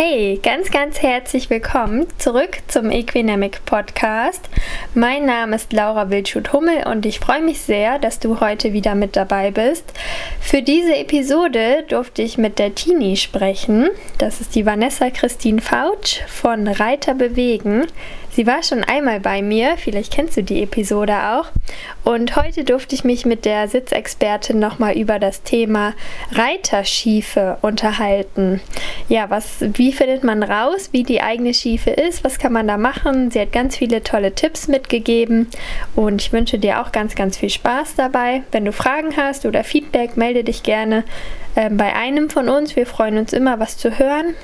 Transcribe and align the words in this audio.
Hey, 0.00 0.38
ganz, 0.40 0.70
ganz 0.70 1.02
herzlich 1.02 1.50
willkommen 1.50 2.06
zurück 2.18 2.58
zum 2.68 2.92
Equinamic 2.92 3.64
Podcast. 3.64 4.48
Mein 4.94 5.26
Name 5.26 5.56
ist 5.56 5.72
Laura 5.72 6.08
Wildschut-Hummel 6.08 6.86
und 6.86 7.04
ich 7.04 7.18
freue 7.18 7.42
mich 7.42 7.62
sehr, 7.62 7.98
dass 7.98 8.20
du 8.20 8.38
heute 8.38 8.72
wieder 8.72 8.94
mit 8.94 9.16
dabei 9.16 9.50
bist. 9.50 9.92
Für 10.40 10.62
diese 10.62 10.94
Episode 10.94 11.84
durfte 11.88 12.22
ich 12.22 12.38
mit 12.38 12.60
der 12.60 12.76
Tini 12.76 13.16
sprechen. 13.16 13.88
Das 14.18 14.40
ist 14.40 14.54
die 14.54 14.64
Vanessa 14.64 15.10
Christine 15.10 15.60
Fautsch 15.60 16.20
von 16.28 16.68
Reiter 16.68 17.14
bewegen. 17.14 17.84
Sie 18.38 18.46
war 18.46 18.62
schon 18.62 18.84
einmal 18.84 19.18
bei 19.18 19.42
mir, 19.42 19.76
vielleicht 19.78 20.12
kennst 20.12 20.36
du 20.36 20.44
die 20.44 20.62
Episode 20.62 21.14
auch. 21.30 21.46
Und 22.04 22.36
heute 22.36 22.62
durfte 22.62 22.94
ich 22.94 23.02
mich 23.02 23.26
mit 23.26 23.44
der 23.44 23.66
Sitzexpertin 23.66 24.60
nochmal 24.60 24.96
über 24.96 25.18
das 25.18 25.42
Thema 25.42 25.92
Reiterschiefe 26.30 27.58
unterhalten. 27.62 28.60
Ja, 29.08 29.28
was, 29.28 29.56
wie 29.74 29.87
findet 29.92 30.24
man 30.24 30.42
raus, 30.42 30.90
wie 30.92 31.02
die 31.02 31.22
eigene 31.22 31.54
Schiefe 31.54 31.90
ist, 31.90 32.24
was 32.24 32.38
kann 32.38 32.52
man 32.52 32.66
da 32.66 32.76
machen? 32.76 33.30
Sie 33.30 33.40
hat 33.40 33.52
ganz 33.52 33.76
viele 33.76 34.02
tolle 34.02 34.34
Tipps 34.34 34.68
mitgegeben 34.68 35.48
und 35.94 36.22
ich 36.22 36.32
wünsche 36.32 36.58
dir 36.58 36.80
auch 36.80 36.92
ganz, 36.92 37.14
ganz 37.14 37.36
viel 37.36 37.50
Spaß 37.50 37.94
dabei. 37.96 38.42
Wenn 38.50 38.64
du 38.64 38.72
Fragen 38.72 39.16
hast 39.16 39.46
oder 39.46 39.64
Feedback, 39.64 40.16
melde 40.16 40.44
dich 40.44 40.62
gerne 40.62 41.04
äh, 41.54 41.70
bei 41.70 41.94
einem 41.94 42.30
von 42.30 42.48
uns. 42.48 42.76
Wir 42.76 42.86
freuen 42.86 43.18
uns 43.18 43.32
immer, 43.32 43.60
was 43.60 43.76
zu 43.76 43.98
hören. 43.98 44.34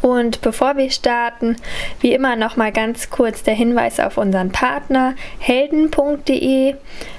Und 0.00 0.42
bevor 0.42 0.76
wir 0.76 0.90
starten, 0.90 1.56
wie 2.00 2.12
immer 2.12 2.36
noch 2.36 2.56
mal 2.56 2.72
ganz 2.72 3.08
kurz 3.10 3.42
der 3.42 3.54
Hinweis 3.54 4.00
auf 4.00 4.18
unseren 4.18 4.52
Partner 4.52 5.14
helden.de. 5.38 6.74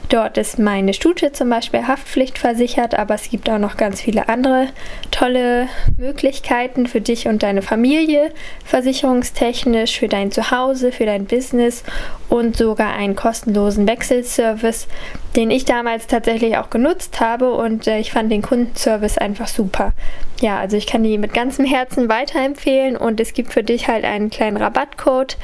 Dort 0.10 0.38
ist 0.38 0.60
meine 0.60 0.94
Stute 0.94 1.32
zum 1.32 1.50
Beispiel 1.50 1.88
haftpflichtversichert, 1.88 2.94
aber 2.94 3.16
es 3.16 3.30
gibt 3.30 3.50
auch 3.50 3.58
noch 3.58 3.76
ganz 3.76 4.02
viele 4.02 4.30
andere 4.30 4.68
tolle 5.10 5.68
Möglichkeiten 5.98 6.86
für 6.86 7.02
dich 7.02 7.28
und 7.28 7.42
deine 7.42 7.64
Familie, 7.64 8.32
versicherungstechnisch, 8.66 10.00
für 10.00 10.08
dein 10.08 10.32
Zuhause, 10.32 10.92
für 10.92 11.06
dein 11.06 11.26
Business 11.26 11.84
und 12.30 12.56
sogar 12.56 12.94
einen 12.94 13.16
kostenlosen 13.16 13.88
Wechselservice, 13.88 14.88
den 15.36 15.50
ich 15.50 15.66
damals 15.66 16.08
tatsächlich 16.08 16.58
auch 16.58 16.70
genutzt 16.70 17.20
habe 17.20 17.52
und 17.52 17.88
äh, 17.88 18.00
ich 18.00 18.12
fand 18.12 18.32
den 18.32 18.42
Kundenservice 18.42 19.18
einfach 19.18 19.48
super. 19.48 19.94
Ja, 20.42 20.60
also 20.60 20.78
ich 20.78 20.86
kann 20.86 21.04
die 21.04 21.18
mit 21.18 21.34
ganzem 21.34 21.66
Herzen 21.66 22.10
weiterempfehlen 22.10 22.98
und 22.98 23.20
es 23.20 23.34
gibt 23.34 23.54
für 23.54 23.64
dich 23.64 23.88
halt 23.88 24.04
einen 24.04 24.30
kleinen 24.30 24.58
Rabattcode 24.58 25.38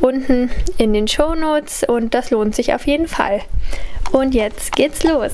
unten 0.00 0.50
in 0.78 0.92
den 0.92 1.08
Show 1.08 1.34
Notes 1.34 1.84
und 1.84 2.14
das 2.14 2.30
lohnt 2.30 2.54
sich 2.54 2.74
auf 2.74 2.86
jeden 2.86 3.08
Fall. 3.08 3.40
Und 4.12 4.34
jetzt 4.34 4.72
geht's 4.72 5.04
los. 5.04 5.32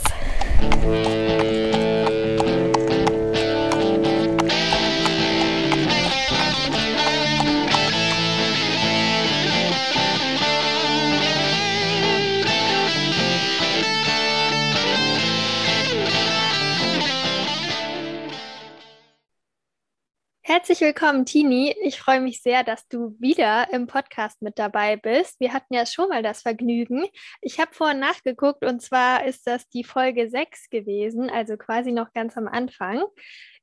Herzlich 20.56 20.83
willkommen, 20.83 21.27
Tini. 21.27 21.74
Ich 21.83 21.98
freue 21.98 22.20
mich 22.20 22.41
sehr, 22.41 22.62
dass 22.62 22.86
du 22.86 23.16
wieder 23.19 23.72
im 23.72 23.88
Podcast 23.88 24.41
mit 24.41 24.56
dabei 24.56 24.94
bist. 24.94 25.41
Wir 25.41 25.52
hatten 25.52 25.74
ja 25.74 25.84
schon 25.84 26.08
mal 26.10 26.22
das 26.22 26.42
Vergnügen. 26.42 27.06
Ich 27.41 27.58
habe 27.58 27.74
vorhin 27.74 27.98
nachgeguckt 27.98 28.64
und 28.64 28.80
zwar 28.80 29.25
ist 29.25 29.48
das 29.48 29.69
die 29.70 29.82
Folge 29.82 30.30
6 30.30 30.70
gewesen, 30.70 31.28
also 31.28 31.56
quasi 31.56 31.91
noch 31.91 32.12
ganz 32.12 32.36
am 32.36 32.47
Anfang, 32.47 33.02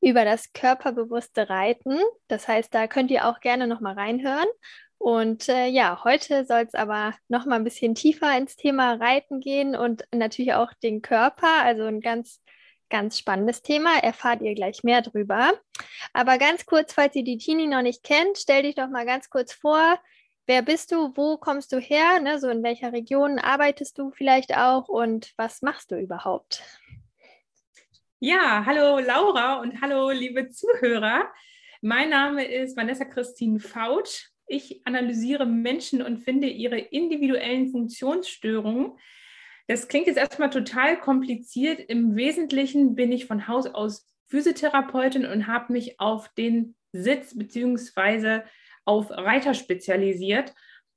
über 0.02 0.26
das 0.26 0.52
körperbewusste 0.52 1.50
Reiten. 1.50 1.98
Das 2.28 2.50
heißt, 2.50 2.74
da 2.74 2.88
könnt 2.88 3.10
ihr 3.10 3.26
auch 3.26 3.40
gerne 3.40 3.68
noch 3.68 3.80
mal 3.80 3.94
reinhören. 3.94 4.50
Und 4.98 5.48
äh, 5.48 5.68
ja, 5.68 6.04
heute 6.04 6.44
soll 6.44 6.64
es 6.68 6.74
aber 6.74 7.16
noch 7.30 7.46
mal 7.46 7.56
ein 7.56 7.64
bisschen 7.64 7.96
tiefer 7.96 8.38
ins 8.38 8.58
Thema 8.58 8.96
Reiten 8.96 9.40
gehen 9.40 9.78
und 9.78 10.04
natürlich 10.14 10.56
auch 10.56 10.74
den 10.84 11.02
Körper, 11.02 11.64
also 11.64 11.86
ein 11.86 12.02
ganz 12.02 12.42
Ganz 12.92 13.18
spannendes 13.18 13.62
Thema, 13.62 14.04
erfahrt 14.04 14.42
ihr 14.42 14.54
gleich 14.54 14.84
mehr 14.84 15.02
drüber. 15.02 15.54
Aber 16.12 16.38
ganz 16.38 16.66
kurz, 16.66 16.92
falls 16.92 17.16
ihr 17.16 17.24
die 17.24 17.38
Tini 17.38 17.66
noch 17.66 17.82
nicht 17.82 18.04
kennt, 18.04 18.38
stell 18.38 18.64
dich 18.64 18.76
doch 18.76 18.90
mal 18.90 19.06
ganz 19.06 19.30
kurz 19.30 19.54
vor. 19.54 19.98
Wer 20.46 20.62
bist 20.62 20.92
du? 20.92 21.16
Wo 21.16 21.38
kommst 21.38 21.72
du 21.72 21.80
her? 21.80 22.20
Ne, 22.20 22.38
so 22.38 22.50
in 22.50 22.64
welcher 22.64 22.92
Region 22.92 23.40
arbeitest 23.40 23.98
du 23.98 24.12
vielleicht 24.12 24.58
auch 24.58 24.90
und 24.90 25.32
was 25.38 25.62
machst 25.62 25.92
du 25.92 25.96
überhaupt? 25.96 26.64
Ja, 28.20 28.66
hallo 28.66 29.00
Laura 29.00 29.62
und 29.62 29.82
hallo 29.82 30.10
liebe 30.10 30.50
Zuhörer. 30.50 31.32
Mein 31.80 32.10
Name 32.10 32.44
ist 32.44 32.76
Vanessa 32.76 33.06
Christine 33.06 33.62
Fautsch. 33.62 34.28
Ich 34.48 34.82
analysiere 34.86 35.46
Menschen 35.46 36.02
und 36.02 36.20
finde 36.20 36.48
ihre 36.48 36.78
individuellen 36.78 37.70
Funktionsstörungen 37.70 39.00
das 39.72 39.88
klingt 39.88 40.08
jetzt 40.08 40.18
erstmal 40.18 40.50
total 40.50 41.00
kompliziert. 41.00 41.80
Im 41.80 42.18
Wesentlichen 42.18 42.94
bin 42.94 43.10
ich 43.14 43.26
von 43.26 43.48
Haus 43.48 43.68
aus 43.68 44.06
Physiotherapeutin 44.28 45.26
und 45.26 45.48
habe 45.48 45.72
mich 45.72 45.98
auf 45.98 46.28
den 46.34 46.76
Sitz 46.92 47.38
bzw. 47.38 48.42
auf 48.84 49.10
Reiter 49.12 49.54
spezialisiert. 49.54 50.54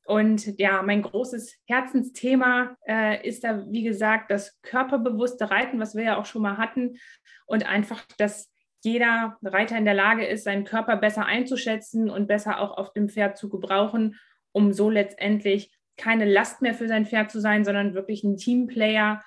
Und 0.06 0.58
ja, 0.58 0.82
mein 0.82 1.02
großes 1.02 1.54
Herzensthema 1.66 2.76
äh, 2.84 3.24
ist 3.24 3.44
da, 3.44 3.64
wie 3.70 3.84
gesagt, 3.84 4.32
das 4.32 4.60
körperbewusste 4.62 5.52
Reiten, 5.52 5.78
was 5.78 5.94
wir 5.94 6.02
ja 6.02 6.18
auch 6.18 6.26
schon 6.26 6.42
mal 6.42 6.56
hatten. 6.56 6.98
Und 7.46 7.64
einfach, 7.66 8.04
dass 8.18 8.52
jeder 8.82 9.38
Reiter 9.44 9.78
in 9.78 9.84
der 9.84 9.94
Lage 9.94 10.26
ist, 10.26 10.42
seinen 10.42 10.64
Körper 10.64 10.96
besser 10.96 11.26
einzuschätzen 11.26 12.10
und 12.10 12.26
besser 12.26 12.58
auch 12.58 12.76
auf 12.76 12.92
dem 12.92 13.08
Pferd 13.08 13.38
zu 13.38 13.48
gebrauchen, 13.48 14.18
um 14.50 14.72
so 14.72 14.90
letztendlich 14.90 15.70
keine 15.96 16.24
Last 16.24 16.62
mehr 16.62 16.74
für 16.74 16.88
sein 16.88 17.06
Pferd 17.06 17.30
zu 17.30 17.40
sein, 17.40 17.64
sondern 17.64 17.94
wirklich 17.94 18.24
ein 18.24 18.36
Teamplayer 18.36 19.22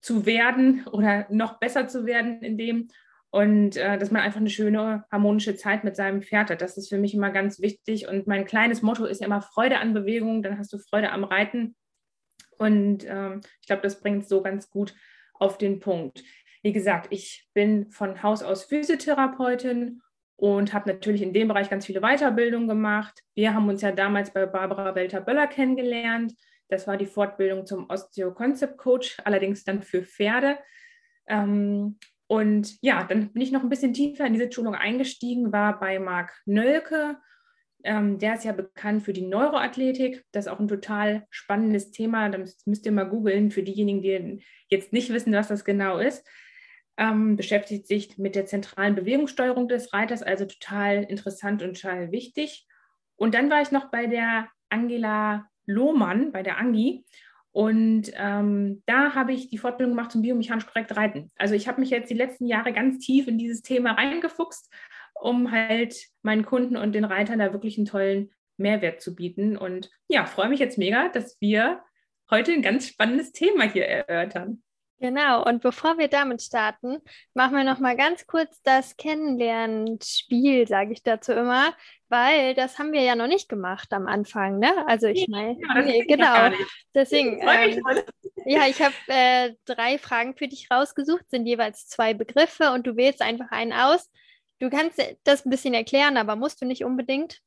zu 0.00 0.26
werden 0.26 0.86
oder 0.92 1.26
noch 1.30 1.58
besser 1.58 1.88
zu 1.88 2.06
werden 2.06 2.42
in 2.42 2.56
dem 2.56 2.88
und 3.30 3.76
äh, 3.76 3.98
dass 3.98 4.10
man 4.10 4.22
einfach 4.22 4.40
eine 4.40 4.50
schöne 4.50 5.04
harmonische 5.10 5.54
Zeit 5.56 5.84
mit 5.84 5.96
seinem 5.96 6.22
Pferd 6.22 6.50
hat. 6.50 6.62
Das 6.62 6.78
ist 6.78 6.88
für 6.88 6.98
mich 6.98 7.14
immer 7.14 7.30
ganz 7.30 7.60
wichtig 7.60 8.08
und 8.08 8.26
mein 8.26 8.44
kleines 8.46 8.80
Motto 8.80 9.04
ist 9.04 9.20
ja 9.20 9.26
immer 9.26 9.42
Freude 9.42 9.78
an 9.78 9.92
Bewegung, 9.92 10.42
dann 10.42 10.58
hast 10.58 10.72
du 10.72 10.78
Freude 10.78 11.10
am 11.10 11.24
Reiten 11.24 11.76
und 12.58 13.04
ähm, 13.06 13.40
ich 13.60 13.66
glaube, 13.66 13.82
das 13.82 14.00
bringt 14.00 14.22
es 14.22 14.28
so 14.28 14.42
ganz 14.42 14.70
gut 14.70 14.94
auf 15.34 15.58
den 15.58 15.78
Punkt. 15.78 16.22
Wie 16.62 16.72
gesagt, 16.72 17.08
ich 17.10 17.48
bin 17.54 17.90
von 17.90 18.22
Haus 18.22 18.42
aus 18.42 18.64
Physiotherapeutin 18.64 20.00
und 20.38 20.72
habe 20.72 20.88
natürlich 20.88 21.20
in 21.20 21.32
dem 21.32 21.48
Bereich 21.48 21.68
ganz 21.68 21.84
viele 21.84 22.00
Weiterbildungen 22.00 22.68
gemacht. 22.68 23.24
Wir 23.34 23.54
haben 23.54 23.68
uns 23.68 23.82
ja 23.82 23.90
damals 23.90 24.32
bei 24.32 24.46
Barbara 24.46 24.94
Welter-Böller 24.94 25.48
kennengelernt. 25.48 26.32
Das 26.68 26.86
war 26.86 26.96
die 26.96 27.06
Fortbildung 27.06 27.66
zum 27.66 27.90
Osteo-Concept-Coach, 27.90 29.18
allerdings 29.24 29.64
dann 29.64 29.82
für 29.82 30.04
Pferde. 30.04 30.58
Ähm, 31.26 31.98
und 32.28 32.80
ja, 32.82 33.02
dann 33.02 33.32
bin 33.32 33.42
ich 33.42 33.50
noch 33.50 33.64
ein 33.64 33.68
bisschen 33.68 33.92
tiefer 33.92 34.26
in 34.26 34.34
diese 34.34 34.50
Schulung 34.52 34.76
eingestiegen, 34.76 35.52
war 35.52 35.80
bei 35.80 35.98
Marc 35.98 36.32
Nölke. 36.46 37.16
Ähm, 37.82 38.18
der 38.20 38.34
ist 38.34 38.44
ja 38.44 38.52
bekannt 38.52 39.02
für 39.02 39.12
die 39.12 39.26
Neuroathletik. 39.26 40.24
Das 40.30 40.46
ist 40.46 40.52
auch 40.52 40.60
ein 40.60 40.68
total 40.68 41.26
spannendes 41.30 41.90
Thema. 41.90 42.28
Da 42.28 42.38
müsst 42.38 42.86
ihr 42.86 42.92
mal 42.92 43.08
googeln 43.08 43.50
für 43.50 43.64
diejenigen, 43.64 44.02
die 44.02 44.44
jetzt 44.68 44.92
nicht 44.92 45.12
wissen, 45.12 45.32
was 45.32 45.48
das 45.48 45.64
genau 45.64 45.98
ist 45.98 46.24
ähm, 46.98 47.36
beschäftigt 47.36 47.86
sich 47.86 48.18
mit 48.18 48.34
der 48.34 48.46
zentralen 48.46 48.96
Bewegungssteuerung 48.96 49.68
des 49.68 49.92
Reiters, 49.92 50.22
also 50.22 50.44
total 50.44 51.04
interessant 51.04 51.62
und 51.62 51.80
total 51.80 52.10
wichtig. 52.10 52.66
Und 53.16 53.34
dann 53.34 53.48
war 53.50 53.62
ich 53.62 53.70
noch 53.70 53.90
bei 53.90 54.06
der 54.06 54.48
Angela 54.68 55.48
Lohmann, 55.64 56.32
bei 56.32 56.42
der 56.42 56.58
Angi. 56.58 57.04
Und 57.52 58.12
ähm, 58.14 58.82
da 58.86 59.14
habe 59.14 59.32
ich 59.32 59.48
die 59.48 59.58
Fortbildung 59.58 59.94
gemacht 59.94 60.12
zum 60.12 60.22
biomechanisch 60.22 60.66
korrekt 60.66 60.96
Reiten. 60.96 61.30
Also 61.36 61.54
ich 61.54 61.68
habe 61.68 61.80
mich 61.80 61.90
jetzt 61.90 62.10
die 62.10 62.14
letzten 62.14 62.46
Jahre 62.46 62.72
ganz 62.72 62.98
tief 63.04 63.28
in 63.28 63.38
dieses 63.38 63.62
Thema 63.62 63.92
reingefuchst, 63.92 64.72
um 65.14 65.50
halt 65.50 65.96
meinen 66.22 66.44
Kunden 66.44 66.76
und 66.76 66.92
den 66.92 67.04
Reitern 67.04 67.38
da 67.38 67.52
wirklich 67.52 67.78
einen 67.78 67.86
tollen 67.86 68.30
Mehrwert 68.56 69.00
zu 69.00 69.14
bieten. 69.14 69.56
Und 69.56 69.90
ja, 70.08 70.26
freue 70.26 70.48
mich 70.48 70.60
jetzt 70.60 70.78
mega, 70.78 71.08
dass 71.08 71.40
wir 71.40 71.80
heute 72.30 72.52
ein 72.52 72.62
ganz 72.62 72.88
spannendes 72.88 73.32
Thema 73.32 73.64
hier 73.64 73.86
erörtern. 73.86 74.62
Genau, 75.00 75.44
und 75.44 75.62
bevor 75.62 75.96
wir 75.96 76.08
damit 76.08 76.42
starten, 76.42 76.98
machen 77.32 77.54
wir 77.54 77.62
noch 77.62 77.78
mal 77.78 77.96
ganz 77.96 78.26
kurz 78.26 78.60
das 78.62 78.96
Kennenlernspiel, 78.96 80.66
sage 80.66 80.92
ich 80.92 81.04
dazu 81.04 81.32
immer, 81.32 81.72
weil 82.08 82.54
das 82.54 82.80
haben 82.80 82.92
wir 82.92 83.02
ja 83.02 83.14
noch 83.14 83.28
nicht 83.28 83.48
gemacht 83.48 83.92
am 83.92 84.08
Anfang, 84.08 84.58
ne? 84.58 84.72
Also 84.88 85.06
ich 85.06 85.28
meine, 85.28 85.56
ja, 85.60 85.82
nee, 85.82 86.04
genau. 86.04 86.50
Deswegen, 86.94 87.40
ähm, 87.40 87.80
ja, 88.44 88.66
ich 88.66 88.82
habe 88.82 88.94
äh, 89.06 89.54
drei 89.66 89.98
Fragen 89.98 90.34
für 90.36 90.48
dich 90.48 90.68
rausgesucht, 90.68 91.30
sind 91.30 91.46
jeweils 91.46 91.86
zwei 91.86 92.12
Begriffe 92.12 92.72
und 92.72 92.84
du 92.86 92.96
wählst 92.96 93.22
einfach 93.22 93.52
einen 93.52 93.72
aus. 93.72 94.10
Du 94.58 94.68
kannst 94.68 95.00
das 95.22 95.46
ein 95.46 95.50
bisschen 95.50 95.74
erklären, 95.74 96.16
aber 96.16 96.34
musst 96.34 96.60
du 96.60 96.66
nicht 96.66 96.84
unbedingt. 96.84 97.38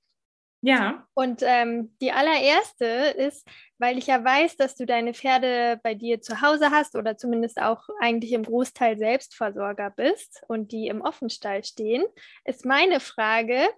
Ja. 0.63 1.07
Und 1.15 1.41
ähm, 1.43 1.95
die 2.01 2.11
allererste 2.11 2.85
ist, 2.85 3.47
weil 3.79 3.97
ich 3.97 4.07
ja 4.07 4.23
weiß, 4.23 4.57
dass 4.57 4.75
du 4.75 4.85
deine 4.85 5.15
Pferde 5.15 5.79
bei 5.81 5.95
dir 5.95 6.21
zu 6.21 6.41
Hause 6.41 6.69
hast 6.69 6.95
oder 6.95 7.17
zumindest 7.17 7.59
auch 7.59 7.81
eigentlich 7.99 8.31
im 8.33 8.43
Großteil 8.43 8.97
Selbstversorger 8.97 9.89
bist 9.89 10.43
und 10.47 10.71
die 10.71 10.87
im 10.87 11.01
Offenstall 11.01 11.63
stehen, 11.63 12.03
ist 12.45 12.65
meine 12.65 12.99
Frage, 12.99 13.69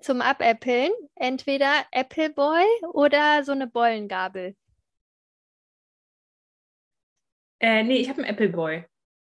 zum 0.00 0.20
Abäppeln 0.20 0.90
entweder 1.14 1.72
Appleboy 1.92 2.64
oder 2.92 3.42
so 3.44 3.52
eine 3.52 3.66
Bollengabel? 3.66 4.54
Äh, 7.58 7.82
nee, 7.82 7.96
ich 7.96 8.08
habe 8.08 8.22
einen 8.22 8.30
Appleboy. 8.30 8.84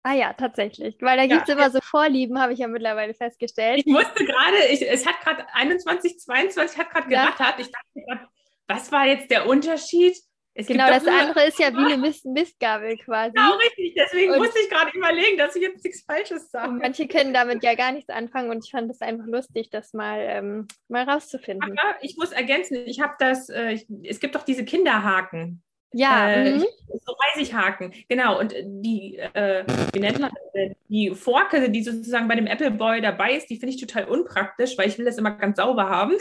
Ah 0.05 0.13
ja, 0.13 0.33
tatsächlich. 0.33 0.97
Weil 1.01 1.17
da 1.17 1.23
ja, 1.23 1.35
gibt 1.35 1.49
es 1.49 1.55
immer 1.55 1.71
so 1.71 1.79
Vorlieben, 1.81 2.39
habe 2.39 2.53
ich 2.53 2.59
ja 2.59 2.67
mittlerweile 2.67 3.15
festgestellt. 3.15 3.79
Ich 3.79 3.87
musste 3.87 4.23
gerade, 4.23 4.57
es 4.69 5.03
hat 5.03 5.19
gerade 5.21 5.47
21, 5.51 6.19
22, 6.19 6.77
hat 6.77 6.91
gerade 6.91 7.09
gerattert. 7.09 7.55
Ich 7.57 7.71
dachte 7.71 8.05
gerade, 8.05 8.27
was 8.67 8.91
war 8.91 9.07
jetzt 9.07 9.31
der 9.31 9.47
Unterschied? 9.47 10.15
Es 10.53 10.67
genau, 10.67 10.87
das 10.87 11.07
andere 11.07 11.47
ist 11.47 11.57
ja 11.57 11.73
wie 11.73 11.83
eine 11.83 11.97
Mist 11.97 12.23
Mistgabel 12.23 12.97
quasi. 12.97 13.33
Genau, 13.33 13.55
richtig. 13.55 13.95
Deswegen 13.97 14.33
und 14.33 14.37
musste 14.37 14.59
ich 14.59 14.69
gerade 14.69 14.95
überlegen, 14.95 15.39
dass 15.39 15.55
ich 15.55 15.63
jetzt 15.63 15.83
nichts 15.83 16.03
Falsches 16.03 16.51
sage. 16.51 16.73
Manche 16.73 17.07
können 17.07 17.33
damit 17.33 17.63
ja 17.63 17.73
gar 17.73 17.91
nichts 17.91 18.11
anfangen 18.11 18.51
und 18.51 18.63
ich 18.63 18.69
fand 18.69 18.91
es 18.91 19.01
einfach 19.01 19.25
lustig, 19.25 19.71
das 19.71 19.93
mal, 19.93 20.19
ähm, 20.21 20.67
mal 20.87 21.09
rauszufinden. 21.09 21.79
Aber 21.79 21.97
ich 22.01 22.15
muss 22.15 22.31
ergänzen, 22.31 22.77
ich 22.85 23.01
habe 23.01 23.15
das, 23.17 23.49
äh, 23.49 23.71
ich, 23.71 23.87
es 24.03 24.19
gibt 24.19 24.35
doch 24.35 24.43
diese 24.43 24.65
Kinderhaken. 24.65 25.63
Ja. 25.93 26.29
Äh, 26.29 26.55
mhm. 26.55 26.65
So 26.87 27.13
Reisighaken, 27.13 27.93
genau. 28.09 28.39
Und 28.39 28.53
die, 28.63 29.17
äh, 29.17 29.65
wie 29.93 29.99
nennt 29.99 30.19
man 30.19 30.31
das 30.53 30.75
Die 30.89 31.13
Forke, 31.15 31.69
die 31.69 31.83
sozusagen 31.83 32.27
bei 32.27 32.35
dem 32.35 32.47
Apple 32.47 32.71
Boy 32.71 33.01
dabei 33.01 33.33
ist, 33.33 33.49
die 33.49 33.57
finde 33.57 33.75
ich 33.75 33.81
total 33.81 34.05
unpraktisch, 34.05 34.77
weil 34.77 34.87
ich 34.87 34.97
will 34.97 35.05
das 35.05 35.17
immer 35.17 35.31
ganz 35.31 35.57
sauber 35.57 35.89
haben. 35.89 36.15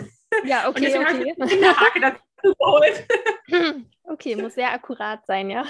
Ja, 0.44 0.68
okay. 0.68 0.76
Und 0.76 0.82
deswegen 0.82 1.04
okay. 1.04 1.14
habe 1.14 1.28
ich 1.28 1.34
die 1.34 1.54
Kinderhake 1.54 2.00
dazu 2.00 2.54
geholt. 2.58 3.06
Okay, 4.06 4.36
muss 4.36 4.54
sehr 4.54 4.70
akkurat 4.70 5.24
sein, 5.26 5.48
ja. 5.50 5.64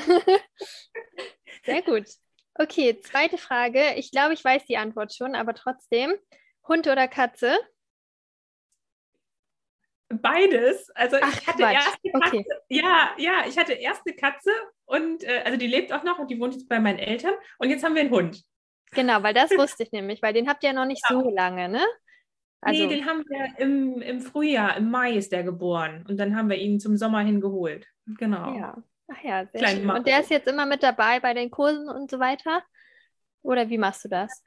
Sehr 1.64 1.82
gut. 1.82 2.04
Okay, 2.56 3.00
zweite 3.00 3.38
Frage. 3.38 3.94
Ich 3.94 4.10
glaube, 4.10 4.34
ich 4.34 4.44
weiß 4.44 4.64
die 4.66 4.76
Antwort 4.76 5.14
schon, 5.14 5.34
aber 5.34 5.54
trotzdem. 5.54 6.14
Hund 6.66 6.86
oder 6.88 7.06
Katze? 7.08 7.56
Beides. 10.20 10.90
Also 10.94 11.16
Ach, 11.20 11.32
ich 11.32 11.46
hatte 11.46 11.58
Quatsch. 11.58 11.74
erst 11.74 11.98
eine 12.02 12.12
Katze. 12.12 12.36
Okay. 12.36 12.46
Ja, 12.68 13.10
ja, 13.18 13.32
ich 13.46 13.58
hatte 13.58 13.72
erst 13.72 14.02
eine 14.06 14.16
Katze 14.16 14.50
und 14.84 15.24
äh, 15.24 15.42
also 15.44 15.58
die 15.58 15.66
lebt 15.66 15.92
auch 15.92 16.02
noch 16.04 16.18
und 16.18 16.30
die 16.30 16.38
wohnt 16.38 16.54
jetzt 16.54 16.68
bei 16.68 16.80
meinen 16.80 16.98
Eltern. 16.98 17.34
Und 17.58 17.70
jetzt 17.70 17.84
haben 17.84 17.94
wir 17.94 18.02
einen 18.02 18.10
Hund. 18.10 18.42
Genau, 18.92 19.22
weil 19.22 19.34
das 19.34 19.50
wusste 19.58 19.82
ich 19.82 19.92
nämlich, 19.92 20.22
weil 20.22 20.32
den 20.32 20.48
habt 20.48 20.62
ihr 20.62 20.70
ja 20.70 20.74
noch 20.74 20.86
nicht 20.86 21.02
ja. 21.08 21.16
so 21.16 21.30
lange, 21.30 21.68
ne? 21.68 21.84
Also, 22.60 22.86
nee, 22.86 22.96
den 22.96 23.04
haben 23.04 23.22
wir 23.28 23.58
im, 23.58 24.00
im 24.00 24.20
Frühjahr, 24.22 24.78
im 24.78 24.90
Mai 24.90 25.12
ist 25.12 25.32
der 25.32 25.42
geboren. 25.42 26.04
Und 26.08 26.16
dann 26.18 26.34
haben 26.34 26.48
wir 26.48 26.56
ihn 26.56 26.80
zum 26.80 26.96
Sommer 26.96 27.20
hin 27.20 27.40
geholt. 27.40 27.86
Genau. 28.06 28.56
Ja. 28.56 28.82
Ach 29.08 29.22
ja, 29.22 29.44
sehr 29.46 29.60
Kleinen 29.60 29.82
schön. 29.82 29.90
Und 29.90 30.06
der 30.06 30.20
ist 30.20 30.30
jetzt 30.30 30.48
immer 30.48 30.64
mit 30.64 30.82
dabei 30.82 31.20
bei 31.20 31.34
den 31.34 31.50
Kursen 31.50 31.90
und 31.90 32.10
so 32.10 32.18
weiter? 32.18 32.62
Oder 33.42 33.68
wie 33.68 33.76
machst 33.76 34.04
du 34.04 34.08
das? 34.08 34.42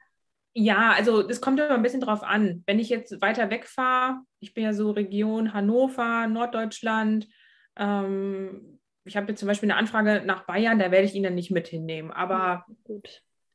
Ja, 0.60 0.90
also 0.90 1.22
das 1.22 1.40
kommt 1.40 1.60
immer 1.60 1.70
ein 1.70 1.82
bisschen 1.82 2.00
drauf 2.00 2.24
an. 2.24 2.64
Wenn 2.66 2.80
ich 2.80 2.88
jetzt 2.88 3.20
weiter 3.22 3.48
wegfahre, 3.48 4.22
ich 4.40 4.54
bin 4.54 4.64
ja 4.64 4.72
so 4.72 4.90
Region 4.90 5.54
Hannover, 5.54 6.26
Norddeutschland, 6.26 7.28
ähm, 7.76 8.80
ich 9.04 9.16
habe 9.16 9.28
jetzt 9.28 9.38
zum 9.38 9.46
Beispiel 9.46 9.70
eine 9.70 9.78
Anfrage 9.78 10.20
nach 10.26 10.46
Bayern, 10.46 10.80
da 10.80 10.90
werde 10.90 11.06
ich 11.06 11.14
ihn 11.14 11.22
dann 11.22 11.36
nicht 11.36 11.52
mit 11.52 11.68
hinnehmen. 11.68 12.10
Aber 12.10 12.66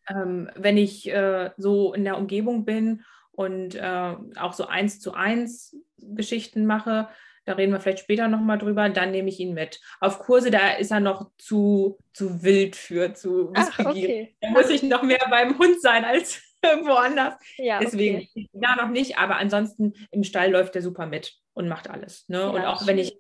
ähm, 0.08 0.50
wenn 0.56 0.78
ich 0.78 1.12
äh, 1.12 1.52
so 1.58 1.94
in 1.94 2.06
der 2.06 2.18
Umgebung 2.18 2.64
bin 2.64 3.04
und 3.34 3.76
äh, 3.76 4.16
auch 4.38 4.54
so 4.54 4.68
eins 4.68 5.02
zu 5.02 5.14
eins 5.14 5.76
Geschichten 5.98 6.66
mache, 6.66 7.10
da 7.44 7.54
reden 7.56 7.74
wir 7.74 7.82
vielleicht 7.82 8.00
später 8.00 8.30
nochmal 8.30 8.60
drüber, 8.60 8.88
dann 8.88 9.12
nehme 9.12 9.28
ich 9.28 9.42
ihn 9.42 9.54
mit. 9.54 9.82
Auf 10.00 10.20
Kurse, 10.20 10.52
da 10.52 10.72
ist 10.72 10.92
er 10.92 11.02
noch 11.02 11.32
zu, 11.38 12.00
zu 12.14 12.44
wild 12.44 12.78
für, 12.78 13.14
zu 13.14 13.52
wissbegierig. 13.54 14.04
Okay. 14.04 14.36
Da 14.40 14.52
muss 14.52 14.70
ich 14.70 14.84
noch 14.84 15.04
mehr 15.04 15.26
beim 15.30 15.60
Hund 15.60 15.82
sein 15.82 16.06
als 16.06 16.53
woanders. 16.64 17.36
Ja, 17.58 17.80
Deswegen, 17.80 18.28
okay. 18.30 18.50
da 18.54 18.76
noch 18.76 18.90
nicht, 18.90 19.18
aber 19.18 19.38
ansonsten 19.38 19.94
im 20.12 20.24
Stall 20.24 20.52
läuft 20.52 20.76
er 20.76 20.82
super 20.82 21.06
mit 21.06 21.34
und 21.54 21.68
macht 21.68 21.90
alles. 21.90 22.28
Ne? 22.28 22.40
Ja, 22.40 22.50
und 22.50 22.66
auch 22.66 22.88
wenn 22.88 22.98
ich, 22.98 23.18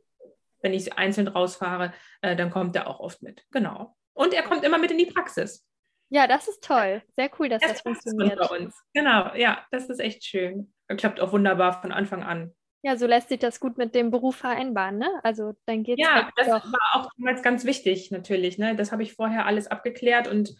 wenn 0.61 0.73
ich 0.73 0.97
einzeln 0.97 1.27
rausfahre, 1.27 1.93
äh, 2.21 2.35
dann 2.35 2.49
kommt 2.49 2.75
er 2.75 2.87
auch 2.87 2.99
oft 2.99 3.21
mit. 3.21 3.45
Genau. 3.51 3.95
Und 4.13 4.33
er 4.33 4.43
kommt 4.43 4.63
immer 4.63 4.77
mit 4.77 4.91
in 4.91 4.97
die 4.97 5.05
Praxis. 5.05 5.65
Ja, 6.09 6.27
das 6.27 6.47
ist 6.47 6.63
toll. 6.63 7.01
Sehr 7.15 7.29
cool, 7.39 7.49
dass 7.49 7.61
das, 7.61 7.71
das 7.71 7.81
funktioniert. 7.81 8.37
Bei 8.37 8.57
uns. 8.57 8.75
Genau, 8.93 9.33
ja, 9.35 9.65
das 9.71 9.89
ist 9.89 9.99
echt 9.99 10.23
schön. 10.23 10.71
Klappt 10.87 11.19
auch 11.19 11.31
wunderbar 11.31 11.81
von 11.81 11.91
Anfang 11.91 12.23
an. 12.23 12.53
Ja, 12.83 12.97
so 12.97 13.07
lässt 13.07 13.29
sich 13.29 13.39
das 13.39 13.59
gut 13.59 13.77
mit 13.77 13.95
dem 13.95 14.11
Beruf 14.11 14.35
vereinbaren, 14.35 14.97
ne? 14.97 15.09
Also 15.23 15.53
dann 15.65 15.83
geht 15.83 15.99
es. 15.99 16.05
Ja, 16.05 16.25
halt 16.25 16.33
das 16.35 16.47
doch. 16.47 16.71
war 16.71 16.89
auch 16.93 17.09
damals 17.17 17.41
ganz 17.41 17.63
wichtig, 17.63 18.11
natürlich. 18.11 18.57
Ne? 18.57 18.75
Das 18.75 18.91
habe 18.91 19.03
ich 19.03 19.13
vorher 19.13 19.45
alles 19.45 19.67
abgeklärt 19.67 20.27
und 20.27 20.53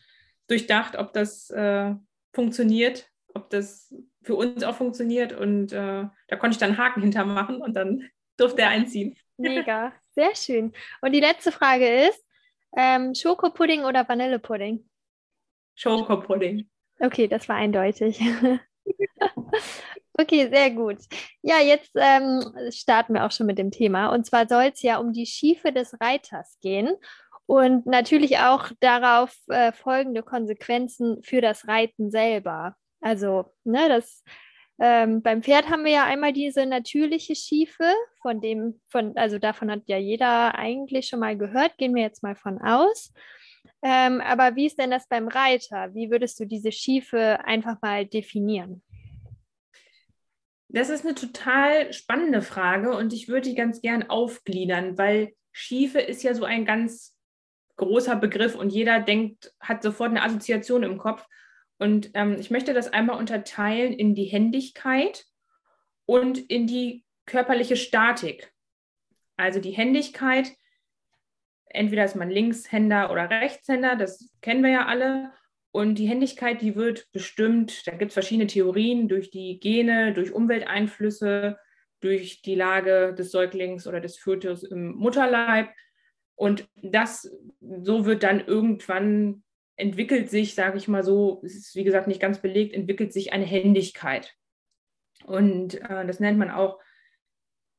durchdacht, 0.47 0.95
ob 0.95 1.13
das 1.13 1.49
äh, 1.49 1.93
funktioniert, 2.33 3.09
ob 3.33 3.49
das 3.49 3.93
für 4.23 4.35
uns 4.35 4.63
auch 4.63 4.75
funktioniert. 4.75 5.33
Und 5.33 5.71
äh, 5.71 6.05
da 6.27 6.35
konnte 6.37 6.55
ich 6.55 6.57
dann 6.57 6.71
einen 6.71 6.77
Haken 6.77 7.01
hintermachen 7.01 7.61
und 7.61 7.75
dann 7.75 8.09
durfte 8.37 8.63
er 8.63 8.69
einziehen. 8.69 9.17
Mega, 9.37 9.93
sehr 10.15 10.35
schön. 10.35 10.73
Und 11.01 11.13
die 11.13 11.19
letzte 11.19 11.51
Frage 11.51 12.07
ist: 12.07 12.23
ähm, 12.75 13.13
Schokopudding 13.15 13.83
oder 13.83 14.07
Vanillepudding? 14.07 14.87
Schokopudding. 15.75 16.69
Okay, 16.99 17.27
das 17.27 17.49
war 17.49 17.55
eindeutig. 17.55 18.21
okay, 20.13 20.49
sehr 20.49 20.71
gut. 20.71 20.99
Ja, 21.41 21.59
jetzt 21.59 21.91
ähm, 21.95 22.43
starten 22.69 23.13
wir 23.13 23.25
auch 23.25 23.31
schon 23.31 23.47
mit 23.47 23.57
dem 23.57 23.71
Thema. 23.71 24.09
Und 24.13 24.25
zwar 24.25 24.47
soll 24.47 24.71
es 24.73 24.81
ja 24.83 24.97
um 24.97 25.11
die 25.11 25.25
Schiefe 25.25 25.71
des 25.71 25.99
Reiters 25.99 26.57
gehen 26.61 26.95
und 27.45 27.85
natürlich 27.85 28.39
auch 28.39 28.71
darauf 28.79 29.35
äh, 29.47 29.71
folgende 29.71 30.23
Konsequenzen 30.23 31.21
für 31.23 31.41
das 31.41 31.67
Reiten 31.67 32.11
selber. 32.11 32.75
Also, 33.01 33.53
ne, 33.63 33.89
das 33.89 34.23
ähm, 34.79 35.21
beim 35.21 35.43
Pferd 35.43 35.69
haben 35.69 35.85
wir 35.85 35.91
ja 35.91 36.05
einmal 36.05 36.33
diese 36.33 36.65
natürliche 36.65 37.35
Schiefe, 37.35 37.93
von 38.21 38.41
dem, 38.41 38.81
von, 38.89 39.15
also 39.17 39.37
davon 39.37 39.69
hat 39.69 39.83
ja 39.85 39.97
jeder 39.97 40.55
eigentlich 40.55 41.07
schon 41.07 41.19
mal 41.19 41.37
gehört, 41.37 41.77
gehen 41.77 41.93
wir 41.93 42.01
jetzt 42.01 42.23
mal 42.23 42.35
von 42.35 42.59
aus. 42.59 43.13
Ähm, 43.83 44.21
aber 44.21 44.55
wie 44.55 44.65
ist 44.65 44.79
denn 44.79 44.91
das 44.91 45.07
beim 45.07 45.27
Reiter? 45.27 45.93
Wie 45.93 46.09
würdest 46.09 46.39
du 46.39 46.45
diese 46.45 46.71
Schiefe 46.71 47.45
einfach 47.45 47.81
mal 47.81 48.05
definieren? 48.05 48.81
Das 50.69 50.89
ist 50.89 51.05
eine 51.05 51.13
total 51.13 51.93
spannende 51.93 52.41
Frage 52.41 52.95
und 52.95 53.13
ich 53.13 53.27
würde 53.27 53.49
die 53.49 53.55
ganz 53.55 53.81
gern 53.81 54.09
aufgliedern, 54.09 54.97
weil 54.97 55.33
Schiefe 55.51 55.99
ist 55.99 56.23
ja 56.23 56.33
so 56.33 56.45
ein 56.45 56.65
ganz 56.65 57.12
großer 57.77 58.15
Begriff 58.15 58.55
und 58.55 58.69
jeder 58.69 58.99
denkt, 58.99 59.53
hat 59.59 59.83
sofort 59.83 60.11
eine 60.11 60.23
Assoziation 60.23 60.83
im 60.83 60.97
Kopf. 60.97 61.25
Und 61.79 62.11
ähm, 62.13 62.37
ich 62.39 62.51
möchte 62.51 62.73
das 62.73 62.91
einmal 62.91 63.17
unterteilen 63.17 63.93
in 63.93 64.15
die 64.15 64.25
Händigkeit 64.25 65.25
und 66.05 66.37
in 66.37 66.67
die 66.67 67.03
körperliche 67.25 67.75
Statik. 67.75 68.53
Also 69.37 69.59
die 69.59 69.71
Händigkeit 69.71 70.53
entweder 71.73 72.05
ist 72.05 72.15
man 72.15 72.29
Linkshänder 72.29 73.11
oder 73.11 73.29
Rechtshänder, 73.29 73.95
das 73.95 74.29
kennen 74.41 74.63
wir 74.63 74.71
ja 74.71 74.85
alle. 74.85 75.31
Und 75.71 75.95
die 75.95 76.07
Händigkeit, 76.07 76.61
die 76.61 76.75
wird 76.75 77.11
bestimmt, 77.11 77.87
da 77.87 77.93
gibt 77.93 78.09
es 78.09 78.13
verschiedene 78.13 78.47
Theorien, 78.47 79.07
durch 79.07 79.31
die 79.31 79.59
Gene, 79.59 80.13
durch 80.13 80.31
Umwelteinflüsse, 80.31 81.57
durch 81.99 82.43
die 82.43 82.53
Lage 82.53 83.15
des 83.15 83.31
Säuglings 83.31 83.87
oder 83.87 83.99
des 83.99 84.17
Fötus 84.17 84.63
im 84.63 84.93
Mutterleib. 84.93 85.69
Und 86.43 86.67
das, 86.75 87.31
so 87.61 88.05
wird 88.05 88.23
dann 88.23 88.45
irgendwann 88.45 89.43
entwickelt 89.75 90.29
sich, 90.29 90.55
sage 90.55 90.77
ich 90.77 90.87
mal 90.87 91.03
so, 91.03 91.41
es 91.43 91.55
ist 91.55 91.75
wie 91.75 91.83
gesagt 91.83 92.07
nicht 92.07 92.19
ganz 92.19 92.39
belegt, 92.39 92.73
entwickelt 92.73 93.13
sich 93.13 93.33
eine 93.33 93.45
Händigkeit. 93.45 94.35
Und 95.25 95.81
äh, 95.81 96.05
das 96.05 96.19
nennt 96.19 96.37
man 96.37 96.51
auch 96.51 96.79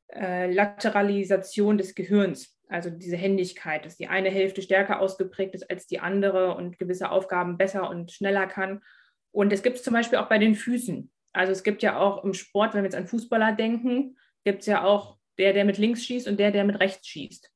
äh, 0.09 0.53
Lateralisation 0.53 1.79
des 1.79 1.95
Gehirns 1.95 2.55
also 2.69 2.91
diese 2.91 3.17
Händigkeit, 3.17 3.85
dass 3.85 3.97
die 3.97 4.09
eine 4.09 4.31
Hälfte 4.31 4.63
stärker 4.63 5.01
ausgeprägt 5.01 5.55
ist 5.55 5.71
als 5.71 5.87
die 5.87 6.01
andere 6.01 6.55
und 6.55 6.79
gewisse 6.79 7.11
Aufgaben 7.11 7.57
besser 7.57 7.89
und 7.89 8.11
schneller 8.11 8.47
kann. 8.47 8.83
Und 9.31 9.53
es 9.53 9.63
gibt 9.63 9.77
es 9.77 9.83
zum 9.83 9.95
Beispiel 9.95 10.19
auch 10.19 10.29
bei 10.29 10.39
den 10.39 10.55
Füßen. 10.55 11.11
Also 11.33 11.53
es 11.53 11.63
gibt 11.63 11.83
ja 11.83 11.99
auch 11.99 12.25
im 12.25 12.35
Sport, 12.35 12.75
wenn 12.75 12.83
wir 12.83 12.89
jetzt 12.89 12.97
an 12.97 13.07
Fußballer 13.07 13.53
denken, 13.53 14.17
gibt 14.45 14.61
es 14.61 14.67
ja 14.67 14.85
auch 14.85 15.19
der, 15.39 15.53
der 15.53 15.65
mit 15.65 15.79
links 15.79 16.05
schießt 16.05 16.29
und 16.29 16.39
der, 16.39 16.53
der 16.53 16.65
mit 16.65 16.81
rechts 16.81 17.07
schießt. 17.07 17.51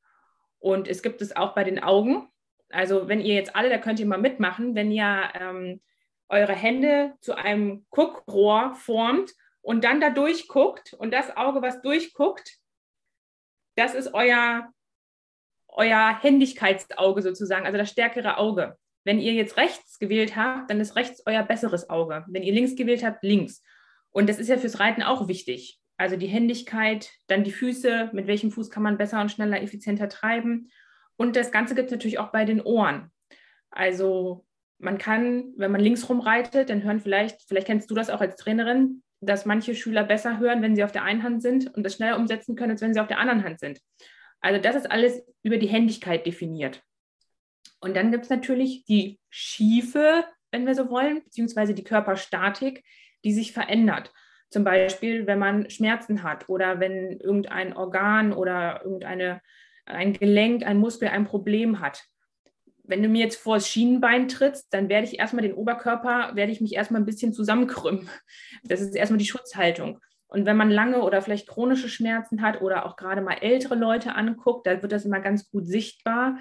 Und 0.58 0.88
es 0.88 1.02
gibt 1.02 1.22
es 1.22 1.34
auch 1.36 1.54
bei 1.54 1.64
den 1.64 1.82
Augen. 1.82 2.28
Also 2.70 3.08
wenn 3.08 3.20
ihr 3.20 3.34
jetzt 3.34 3.56
alle, 3.56 3.70
da 3.70 3.78
könnt 3.78 4.00
ihr 4.00 4.06
mal 4.06 4.18
mitmachen, 4.18 4.74
wenn 4.74 4.90
ihr 4.90 5.30
ähm, 5.34 5.80
eure 6.28 6.54
Hände 6.54 7.14
zu 7.20 7.36
einem 7.36 7.86
Guckrohr 7.90 8.74
formt 8.74 9.32
und 9.62 9.84
dann 9.84 10.00
da 10.00 10.10
durchguckt 10.10 10.92
und 10.94 11.12
das 11.12 11.36
Auge, 11.36 11.62
was 11.62 11.80
durchguckt, 11.80 12.58
das 13.76 13.94
ist 13.94 14.12
euer 14.12 14.72
euer 15.78 16.18
Händigkeitsauge 16.20 17.22
sozusagen, 17.22 17.64
also 17.64 17.78
das 17.78 17.90
stärkere 17.90 18.36
Auge. 18.36 18.76
Wenn 19.04 19.20
ihr 19.20 19.32
jetzt 19.32 19.56
rechts 19.56 19.98
gewählt 19.98 20.36
habt, 20.36 20.70
dann 20.70 20.80
ist 20.80 20.96
rechts 20.96 21.22
euer 21.24 21.42
besseres 21.42 21.88
Auge. 21.88 22.24
Wenn 22.28 22.42
ihr 22.42 22.52
links 22.52 22.74
gewählt 22.74 23.04
habt, 23.04 23.22
links. 23.22 23.62
Und 24.10 24.28
das 24.28 24.38
ist 24.38 24.48
ja 24.48 24.58
fürs 24.58 24.80
Reiten 24.80 25.02
auch 25.02 25.28
wichtig. 25.28 25.78
Also 25.99 26.17
die 26.17 26.28
Händigkeit, 26.28 27.11
dann 27.26 27.45
die 27.45 27.52
Füße, 27.52 28.11
mit 28.12 28.26
welchem 28.26 28.50
Fuß 28.50 28.71
kann 28.71 28.83
man 28.83 28.97
besser 28.97 29.21
und 29.21 29.31
schneller, 29.31 29.61
effizienter 29.61 30.09
treiben. 30.09 30.71
Und 31.17 31.37
das 31.37 31.50
Ganze 31.50 31.75
gibt 31.75 31.87
es 31.87 31.93
natürlich 31.93 32.19
auch 32.19 32.31
bei 32.31 32.45
den 32.45 32.62
Ohren. 32.62 33.11
Also 33.71 34.47
man 34.78 34.97
kann, 34.97 35.52
wenn 35.57 35.73
man 35.73 35.81
links 35.81 36.09
rum 36.09 36.21
reitet, 36.21 36.71
dann 36.71 36.85
hören 36.85 37.00
vielleicht, 37.00 37.43
vielleicht 37.43 37.67
kennst 37.67 37.90
du 37.90 37.95
das 37.95 38.11
auch 38.11 38.21
als 38.21 38.37
Trainerin, 38.37 39.02
dass 39.21 39.45
manche 39.45 39.75
Schüler 39.75 40.05
besser 40.05 40.38
hören, 40.38 40.62
wenn 40.62 40.76
sie 40.76 40.85
auf 40.85 40.93
der 40.93 41.02
einen 41.02 41.25
Hand 41.25 41.43
sind 41.43 41.75
und 41.75 41.83
das 41.83 41.95
schneller 41.95 42.17
umsetzen 42.17 42.55
können, 42.55 42.71
als 42.71 42.81
wenn 42.81 42.95
sie 42.95 43.00
auf 43.00 43.09
der 43.09 43.19
anderen 43.19 43.43
Hand 43.43 43.59
sind. 43.59 43.81
Also 44.40 44.61
das 44.61 44.76
ist 44.76 44.90
alles 44.90 45.21
über 45.43 45.59
die 45.59 45.67
Händigkeit 45.67 46.25
definiert. 46.25 46.83
Und 47.81 47.97
dann 47.97 48.12
gibt 48.12 48.25
es 48.25 48.31
natürlich 48.31 48.85
die 48.85 49.19
Schiefe, 49.31 50.25
wenn 50.52 50.67
wir 50.67 50.76
so 50.76 50.90
wollen, 50.90 51.25
beziehungsweise 51.25 51.75
die 51.75 51.85
Körperstatik, 51.85 52.85
die 53.25 53.33
sich 53.33 53.52
verändert. 53.52 54.12
Zum 54.50 54.64
Beispiel, 54.64 55.26
wenn 55.26 55.38
man 55.38 55.69
Schmerzen 55.71 56.23
hat 56.23 56.49
oder 56.49 56.81
wenn 56.81 57.21
irgendein 57.21 57.76
Organ 57.76 58.33
oder 58.33 58.83
irgendeine 58.83 59.40
ein 59.88 60.12
Gelenk, 60.12 60.64
ein 60.64 60.78
Muskel 60.78 61.09
ein 61.09 61.25
Problem 61.25 61.81
hat. 61.81 62.05
Wenn 62.85 63.02
du 63.02 63.09
mir 63.09 63.25
jetzt 63.25 63.40
vor 63.40 63.57
das 63.57 63.69
Schienenbein 63.69 64.28
trittst, 64.28 64.73
dann 64.73 64.88
werde 64.88 65.07
ich 65.07 65.19
erstmal 65.19 65.43
den 65.43 65.55
Oberkörper, 65.55 66.35
werde 66.35 66.52
ich 66.52 66.61
mich 66.61 66.75
erstmal 66.75 67.02
ein 67.02 67.07
bisschen 67.07 67.33
zusammenkrümmen. 67.33 68.09
Das 68.64 68.81
ist 68.81 68.95
erstmal 68.95 69.19
die 69.19 69.26
Schutzhaltung. 69.26 70.00
Und 70.26 70.45
wenn 70.45 70.57
man 70.57 70.71
lange 70.71 71.02
oder 71.02 71.23
vielleicht 71.23 71.49
chronische 71.49 71.88
Schmerzen 71.88 72.43
hat 72.43 72.61
oder 72.61 72.85
auch 72.85 72.97
gerade 72.97 73.23
mal 73.23 73.38
ältere 73.40 73.75
Leute 73.75 74.14
anguckt, 74.14 74.67
da 74.67 74.83
wird 74.83 74.93
das 74.93 75.07
immer 75.07 75.21
ganz 75.21 75.50
gut 75.50 75.67
sichtbar. 75.67 76.38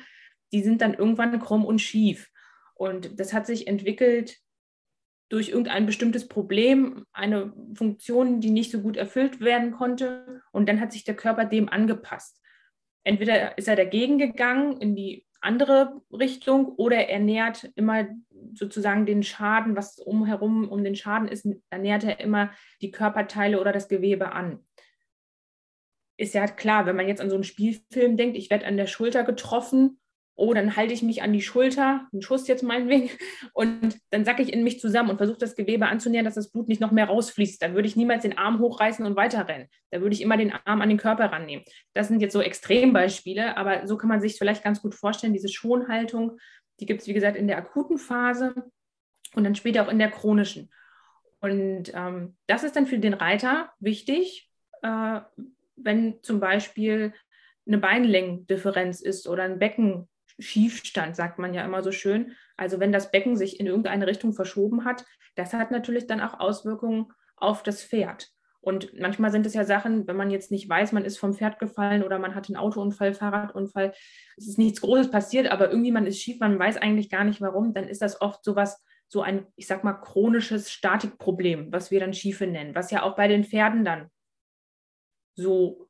Die 0.51 0.61
sind 0.61 0.81
dann 0.81 0.93
irgendwann 0.93 1.37
krumm 1.39 1.65
und 1.65 1.79
schief. 1.79 2.29
Und 2.75 3.19
das 3.19 3.33
hat 3.33 3.45
sich 3.45 3.67
entwickelt 3.67 4.37
durch 5.29 5.49
irgendein 5.49 5.85
bestimmtes 5.85 6.27
Problem, 6.27 7.05
eine 7.11 7.53
Funktion, 7.73 8.39
die 8.39 8.49
nicht 8.49 8.71
so 8.71 8.81
gut 8.81 8.97
erfüllt 8.97 9.41
werden 9.41 9.71
konnte. 9.71 10.41
Und 10.51 10.69
dann 10.69 10.79
hat 10.79 10.91
sich 10.91 11.03
der 11.03 11.15
Körper 11.15 11.45
dem 11.45 11.69
angepasst. 11.69 12.41
Entweder 13.03 13.57
ist 13.57 13.67
er 13.67 13.75
dagegen 13.75 14.17
gegangen 14.17 14.79
in 14.79 14.95
die 14.95 15.25
andere 15.41 16.01
Richtung 16.11 16.67
oder 16.67 17.07
er 17.07 17.19
nährt 17.19 17.69
immer 17.75 18.07
sozusagen 18.53 19.05
den 19.05 19.23
Schaden, 19.23 19.75
was 19.75 19.99
umherum 19.99 20.67
um 20.67 20.83
den 20.83 20.95
Schaden 20.95 21.27
ist, 21.27 21.47
ernährt 21.69 22.03
er 22.03 22.19
immer 22.19 22.51
die 22.81 22.91
Körperteile 22.91 23.59
oder 23.61 23.71
das 23.71 23.87
Gewebe 23.87 24.31
an. 24.31 24.65
Ist 26.17 26.33
ja 26.33 26.47
klar, 26.47 26.85
wenn 26.85 26.95
man 26.95 27.07
jetzt 27.07 27.21
an 27.21 27.29
so 27.29 27.35
einen 27.35 27.43
Spielfilm 27.43 28.17
denkt, 28.17 28.37
ich 28.37 28.49
werde 28.49 28.65
an 28.65 28.77
der 28.77 28.87
Schulter 28.87 29.23
getroffen 29.23 29.99
oh, 30.37 30.53
dann 30.53 30.75
halte 30.75 30.93
ich 30.93 31.01
mich 31.01 31.23
an 31.23 31.33
die 31.33 31.41
Schulter, 31.41 32.07
einen 32.13 32.21
Schuss 32.21 32.47
jetzt 32.47 32.63
meinetwegen, 32.63 33.09
und 33.53 33.99
dann 34.11 34.23
sacke 34.23 34.43
ich 34.43 34.53
in 34.53 34.63
mich 34.63 34.79
zusammen 34.79 35.09
und 35.09 35.17
versuche 35.17 35.39
das 35.39 35.55
Gewebe 35.55 35.87
anzunähern, 35.87 36.25
dass 36.25 36.35
das 36.35 36.51
Blut 36.51 36.69
nicht 36.69 36.79
noch 36.79 36.91
mehr 36.91 37.07
rausfließt. 37.07 37.61
Dann 37.61 37.73
würde 37.73 37.87
ich 37.87 37.95
niemals 37.95 38.21
den 38.21 38.37
Arm 38.37 38.59
hochreißen 38.59 39.05
und 39.05 39.15
weiterrennen. 39.15 39.67
Da 39.91 39.99
würde 39.99 40.13
ich 40.13 40.21
immer 40.21 40.37
den 40.37 40.53
Arm 40.53 40.81
an 40.81 40.89
den 40.89 40.99
Körper 40.99 41.25
rannehmen. 41.25 41.65
Das 41.93 42.07
sind 42.07 42.21
jetzt 42.21 42.33
so 42.33 42.41
Extrembeispiele, 42.41 43.57
aber 43.57 43.87
so 43.87 43.97
kann 43.97 44.09
man 44.09 44.21
sich 44.21 44.37
vielleicht 44.37 44.63
ganz 44.63 44.81
gut 44.81 44.95
vorstellen, 44.95 45.33
diese 45.33 45.49
Schonhaltung, 45.49 46.37
die 46.79 46.85
gibt 46.85 47.01
es, 47.01 47.07
wie 47.07 47.13
gesagt, 47.13 47.35
in 47.35 47.47
der 47.47 47.57
akuten 47.57 47.97
Phase 47.97 48.53
und 49.33 49.43
dann 49.43 49.55
später 49.55 49.83
auch 49.83 49.91
in 49.91 49.99
der 49.99 50.11
chronischen. 50.11 50.69
Und 51.39 51.91
ähm, 51.93 52.37
das 52.45 52.63
ist 52.63 52.75
dann 52.75 52.87
für 52.87 52.99
den 52.99 53.13
Reiter 53.13 53.71
wichtig, 53.79 54.49
äh, 54.83 55.21
wenn 55.75 56.21
zum 56.21 56.39
Beispiel 56.39 57.13
eine 57.67 57.77
Beinlängendifferenz 57.77 59.01
ist 59.01 59.27
oder 59.27 59.43
ein 59.43 59.59
Becken 59.59 60.07
Schiefstand, 60.39 61.15
sagt 61.15 61.39
man 61.39 61.53
ja 61.53 61.65
immer 61.65 61.81
so 61.83 61.91
schön. 61.91 62.35
Also 62.55 62.79
wenn 62.79 62.91
das 62.91 63.11
Becken 63.11 63.35
sich 63.35 63.59
in 63.59 63.67
irgendeine 63.67 64.07
Richtung 64.07 64.33
verschoben 64.33 64.85
hat, 64.85 65.05
das 65.35 65.53
hat 65.53 65.71
natürlich 65.71 66.07
dann 66.07 66.21
auch 66.21 66.39
Auswirkungen 66.39 67.07
auf 67.35 67.63
das 67.63 67.83
Pferd. 67.83 68.29
Und 68.59 68.99
manchmal 68.99 69.31
sind 69.31 69.45
es 69.45 69.53
ja 69.53 69.63
Sachen, 69.63 70.07
wenn 70.07 70.17
man 70.17 70.29
jetzt 70.29 70.51
nicht 70.51 70.67
weiß, 70.67 70.91
man 70.91 71.05
ist 71.05 71.17
vom 71.17 71.33
Pferd 71.33 71.57
gefallen 71.59 72.03
oder 72.03 72.19
man 72.19 72.35
hat 72.35 72.49
einen 72.49 72.57
Autounfall, 72.57 73.13
Fahrradunfall, 73.13 73.93
es 74.35 74.47
ist 74.47 74.57
nichts 74.57 74.81
Großes 74.81 75.09
passiert, 75.09 75.49
aber 75.49 75.69
irgendwie 75.69 75.91
man 75.91 76.05
ist 76.05 76.19
schief, 76.19 76.39
man 76.39 76.59
weiß 76.59 76.77
eigentlich 76.77 77.09
gar 77.09 77.23
nicht 77.23 77.39
warum, 77.39 77.73
dann 77.73 77.87
ist 77.87 78.01
das 78.01 78.19
oft 78.19 78.43
sowas, 78.43 78.83
so 79.07 79.21
ein, 79.21 79.47
ich 79.55 79.67
sag 79.67 79.83
mal, 79.83 79.93
chronisches 79.93 80.69
Statikproblem, 80.69 81.71
was 81.71 81.91
wir 81.91 82.01
dann 82.01 82.13
Schiefe 82.13 82.45
nennen, 82.45 82.75
was 82.75 82.91
ja 82.91 83.03
auch 83.03 83.15
bei 83.15 83.29
den 83.29 83.45
Pferden 83.45 83.85
dann 83.85 84.09
so 85.35 85.86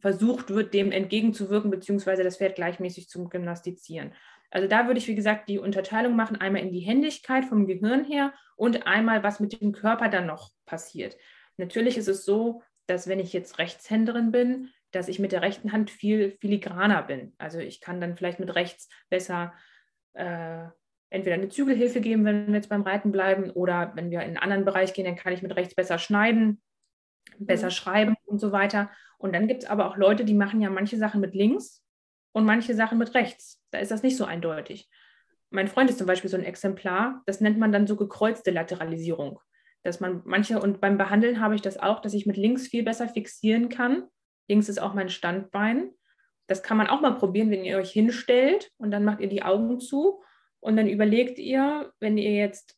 versucht 0.00 0.50
wird, 0.50 0.74
dem 0.74 0.92
entgegenzuwirken, 0.92 1.70
beziehungsweise 1.70 2.22
das 2.22 2.36
Pferd 2.36 2.54
gleichmäßig 2.54 3.08
zu 3.08 3.28
gymnastizieren. 3.28 4.12
Also 4.50 4.68
da 4.68 4.86
würde 4.86 4.98
ich, 4.98 5.08
wie 5.08 5.14
gesagt, 5.14 5.48
die 5.48 5.58
Unterteilung 5.58 6.16
machen, 6.16 6.36
einmal 6.36 6.62
in 6.62 6.72
die 6.72 6.80
Händigkeit 6.80 7.44
vom 7.44 7.66
Gehirn 7.66 8.04
her 8.04 8.32
und 8.56 8.86
einmal, 8.86 9.22
was 9.22 9.40
mit 9.40 9.60
dem 9.60 9.72
Körper 9.72 10.08
dann 10.08 10.26
noch 10.26 10.50
passiert. 10.64 11.16
Natürlich 11.56 11.98
ist 11.98 12.08
es 12.08 12.24
so, 12.24 12.62
dass 12.86 13.08
wenn 13.08 13.20
ich 13.20 13.32
jetzt 13.32 13.58
Rechtshänderin 13.58 14.30
bin, 14.30 14.70
dass 14.90 15.08
ich 15.08 15.18
mit 15.18 15.32
der 15.32 15.42
rechten 15.42 15.72
Hand 15.72 15.90
viel 15.90 16.38
filigraner 16.40 17.02
bin. 17.02 17.34
Also 17.36 17.58
ich 17.58 17.80
kann 17.80 18.00
dann 18.00 18.16
vielleicht 18.16 18.40
mit 18.40 18.54
rechts 18.54 18.88
besser 19.10 19.52
äh, 20.14 20.64
entweder 21.10 21.34
eine 21.34 21.48
Zügelhilfe 21.48 22.00
geben, 22.00 22.24
wenn 22.24 22.46
wir 22.46 22.54
jetzt 22.54 22.68
beim 22.68 22.82
Reiten 22.82 23.12
bleiben, 23.12 23.50
oder 23.50 23.92
wenn 23.94 24.10
wir 24.10 24.20
in 24.20 24.28
einen 24.28 24.36
anderen 24.38 24.64
Bereich 24.64 24.94
gehen, 24.94 25.04
dann 25.04 25.16
kann 25.16 25.32
ich 25.32 25.42
mit 25.42 25.54
rechts 25.56 25.74
besser 25.74 25.98
schneiden, 25.98 26.62
besser 27.38 27.66
mhm. 27.66 27.72
schreiben 27.72 28.16
und 28.24 28.38
so 28.38 28.52
weiter. 28.52 28.90
Und 29.18 29.34
dann 29.34 29.48
gibt 29.48 29.64
es 29.64 29.68
aber 29.68 29.86
auch 29.86 29.96
Leute, 29.96 30.24
die 30.24 30.34
machen 30.34 30.60
ja 30.60 30.70
manche 30.70 30.96
Sachen 30.96 31.20
mit 31.20 31.34
links 31.34 31.84
und 32.32 32.44
manche 32.44 32.74
Sachen 32.74 32.98
mit 32.98 33.14
rechts. 33.14 33.60
Da 33.70 33.78
ist 33.78 33.90
das 33.90 34.02
nicht 34.02 34.16
so 34.16 34.24
eindeutig. 34.24 34.88
Mein 35.50 35.68
Freund 35.68 35.90
ist 35.90 35.98
zum 35.98 36.06
Beispiel 36.06 36.30
so 36.30 36.36
ein 36.36 36.44
Exemplar, 36.44 37.22
das 37.26 37.40
nennt 37.40 37.58
man 37.58 37.72
dann 37.72 37.86
so 37.86 37.96
gekreuzte 37.96 38.50
Lateralisierung. 38.50 39.40
Dass 39.82 40.00
man 40.00 40.22
manche, 40.24 40.60
und 40.60 40.80
beim 40.80 40.98
Behandeln 40.98 41.40
habe 41.40 41.54
ich 41.54 41.62
das 41.62 41.78
auch, 41.78 42.00
dass 42.00 42.14
ich 42.14 42.26
mit 42.26 42.36
links 42.36 42.68
viel 42.68 42.82
besser 42.82 43.08
fixieren 43.08 43.68
kann. 43.68 44.04
Links 44.48 44.68
ist 44.68 44.80
auch 44.80 44.94
mein 44.94 45.08
Standbein. 45.08 45.90
Das 46.46 46.62
kann 46.62 46.76
man 46.76 46.86
auch 46.86 47.00
mal 47.00 47.16
probieren, 47.16 47.50
wenn 47.50 47.64
ihr 47.64 47.78
euch 47.78 47.90
hinstellt 47.90 48.70
und 48.78 48.90
dann 48.90 49.04
macht 49.04 49.20
ihr 49.20 49.28
die 49.28 49.42
Augen 49.42 49.80
zu 49.80 50.22
und 50.60 50.76
dann 50.76 50.88
überlegt 50.88 51.38
ihr, 51.38 51.92
wenn 52.00 52.18
ihr 52.18 52.32
jetzt 52.32 52.76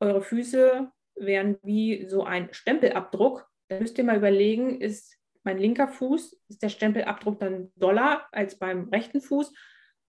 eure 0.00 0.22
Füße 0.22 0.90
wären 1.16 1.58
wie 1.62 2.08
so 2.08 2.24
ein 2.24 2.52
Stempelabdruck, 2.52 3.48
dann 3.68 3.80
müsst 3.80 3.98
ihr 3.98 4.04
mal 4.04 4.16
überlegen, 4.16 4.80
ist 4.80 5.17
mein 5.48 5.58
linker 5.58 5.88
Fuß, 5.88 6.38
ist 6.48 6.62
der 6.62 6.68
Stempelabdruck 6.68 7.40
dann 7.40 7.72
doller 7.74 8.26
als 8.32 8.58
beim 8.58 8.90
rechten 8.90 9.22
Fuß 9.22 9.50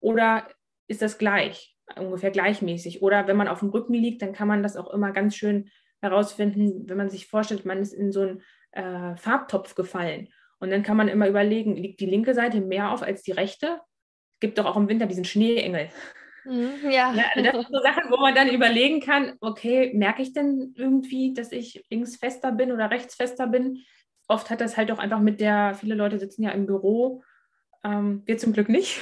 oder 0.02 0.50
ist 0.88 1.02
das 1.02 1.18
gleich, 1.18 1.78
ungefähr 1.96 2.32
gleichmäßig? 2.32 3.02
Oder 3.02 3.26
wenn 3.28 3.38
man 3.38 3.48
auf 3.48 3.60
dem 3.60 3.70
Rücken 3.70 3.94
liegt, 3.94 4.22
dann 4.22 4.34
kann 4.34 4.50
man 4.50 4.64
das 4.64 4.76
auch 4.76 4.94
immer 4.94 5.14
ganz 5.14 5.38
schön 5.38 5.70
herausfinden, 6.02 6.90
wenn 6.90 6.98
man 6.98 7.10
sich 7.10 7.28
vorstellt, 7.28 7.66
man 7.66 7.80
ist 7.80 7.94
in 7.94 8.12
so 8.12 8.22
einen 8.22 8.42
äh, 8.72 9.16
Farbtopf 9.16 9.76
gefallen. 9.76 10.28
Und 10.60 10.72
dann 10.72 10.84
kann 10.84 10.98
man 10.98 11.08
immer 11.08 11.30
überlegen, 11.30 11.78
liegt 11.78 12.02
die 12.02 12.06
linke 12.06 12.34
Seite 12.34 12.60
mehr 12.60 12.92
auf 12.92 13.02
als 13.02 13.22
die 13.22 13.32
rechte? 13.32 13.80
Gibt 14.42 14.58
doch 14.58 14.66
auch 14.66 14.76
im 14.76 14.90
Winter 14.90 15.06
diesen 15.06 15.24
Schneeengel. 15.26 15.90
Mhm, 16.44 16.80
ja. 16.84 17.14
ja. 17.14 17.26
Also 17.34 17.44
das 17.44 17.54
sind 17.54 17.68
so 17.72 17.82
Sachen, 17.82 18.12
wo 18.12 18.18
man 18.18 18.36
dann 18.36 18.50
überlegen 18.50 19.00
kann, 19.00 19.38
okay, 19.40 19.94
merke 19.94 20.22
ich 20.22 20.34
denn 20.34 20.74
irgendwie, 20.76 21.34
dass 21.34 21.54
ich 21.54 21.86
links 21.90 22.18
fester 22.18 22.52
bin 22.52 22.74
oder 22.74 22.92
rechts 22.92 23.16
fester 23.16 23.48
bin? 23.48 23.86
Oft 24.30 24.50
hat 24.50 24.62
das 24.62 24.78
halt 24.78 24.92
auch 24.92 25.00
einfach 25.00 25.20
mit 25.20 25.42
der, 25.42 25.74
viele 25.74 25.96
Leute 25.96 26.20
sitzen 26.20 26.44
ja 26.44 26.52
im 26.52 26.66
Büro, 26.66 27.24
ähm, 27.84 28.24
wir 28.26 28.38
zum 28.38 28.54
Glück 28.54 28.70
nicht, 28.70 29.02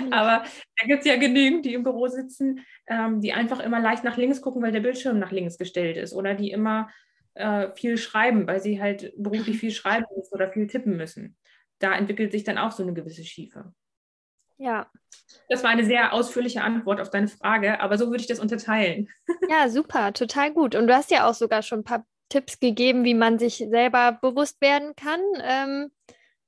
mhm. 0.00 0.12
aber 0.12 0.44
da 0.80 0.86
gibt 0.86 1.00
es 1.00 1.06
ja 1.06 1.16
genügend, 1.16 1.66
die 1.66 1.74
im 1.74 1.82
Büro 1.82 2.06
sitzen, 2.08 2.64
ähm, 2.86 3.20
die 3.20 3.32
einfach 3.32 3.60
immer 3.60 3.80
leicht 3.80 4.04
nach 4.04 4.16
links 4.16 4.40
gucken, 4.40 4.62
weil 4.62 4.72
der 4.72 4.80
Bildschirm 4.80 5.18
nach 5.18 5.32
links 5.32 5.58
gestellt 5.58 5.96
ist 5.96 6.14
oder 6.14 6.34
die 6.34 6.50
immer 6.50 6.88
äh, 7.34 7.70
viel 7.74 7.98
schreiben, 7.98 8.46
weil 8.46 8.60
sie 8.60 8.80
halt 8.80 9.12
beruflich 9.16 9.58
viel 9.58 9.72
schreiben 9.72 10.06
müssen 10.16 10.34
oder 10.34 10.50
viel 10.50 10.66
tippen 10.66 10.96
müssen. 10.96 11.36
Da 11.78 11.94
entwickelt 11.94 12.32
sich 12.32 12.44
dann 12.44 12.58
auch 12.58 12.72
so 12.72 12.82
eine 12.82 12.92
gewisse 12.92 13.24
Schiefe. 13.24 13.72
Ja. 14.58 14.90
Das 15.48 15.64
war 15.64 15.70
eine 15.70 15.84
sehr 15.84 16.12
ausführliche 16.12 16.62
Antwort 16.62 17.00
auf 17.00 17.08
deine 17.08 17.28
Frage, 17.28 17.80
aber 17.80 17.96
so 17.96 18.10
würde 18.10 18.20
ich 18.20 18.26
das 18.26 18.40
unterteilen. 18.40 19.08
Ja, 19.48 19.70
super, 19.70 20.12
total 20.12 20.52
gut. 20.52 20.74
Und 20.74 20.86
du 20.86 20.94
hast 20.94 21.10
ja 21.10 21.26
auch 21.26 21.34
sogar 21.34 21.62
schon 21.62 21.80
ein 21.80 21.84
paar 21.84 22.04
Tipps 22.30 22.58
gegeben, 22.58 23.04
wie 23.04 23.14
man 23.14 23.38
sich 23.38 23.56
selber 23.56 24.18
bewusst 24.22 24.62
werden 24.62 24.96
kann, 24.96 25.20
ähm, 25.42 25.90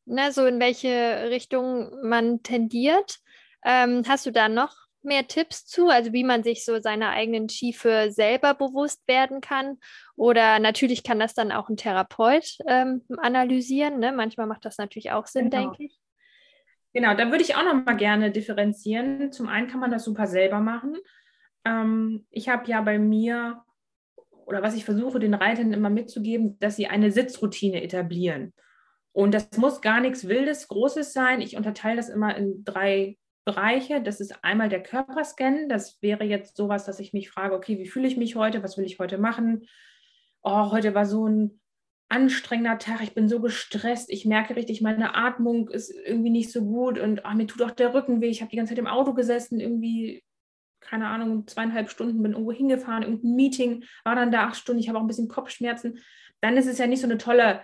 ne, 0.07 0.33
so 0.33 0.47
in 0.47 0.59
welche 0.59 1.29
Richtung 1.29 1.91
man 2.03 2.43
tendiert. 2.43 3.19
Ähm, 3.65 4.05
hast 4.09 4.25
du 4.25 4.31
da 4.31 4.49
noch 4.49 4.75
mehr 5.03 5.27
Tipps 5.27 5.67
zu, 5.67 5.89
also 5.89 6.13
wie 6.13 6.25
man 6.25 6.43
sich 6.43 6.65
so 6.65 6.81
seiner 6.81 7.11
eigenen 7.11 7.49
Schiefe 7.49 8.09
selber 8.11 8.55
bewusst 8.55 9.07
werden 9.07 9.41
kann? 9.41 9.79
Oder 10.17 10.59
natürlich 10.59 11.03
kann 11.03 11.19
das 11.19 11.35
dann 11.35 11.53
auch 11.53 11.69
ein 11.69 11.77
Therapeut 11.77 12.59
ähm, 12.67 13.03
analysieren. 13.19 13.99
Ne? 13.99 14.13
Manchmal 14.13 14.47
macht 14.47 14.65
das 14.65 14.79
natürlich 14.79 15.11
auch 15.11 15.27
Sinn, 15.27 15.51
genau. 15.51 15.71
denke 15.71 15.85
ich. 15.85 15.99
Genau, 16.95 17.15
da 17.15 17.31
würde 17.31 17.43
ich 17.43 17.57
auch 17.57 17.65
noch 17.65 17.85
mal 17.85 17.97
gerne 17.97 18.31
differenzieren. 18.31 19.33
Zum 19.33 19.49
einen 19.49 19.67
kann 19.67 19.81
man 19.81 19.91
das 19.91 20.05
super 20.05 20.27
selber 20.27 20.61
machen. 20.61 20.97
Ähm, 21.65 22.27
ich 22.31 22.49
habe 22.49 22.69
ja 22.69 22.81
bei 22.83 22.99
mir 22.99 23.63
oder 24.47 24.63
was 24.63 24.75
ich 24.75 24.85
versuche, 24.85 25.19
den 25.19 25.35
Reitern 25.35 25.73
immer 25.73 25.91
mitzugeben, 25.91 26.59
dass 26.59 26.77
sie 26.77 26.87
eine 26.87 27.11
Sitzroutine 27.11 27.83
etablieren. 27.83 28.53
Und 29.13 29.35
das 29.35 29.49
muss 29.57 29.81
gar 29.81 30.01
nichts 30.01 30.27
Wildes, 30.27 30.69
Großes 30.69 31.13
sein. 31.13 31.41
Ich 31.41 31.57
unterteile 31.57 31.97
das 31.97 32.09
immer 32.09 32.37
in 32.37 32.65
drei 32.65 33.19
Bereiche. 33.45 34.01
Das 34.01 34.21
ist 34.21 34.43
einmal 34.43 34.69
der 34.69 34.83
Körperscan. 34.83 35.69
Das 35.69 36.01
wäre 36.01 36.25
jetzt 36.25 36.57
sowas, 36.57 36.85
dass 36.85 37.01
ich 37.01 37.13
mich 37.13 37.31
frage, 37.31 37.55
okay, 37.55 37.79
wie 37.79 37.89
fühle 37.89 38.09
ich 38.09 38.17
mich 38.17 38.37
heute? 38.37 38.63
Was 38.63 38.79
will 38.79 38.85
ich 38.85 38.99
heute 38.99 39.19
machen? 39.19 39.67
Oh, 40.43 40.71
heute 40.71 40.95
war 40.95 41.05
so 41.05 41.27
ein 41.27 41.61
anstrengender 42.09 42.79
Tag. 42.79 43.03
Ich 43.03 43.15
bin 43.15 43.29
so 43.29 43.41
gestresst. 43.41 44.11
Ich 44.11 44.25
merke 44.25 44.57
richtig, 44.57 44.81
meine 44.81 45.15
Atmung 45.15 45.69
ist 45.69 45.91
irgendwie 45.91 46.31
nicht 46.31 46.53
so 46.53 46.63
gut 46.63 46.99
und 46.99 47.23
oh, 47.25 47.35
mir 47.35 47.47
tut 47.47 47.63
auch 47.63 47.71
der 47.71 47.95
Rücken 47.95 48.21
weh. 48.21 48.29
Ich 48.29 48.41
habe 48.41 48.51
die 48.51 48.57
ganze 48.57 48.71
Zeit 48.71 48.79
im 48.79 48.87
Auto 48.87 49.15
gesessen. 49.15 49.61
Irgendwie 49.61 50.23
keine 50.83 51.09
Ahnung, 51.09 51.47
zweieinhalb 51.47 51.91
Stunden, 51.91 52.23
bin 52.23 52.33
irgendwo 52.33 52.53
hingefahren, 52.53 53.03
irgendein 53.03 53.35
Meeting, 53.35 53.85
war 54.05 54.15
dann 54.15 54.33
da 54.33 54.49
acht 54.49 54.57
Stunden, 54.57 54.81
ich 54.81 54.89
habe 54.89 54.99
auch 54.99 55.03
ein 55.03 55.09
bisschen 55.09 55.29
Kopfschmerzen. 55.29 55.99
dann 56.41 56.57
ist 56.57 56.67
es 56.67 56.79
ja 56.79 56.87
nicht 56.87 57.01
so 57.01 57.07
eine 57.07 57.19
tolle 57.19 57.63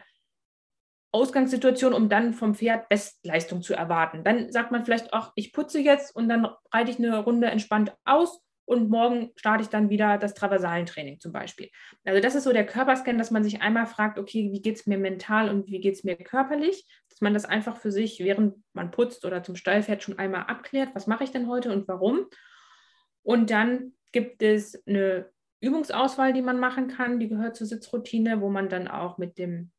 Ausgangssituation, 1.12 1.94
um 1.94 2.08
dann 2.08 2.34
vom 2.34 2.54
Pferd 2.54 2.88
Bestleistung 2.88 3.62
zu 3.62 3.74
erwarten. 3.74 4.24
Dann 4.24 4.52
sagt 4.52 4.70
man 4.70 4.84
vielleicht 4.84 5.12
auch, 5.12 5.32
ich 5.34 5.52
putze 5.52 5.80
jetzt 5.80 6.14
und 6.14 6.28
dann 6.28 6.46
reite 6.72 6.90
ich 6.90 6.98
eine 6.98 7.18
Runde 7.18 7.48
entspannt 7.48 7.94
aus 8.04 8.40
und 8.66 8.90
morgen 8.90 9.30
starte 9.36 9.62
ich 9.62 9.70
dann 9.70 9.88
wieder 9.88 10.18
das 10.18 10.34
Traversalentraining 10.34 11.20
zum 11.20 11.32
Beispiel. 11.32 11.70
Also 12.04 12.20
das 12.20 12.34
ist 12.34 12.44
so 12.44 12.52
der 12.52 12.66
Körperscan, 12.66 13.16
dass 13.16 13.30
man 13.30 13.42
sich 13.42 13.62
einmal 13.62 13.86
fragt, 13.86 14.18
okay, 14.18 14.50
wie 14.52 14.60
geht 14.60 14.76
es 14.76 14.86
mir 14.86 14.98
mental 14.98 15.48
und 15.48 15.66
wie 15.68 15.80
geht 15.80 15.94
es 15.94 16.04
mir 16.04 16.16
körperlich, 16.16 16.86
dass 17.08 17.22
man 17.22 17.32
das 17.32 17.46
einfach 17.46 17.78
für 17.78 17.90
sich, 17.90 18.20
während 18.20 18.56
man 18.74 18.90
putzt 18.90 19.24
oder 19.24 19.42
zum 19.42 19.56
Stallpferd 19.56 20.02
schon 20.02 20.18
einmal 20.18 20.42
abklärt, 20.42 20.90
was 20.94 21.06
mache 21.06 21.24
ich 21.24 21.30
denn 21.30 21.48
heute 21.48 21.72
und 21.72 21.88
warum. 21.88 22.26
Und 23.28 23.50
dann 23.50 23.92
gibt 24.12 24.42
es 24.42 24.86
eine 24.86 25.28
Übungsauswahl, 25.60 26.32
die 26.32 26.42
man 26.42 26.58
machen 26.58 26.88
kann, 26.88 27.20
die 27.20 27.28
gehört 27.28 27.56
zur 27.56 27.66
Sitzroutine, 27.66 28.40
wo 28.40 28.48
man 28.48 28.68
dann 28.68 28.88
auch 28.88 29.18
mit 29.18 29.38
dem 29.38 29.70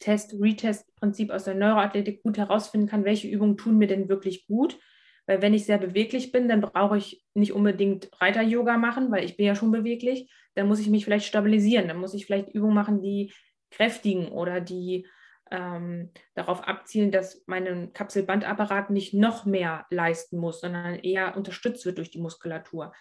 Test-Retest-Prinzip 0.00 1.30
aus 1.30 1.44
der 1.44 1.54
Neuroathletik 1.54 2.22
gut 2.22 2.36
herausfinden 2.36 2.88
kann, 2.88 3.04
welche 3.04 3.28
Übungen 3.28 3.56
tun 3.56 3.78
mir 3.78 3.86
denn 3.86 4.08
wirklich 4.08 4.46
gut 4.46 4.78
weil 5.26 5.40
wenn 5.40 5.54
ich 5.54 5.64
sehr 5.64 5.78
beweglich 5.78 6.32
bin, 6.32 6.48
dann 6.48 6.60
brauche 6.60 6.98
ich 6.98 7.24
nicht 7.34 7.52
unbedingt 7.52 8.10
Reiter-Yoga 8.20 8.76
machen, 8.76 9.10
weil 9.10 9.24
ich 9.24 9.36
bin 9.36 9.46
ja 9.46 9.54
schon 9.54 9.72
beweglich. 9.72 10.30
Dann 10.54 10.68
muss 10.68 10.80
ich 10.80 10.88
mich 10.88 11.04
vielleicht 11.04 11.26
stabilisieren. 11.26 11.88
Dann 11.88 11.98
muss 11.98 12.14
ich 12.14 12.26
vielleicht 12.26 12.50
Übungen 12.50 12.74
machen, 12.74 13.00
die 13.00 13.32
kräftigen 13.70 14.28
oder 14.28 14.60
die 14.60 15.06
ähm, 15.50 16.10
darauf 16.34 16.66
abzielen, 16.66 17.10
dass 17.10 17.42
mein 17.46 17.92
Kapselbandapparat 17.92 18.90
nicht 18.90 19.14
noch 19.14 19.44
mehr 19.44 19.86
leisten 19.90 20.38
muss, 20.38 20.60
sondern 20.60 20.96
eher 20.96 21.36
unterstützt 21.36 21.84
wird 21.84 21.98
durch 21.98 22.10
die 22.10 22.20
Muskulatur. 22.20 22.92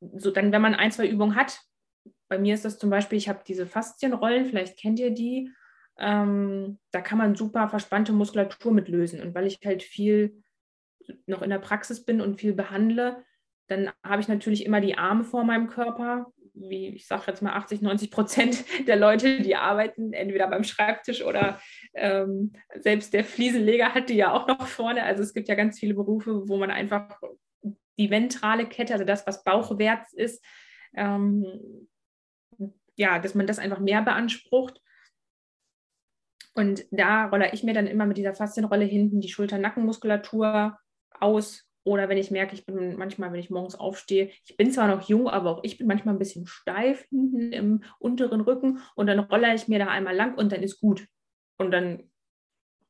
So, 0.00 0.30
dann, 0.30 0.52
wenn 0.52 0.62
man 0.62 0.74
ein, 0.74 0.92
zwei 0.92 1.08
Übungen 1.08 1.36
hat, 1.36 1.60
bei 2.28 2.38
mir 2.38 2.54
ist 2.54 2.64
das 2.64 2.78
zum 2.78 2.90
Beispiel, 2.90 3.18
ich 3.18 3.28
habe 3.28 3.42
diese 3.46 3.66
Faszienrollen, 3.66 4.46
vielleicht 4.46 4.78
kennt 4.78 4.98
ihr 4.98 5.10
die, 5.10 5.50
ähm, 5.98 6.78
da 6.90 7.00
kann 7.00 7.18
man 7.18 7.36
super 7.36 7.68
verspannte 7.68 8.12
Muskulatur 8.12 8.72
mit 8.72 8.88
lösen. 8.88 9.20
Und 9.20 9.34
weil 9.34 9.46
ich 9.46 9.60
halt 9.64 9.82
viel 9.82 10.42
noch 11.26 11.42
in 11.42 11.50
der 11.50 11.58
Praxis 11.58 12.04
bin 12.04 12.20
und 12.20 12.40
viel 12.40 12.54
behandle, 12.54 13.24
dann 13.68 13.90
habe 14.02 14.20
ich 14.20 14.28
natürlich 14.28 14.66
immer 14.66 14.80
die 14.80 14.98
Arme 14.98 15.24
vor 15.24 15.44
meinem 15.44 15.68
Körper. 15.68 16.32
Wie 16.54 16.88
ich 16.88 17.06
sage 17.06 17.24
jetzt 17.26 17.42
mal 17.42 17.54
80, 17.54 17.82
90 17.82 18.10
Prozent 18.10 18.64
der 18.86 18.96
Leute, 18.96 19.40
die 19.40 19.56
arbeiten 19.56 20.12
entweder 20.12 20.48
beim 20.48 20.64
Schreibtisch 20.64 21.22
oder 21.24 21.60
ähm, 21.94 22.52
selbst 22.78 23.12
der 23.12 23.24
Fliesenleger 23.24 23.94
hat 23.94 24.08
die 24.08 24.14
ja 24.14 24.32
auch 24.32 24.46
noch 24.46 24.66
vorne. 24.66 25.02
Also 25.02 25.22
es 25.22 25.34
gibt 25.34 25.48
ja 25.48 25.54
ganz 25.54 25.78
viele 25.78 25.94
Berufe, 25.94 26.48
wo 26.48 26.56
man 26.56 26.70
einfach 26.70 27.20
die 27.98 28.10
ventrale 28.10 28.66
Kette, 28.66 28.92
also 28.92 29.04
das, 29.04 29.26
was 29.26 29.44
bauchwärts 29.44 30.12
ist, 30.12 30.44
ähm, 30.94 31.44
ja, 32.96 33.18
dass 33.18 33.34
man 33.34 33.46
das 33.46 33.58
einfach 33.58 33.80
mehr 33.80 34.02
beansprucht. 34.02 34.80
Und 36.54 36.86
da 36.92 37.26
rolle 37.26 37.52
ich 37.52 37.64
mir 37.64 37.74
dann 37.74 37.88
immer 37.88 38.06
mit 38.06 38.16
dieser 38.16 38.34
Faszienrolle 38.34 38.84
hinten 38.84 39.20
die 39.20 39.28
Schulter-Nackenmuskulatur 39.28 40.78
aus. 41.18 41.68
Oder 41.84 42.08
wenn 42.08 42.16
ich 42.16 42.30
merke, 42.30 42.54
ich 42.54 42.64
bin 42.64 42.96
manchmal, 42.96 43.32
wenn 43.32 43.40
ich 43.40 43.50
morgens 43.50 43.74
aufstehe, 43.74 44.30
ich 44.46 44.56
bin 44.56 44.72
zwar 44.72 44.88
noch 44.88 45.06
jung, 45.06 45.28
aber 45.28 45.50
auch 45.50 45.64
ich 45.64 45.76
bin 45.76 45.86
manchmal 45.86 46.14
ein 46.14 46.18
bisschen 46.18 46.46
steif 46.46 47.06
hinten 47.10 47.52
im 47.52 47.84
unteren 47.98 48.40
Rücken 48.40 48.80
und 48.94 49.06
dann 49.06 49.20
rolle 49.20 49.54
ich 49.54 49.68
mir 49.68 49.78
da 49.78 49.88
einmal 49.88 50.16
lang 50.16 50.34
und 50.36 50.50
dann 50.50 50.62
ist 50.62 50.80
gut. 50.80 51.06
Und 51.58 51.70
dann 51.70 52.10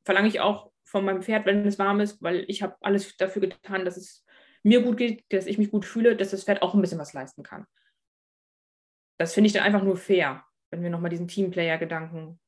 verlange 0.04 0.28
ich 0.28 0.40
auch 0.40 0.70
von 0.84 1.04
meinem 1.04 1.22
Pferd, 1.22 1.44
wenn 1.44 1.66
es 1.66 1.78
warm 1.78 2.00
ist, 2.00 2.22
weil 2.22 2.44
ich 2.46 2.62
habe 2.62 2.76
alles 2.80 3.16
dafür 3.16 3.42
getan, 3.42 3.84
dass 3.84 3.96
es 3.96 4.24
mir 4.62 4.80
gut 4.82 4.96
geht, 4.96 5.24
dass 5.30 5.46
ich 5.46 5.58
mich 5.58 5.72
gut 5.72 5.84
fühle, 5.84 6.16
dass 6.16 6.30
das 6.30 6.44
Pferd 6.44 6.62
auch 6.62 6.74
ein 6.74 6.80
bisschen 6.80 6.98
was 6.98 7.12
leisten 7.12 7.42
kann. 7.42 7.66
Das 9.18 9.34
finde 9.34 9.48
ich 9.48 9.52
dann 9.52 9.64
einfach 9.64 9.82
nur 9.82 9.96
fair, 9.96 10.44
wenn 10.70 10.82
wir 10.82 10.90
nochmal 10.90 11.10
diesen 11.10 11.28
Teamplayer-Gedanken 11.28 12.38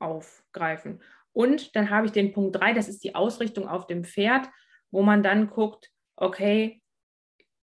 aufgreifen. 0.00 1.00
Und 1.32 1.76
dann 1.76 1.90
habe 1.90 2.06
ich 2.06 2.12
den 2.12 2.32
Punkt 2.32 2.56
3, 2.56 2.74
das 2.74 2.88
ist 2.88 3.04
die 3.04 3.14
Ausrichtung 3.14 3.68
auf 3.68 3.86
dem 3.86 4.04
Pferd 4.04 4.48
wo 4.92 5.02
man 5.02 5.24
dann 5.24 5.50
guckt, 5.50 5.90
okay, 6.16 6.82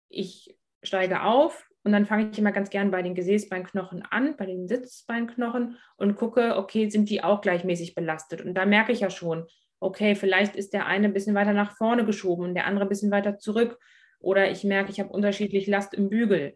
ich 0.08 0.56
steige 0.82 1.22
auf 1.22 1.68
und 1.84 1.92
dann 1.92 2.06
fange 2.06 2.30
ich 2.30 2.38
immer 2.38 2.52
ganz 2.52 2.70
gern 2.70 2.90
bei 2.90 3.02
den 3.02 3.14
Gesäßbeinknochen 3.14 4.02
an, 4.02 4.36
bei 4.36 4.46
den 4.46 4.68
Sitzbeinknochen 4.68 5.78
und 5.96 6.16
gucke, 6.16 6.56
okay, 6.56 6.88
sind 6.88 7.10
die 7.10 7.24
auch 7.24 7.40
gleichmäßig 7.40 7.94
belastet? 7.94 8.42
Und 8.42 8.54
da 8.54 8.66
merke 8.66 8.92
ich 8.92 9.00
ja 9.00 9.10
schon, 9.10 9.46
okay, 9.80 10.14
vielleicht 10.14 10.54
ist 10.54 10.72
der 10.72 10.86
eine 10.86 11.08
ein 11.08 11.12
bisschen 11.12 11.34
weiter 11.34 11.52
nach 11.52 11.76
vorne 11.76 12.04
geschoben 12.04 12.44
und 12.44 12.54
der 12.54 12.66
andere 12.66 12.86
ein 12.86 12.88
bisschen 12.88 13.10
weiter 13.10 13.38
zurück. 13.38 13.78
Oder 14.20 14.50
ich 14.50 14.62
merke, 14.62 14.92
ich 14.92 15.00
habe 15.00 15.10
unterschiedlich 15.10 15.66
Last 15.66 15.94
im 15.94 16.08
Bügel. 16.08 16.54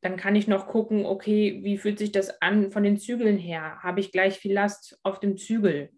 Dann 0.00 0.16
kann 0.16 0.36
ich 0.36 0.48
noch 0.48 0.66
gucken, 0.66 1.04
okay, 1.04 1.60
wie 1.62 1.76
fühlt 1.76 1.98
sich 1.98 2.12
das 2.12 2.40
an 2.40 2.70
von 2.70 2.82
den 2.82 2.96
Zügeln 2.96 3.36
her? 3.36 3.82
Habe 3.82 4.00
ich 4.00 4.12
gleich 4.12 4.38
viel 4.38 4.54
Last 4.54 4.98
auf 5.02 5.20
dem 5.20 5.36
Zügel? 5.36 5.90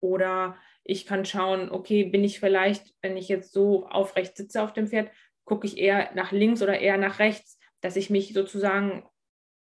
Oder 0.00 0.56
ich 0.84 1.06
kann 1.06 1.24
schauen, 1.24 1.70
okay, 1.70 2.04
bin 2.04 2.22
ich 2.22 2.38
vielleicht, 2.38 2.94
wenn 3.00 3.16
ich 3.16 3.28
jetzt 3.28 3.52
so 3.52 3.86
aufrecht 3.86 4.36
sitze 4.36 4.62
auf 4.62 4.72
dem 4.72 4.88
Pferd, 4.88 5.10
gucke 5.44 5.66
ich 5.66 5.78
eher 5.78 6.10
nach 6.14 6.30
links 6.30 6.62
oder 6.62 6.78
eher 6.78 6.98
nach 6.98 7.18
rechts, 7.18 7.58
dass 7.80 7.96
ich 7.96 8.10
mich 8.10 8.32
sozusagen 8.34 9.04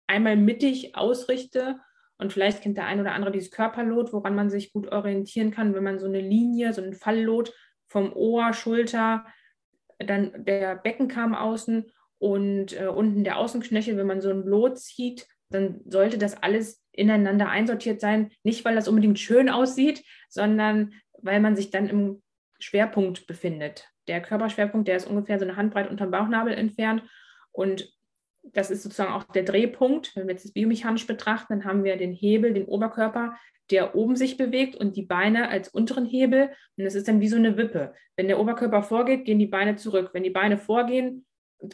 einmal 0.08 0.36
mittig 0.36 0.95
ausrichte. 0.95 1.80
Und 2.17 2.34
vielleicht 2.34 2.62
kennt 2.62 2.78
der 2.78 2.86
ein 2.86 2.99
oder 2.99 3.13
andere 3.13 3.32
dieses 3.32 3.52
Körperlot, 3.52 4.13
woran 4.13 4.36
man 4.36 4.49
sich 4.49 4.73
gut 4.73 4.91
orientieren 4.91 5.52
kann, 5.52 5.73
wenn 5.73 5.84
man 5.84 5.99
so 5.99 6.08
eine 6.08 6.21
Linie, 6.21 6.73
so 6.73 6.82
ein 6.82 6.93
Falllot 6.93 7.54
vom 7.88 8.13
Ohr, 8.13 8.54
Schulter, 8.54 9.26
dann 9.99 10.45
der 10.45 10.76
Beckenkamm 10.76 11.36
außen 11.36 11.91
und 12.17 12.80
äh, 12.80 12.88
unten 12.88 13.23
der 13.23 13.38
Außenknöchel, 13.38 13.97
wenn 13.97 14.08
man 14.08 14.21
so 14.21 14.30
ein 14.30 14.43
Lot 14.43 14.80
zieht, 14.80 15.28
dann 15.49 15.82
sollte 15.86 16.17
das 16.17 16.41
alles 16.41 16.84
ineinander 16.91 17.49
einsortiert 17.49 17.99
sein. 17.99 18.32
Nicht, 18.43 18.65
weil 18.65 18.76
das 18.76 18.88
unbedingt 18.88 19.19
schön 19.19 19.49
aussieht, 19.49 20.04
sondern 20.30 20.93
weil 21.24 21.40
man 21.40 21.56
sich 21.56 21.72
dann 21.72 21.88
im 21.88 22.22
Schwerpunkt 22.60 23.28
befindet. 23.28 23.90
Der 24.08 24.22
Körperschwerpunkt, 24.22 24.88
der 24.88 24.98
ist 24.98 25.08
ungefähr 25.08 25.40
so 25.40 25.46
eine 25.46 25.56
Handbreit 25.56 25.90
unterm 25.90 26.12
Bauchnabel 26.12 26.54
entfernt. 26.54 27.04
Und 27.52 27.92
das 28.44 28.72
ist 28.72 28.84
sozusagen 28.84 29.14
auch 29.14 29.24
der 29.24 29.44
Drehpunkt. 29.44 30.16
Wenn 30.16 30.28
wir 30.28 30.34
jetzt 30.34 30.46
das 30.46 30.54
biomechanisch 30.54 31.08
betrachten, 31.08 31.54
dann 31.54 31.66
haben 31.66 31.84
wir 31.84 31.98
den 31.98 32.12
Hebel, 32.12 32.54
den 32.54 32.66
Oberkörper, 32.66 33.36
der 33.72 33.96
oben 33.96 34.16
sich 34.16 34.38
bewegt 34.38 34.76
und 34.76 34.98
die 34.98 35.04
Beine 35.04 35.50
als 35.50 35.70
unteren 35.70 36.06
Hebel. 36.06 36.50
Und 36.78 36.84
das 36.84 36.96
ist 36.96 37.08
dann 37.08 37.22
wie 37.22 37.30
so 37.30 37.38
eine 37.38 37.58
Wippe. 37.58 37.94
Wenn 38.18 38.28
der 38.28 38.40
Oberkörper 38.40 38.84
vorgeht, 38.84 39.26
gehen 39.26 39.40
die 39.40 39.48
Beine 39.48 39.78
zurück. 39.78 40.10
Wenn 40.14 40.24
die 40.24 40.30
Beine 40.30 40.58
vorgehen, 40.58 41.26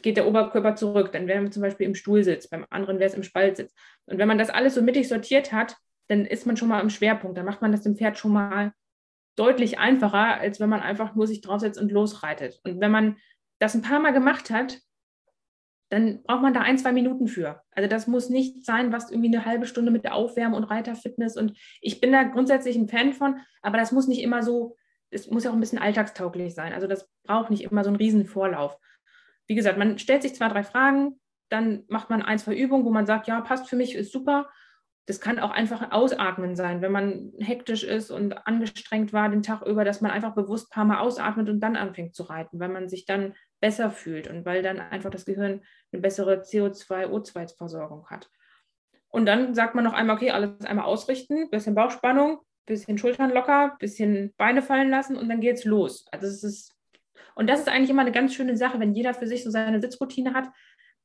geht 0.01 0.17
der 0.17 0.27
Oberkörper 0.27 0.75
zurück. 0.75 1.11
Dann 1.11 1.27
wären 1.27 1.43
wir 1.43 1.51
zum 1.51 1.63
Beispiel 1.63 1.87
im 1.87 1.95
Stuhlsitz, 1.95 2.47
beim 2.47 2.65
anderen 2.69 2.99
wäre 2.99 3.09
es 3.09 3.15
im 3.15 3.23
Spaltsitz. 3.23 3.73
Und 4.05 4.19
wenn 4.19 4.27
man 4.27 4.37
das 4.37 4.51
alles 4.51 4.75
so 4.75 4.81
mittig 4.83 5.07
sortiert 5.07 5.51
hat, 5.51 5.75
dann 6.07 6.25
ist 6.25 6.45
man 6.45 6.57
schon 6.57 6.69
mal 6.69 6.81
im 6.81 6.89
Schwerpunkt. 6.89 7.37
Dann 7.37 7.45
macht 7.45 7.61
man 7.61 7.71
das 7.71 7.81
dem 7.81 7.95
Pferd 7.95 8.17
schon 8.17 8.33
mal 8.33 8.73
deutlich 9.35 9.79
einfacher, 9.79 10.39
als 10.39 10.59
wenn 10.59 10.69
man 10.69 10.81
einfach 10.81 11.15
nur 11.15 11.27
sich 11.27 11.41
draufsetzt 11.41 11.79
und 11.79 11.91
losreitet. 11.91 12.59
Und 12.63 12.79
wenn 12.81 12.91
man 12.91 13.17
das 13.59 13.75
ein 13.75 13.81
paar 13.81 13.99
Mal 13.99 14.11
gemacht 14.11 14.49
hat, 14.49 14.79
dann 15.89 16.21
braucht 16.23 16.41
man 16.41 16.53
da 16.53 16.61
ein, 16.61 16.77
zwei 16.77 16.91
Minuten 16.91 17.27
für. 17.27 17.61
Also 17.71 17.89
das 17.89 18.05
muss 18.07 18.29
nicht 18.29 18.63
sein, 18.63 18.91
was 18.91 19.09
irgendwie 19.09 19.35
eine 19.35 19.45
halbe 19.45 19.65
Stunde 19.65 19.91
mit 19.91 20.03
der 20.03 20.13
Aufwärmen 20.13 20.55
und 20.55 20.65
Reiterfitness. 20.65 21.35
Und 21.35 21.57
ich 21.81 21.99
bin 21.99 22.11
da 22.11 22.23
grundsätzlich 22.23 22.75
ein 22.75 22.87
Fan 22.87 23.13
von, 23.13 23.39
aber 23.61 23.77
das 23.77 23.91
muss 23.91 24.07
nicht 24.07 24.21
immer 24.21 24.43
so, 24.43 24.75
es 25.09 25.29
muss 25.31 25.45
ja 25.45 25.49
auch 25.49 25.55
ein 25.55 25.59
bisschen 25.59 25.79
alltagstauglich 25.79 26.53
sein. 26.53 26.73
Also 26.73 26.85
das 26.85 27.09
braucht 27.23 27.49
nicht 27.49 27.63
immer 27.63 27.83
so 27.83 27.89
einen 27.89 27.97
riesen 27.97 28.25
Vorlauf. 28.25 28.77
Wie 29.47 29.55
gesagt, 29.55 29.79
man 29.79 29.97
stellt 29.97 30.21
sich 30.21 30.35
zwei, 30.35 30.47
drei 30.47 30.63
Fragen, 30.63 31.19
dann 31.49 31.85
macht 31.87 32.11
man 32.11 32.21
ein, 32.21 32.37
zwei 32.37 32.55
Übungen, 32.55 32.85
wo 32.85 32.91
man 32.91 33.07
sagt, 33.07 33.27
ja, 33.27 33.41
passt 33.41 33.67
für 33.67 33.75
mich, 33.75 33.95
ist 33.95 34.11
super 34.11 34.47
das 35.05 35.19
kann 35.19 35.39
auch 35.39 35.51
einfach 35.51 35.91
Ausatmen 35.91 36.55
sein, 36.55 36.81
wenn 36.81 36.91
man 36.91 37.31
hektisch 37.39 37.83
ist 37.83 38.11
und 38.11 38.45
angestrengt 38.47 39.11
war 39.11 39.29
den 39.29 39.41
Tag 39.41 39.63
über, 39.63 39.83
dass 39.83 40.01
man 40.01 40.11
einfach 40.11 40.35
bewusst 40.35 40.67
ein 40.67 40.75
paar 40.75 40.85
Mal 40.85 40.99
ausatmet 40.99 41.49
und 41.49 41.59
dann 41.61 41.75
anfängt 41.75 42.13
zu 42.15 42.23
reiten, 42.23 42.59
weil 42.59 42.69
man 42.69 42.89
sich 42.89 43.05
dann 43.05 43.33
besser 43.59 43.89
fühlt 43.89 44.27
und 44.27 44.45
weil 44.45 44.61
dann 44.61 44.79
einfach 44.79 45.09
das 45.09 45.25
Gehirn 45.25 45.61
eine 45.91 46.01
bessere 46.01 46.41
CO2-O2-Versorgung 46.41 48.07
hat. 48.09 48.29
Und 49.09 49.25
dann 49.25 49.55
sagt 49.55 49.73
man 49.73 49.83
noch 49.83 49.93
einmal, 49.93 50.15
okay, 50.15 50.29
alles 50.29 50.63
einmal 50.65 50.85
ausrichten, 50.85 51.49
bisschen 51.49 51.73
Bauchspannung, 51.73 52.39
bisschen 52.67 52.99
Schultern 52.99 53.31
locker, 53.31 53.75
bisschen 53.79 54.35
Beine 54.37 54.61
fallen 54.61 54.91
lassen 54.91 55.17
und 55.17 55.27
dann 55.27 55.41
geht's 55.41 55.65
los. 55.65 56.05
Also 56.11 56.27
es 56.27 56.43
ist 56.43 56.79
und 57.39 57.49
das 57.49 57.61
ist 57.61 57.69
eigentlich 57.69 57.89
immer 57.89 58.01
eine 58.01 58.11
ganz 58.11 58.33
schöne 58.33 58.57
Sache, 58.57 58.79
wenn 58.79 58.93
jeder 58.93 59.13
für 59.13 59.25
sich 59.25 59.45
so 59.45 59.49
seine 59.49 59.79
Sitzroutine 59.79 60.33
hat, 60.33 60.49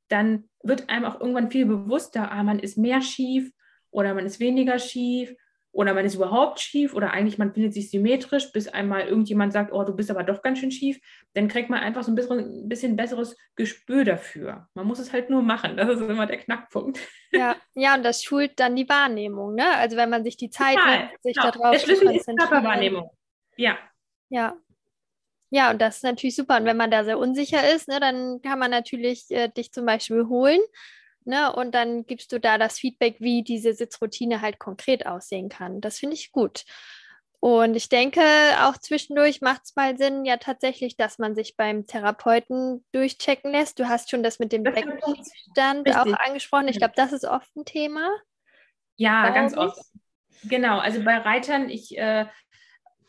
dann 0.09 0.49
wird 0.63 0.89
einem 0.91 1.05
auch 1.05 1.21
irgendwann 1.21 1.51
viel 1.51 1.65
bewusster, 1.65 2.31
ah, 2.31 2.43
man 2.43 2.59
ist 2.59 2.77
mehr 2.77 3.01
schief, 3.01 3.53
oder 3.95 4.13
man 4.13 4.27
ist 4.27 4.41
weniger 4.41 4.79
schief 4.79 5.35
oder 5.71 5.95
man 5.95 6.05
ist 6.05 6.17
überhaupt 6.17 6.61
schief 6.61 6.95
oder 6.95 7.13
eigentlich 7.13 7.39
man 7.39 7.53
findet 7.53 7.75
sich 7.75 7.91
symmetrisch, 7.91 8.53
bis 8.53 8.69
einmal 8.69 9.07
irgendjemand 9.07 9.53
sagt, 9.53 9.73
oh, 9.73 9.85
du 9.85 9.95
bist 9.95 10.11
aber 10.11 10.25
doch 10.25 10.43
ganz 10.43 10.59
schön 10.59 10.73
schief, 10.73 11.01
dann 11.33 11.49
kriegt 11.49 11.71
man 11.71 11.81
einfach 11.81 12.03
so 12.03 12.11
ein 12.11 12.17
bisschen, 12.17 12.65
ein 12.65 12.69
bisschen 12.69 12.97
besseres 12.97 13.37
Gespür 13.55 14.05
dafür. 14.05 14.69
Man 14.75 14.87
muss 14.87 14.99
es 14.99 15.13
halt 15.13 15.31
nur 15.31 15.43
machen, 15.43 15.77
das 15.77 15.89
ist 15.89 16.01
immer 16.01 16.27
der 16.27 16.39
Knackpunkt. 16.39 16.99
Ja, 17.33 17.57
ja, 17.75 17.95
und 17.95 18.05
das 18.05 18.23
schult 18.23 18.59
dann 18.59 18.77
die 18.77 18.89
Wahrnehmung, 18.89 19.55
ne? 19.55 19.77
Also 19.77 19.97
wenn 19.97 20.11
man 20.11 20.25
sich 20.25 20.37
die 20.37 20.51
Zeit 20.51 20.77
Total. 20.77 20.99
nimmt, 20.99 21.23
sich 21.23 21.37
genau. 21.37 21.51
darauf 21.51 21.71
der 21.73 21.79
Schlüssel 21.81 22.15
ist 22.15 22.27
Körperwahrnehmung. 22.27 23.11
Ja. 23.57 23.79
Ja. 24.29 24.57
Ja, 25.51 25.71
und 25.71 25.81
das 25.81 25.97
ist 25.97 26.03
natürlich 26.03 26.35
super. 26.35 26.57
Und 26.57 26.65
wenn 26.65 26.77
man 26.77 26.91
da 26.91 27.05
sehr 27.05 27.19
unsicher 27.19 27.73
ist, 27.73 27.87
ne, 27.87 28.01
dann 28.01 28.43
kann 28.43 28.59
man 28.59 28.73
natürlich 28.73 29.31
äh, 29.31 29.49
dich 29.49 29.71
zum 29.73 29.87
Beispiel 29.87 30.27
holen 30.27 30.61
Ne? 31.25 31.53
Und 31.53 31.75
dann 31.75 32.07
gibst 32.07 32.33
du 32.33 32.39
da 32.39 32.59
das 32.59 32.79
Feedback, 32.79 33.17
wie 33.19 33.43
diese 33.43 33.75
Sitzroutine 33.75 34.41
halt 34.41 34.59
konkret 34.59 35.07
aussehen 35.07 35.49
kann. 35.49 35.81
Das 35.81 35.99
finde 35.99 36.15
ich 36.15 36.33
gut. 36.33 36.65
Und 37.41 37.75
ich 37.75 37.91
denke, 37.91 38.23
auch 38.63 38.79
zwischendurch 38.79 39.43
macht 39.43 39.65
es 39.65 39.77
mal 39.77 39.99
Sinn, 39.99 40.25
ja 40.25 40.39
tatsächlich, 40.39 40.97
dass 40.97 41.19
man 41.19 41.35
sich 41.35 41.59
beim 41.59 41.87
Therapeuten 41.87 42.83
durchchecken 42.93 43.53
lässt. 43.53 43.79
Du 43.79 43.87
hast 43.87 44.11
schon 44.11 44.23
das 44.23 44.39
mit 44.39 44.51
dem 44.51 44.63
Beckenstand 44.63 45.95
auch 45.95 46.07
angesprochen. 46.27 46.69
Ich 46.69 46.79
glaube, 46.79 46.95
das 46.97 47.13
ist 47.13 47.27
oft 47.27 47.55
ein 47.55 47.67
Thema. 47.67 48.09
Ja, 48.97 49.29
ganz 49.29 49.53
ich. 49.53 49.59
oft. 49.59 49.79
Genau, 50.45 50.79
also 50.79 51.05
bei 51.05 51.19
Reitern, 51.19 51.69
ich 51.69 51.99
äh, 51.99 52.25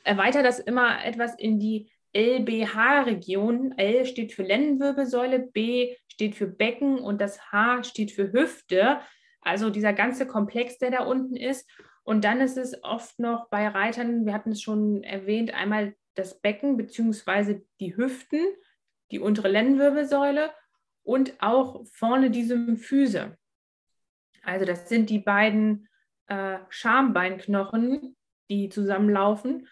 erweitere 0.03 0.43
das 0.43 0.59
immer 0.59 1.03
etwas 1.05 1.35
in 1.35 1.57
die 1.57 1.89
LBH-Region. 2.15 3.77
L 3.77 4.05
steht 4.05 4.31
für 4.31 4.43
Lendenwirbelsäule, 4.43 5.39
B 5.39 5.95
steht 6.07 6.35
für 6.35 6.47
Becken 6.47 6.99
und 6.99 7.19
das 7.19 7.51
H 7.51 7.83
steht 7.83 8.11
für 8.11 8.31
Hüfte. 8.31 8.99
Also 9.41 9.69
dieser 9.69 9.93
ganze 9.93 10.25
Komplex, 10.25 10.77
der 10.77 10.91
da 10.91 11.03
unten 11.03 11.35
ist. 11.35 11.69
Und 12.03 12.23
dann 12.23 12.39
ist 12.39 12.57
es 12.57 12.83
oft 12.83 13.19
noch 13.19 13.49
bei 13.49 13.67
Reitern, 13.67 14.25
wir 14.25 14.33
hatten 14.33 14.51
es 14.51 14.61
schon 14.61 15.03
erwähnt, 15.03 15.53
einmal 15.53 15.95
das 16.13 16.39
Becken 16.39 16.77
bzw. 16.77 17.61
die 17.79 17.97
Hüften, 17.97 18.39
die 19.11 19.19
untere 19.19 19.49
Lendenwirbelsäule 19.49 20.51
und 21.03 21.33
auch 21.39 21.85
vorne 21.87 22.31
die 22.31 22.43
Symphyse. 22.43 23.37
Also 24.41 24.65
das 24.65 24.87
sind 24.87 25.09
die 25.09 25.19
beiden 25.19 25.89
äh, 26.27 26.59
Schambeinknochen, 26.69 28.15
die 28.49 28.69
zusammenlaufen 28.69 29.67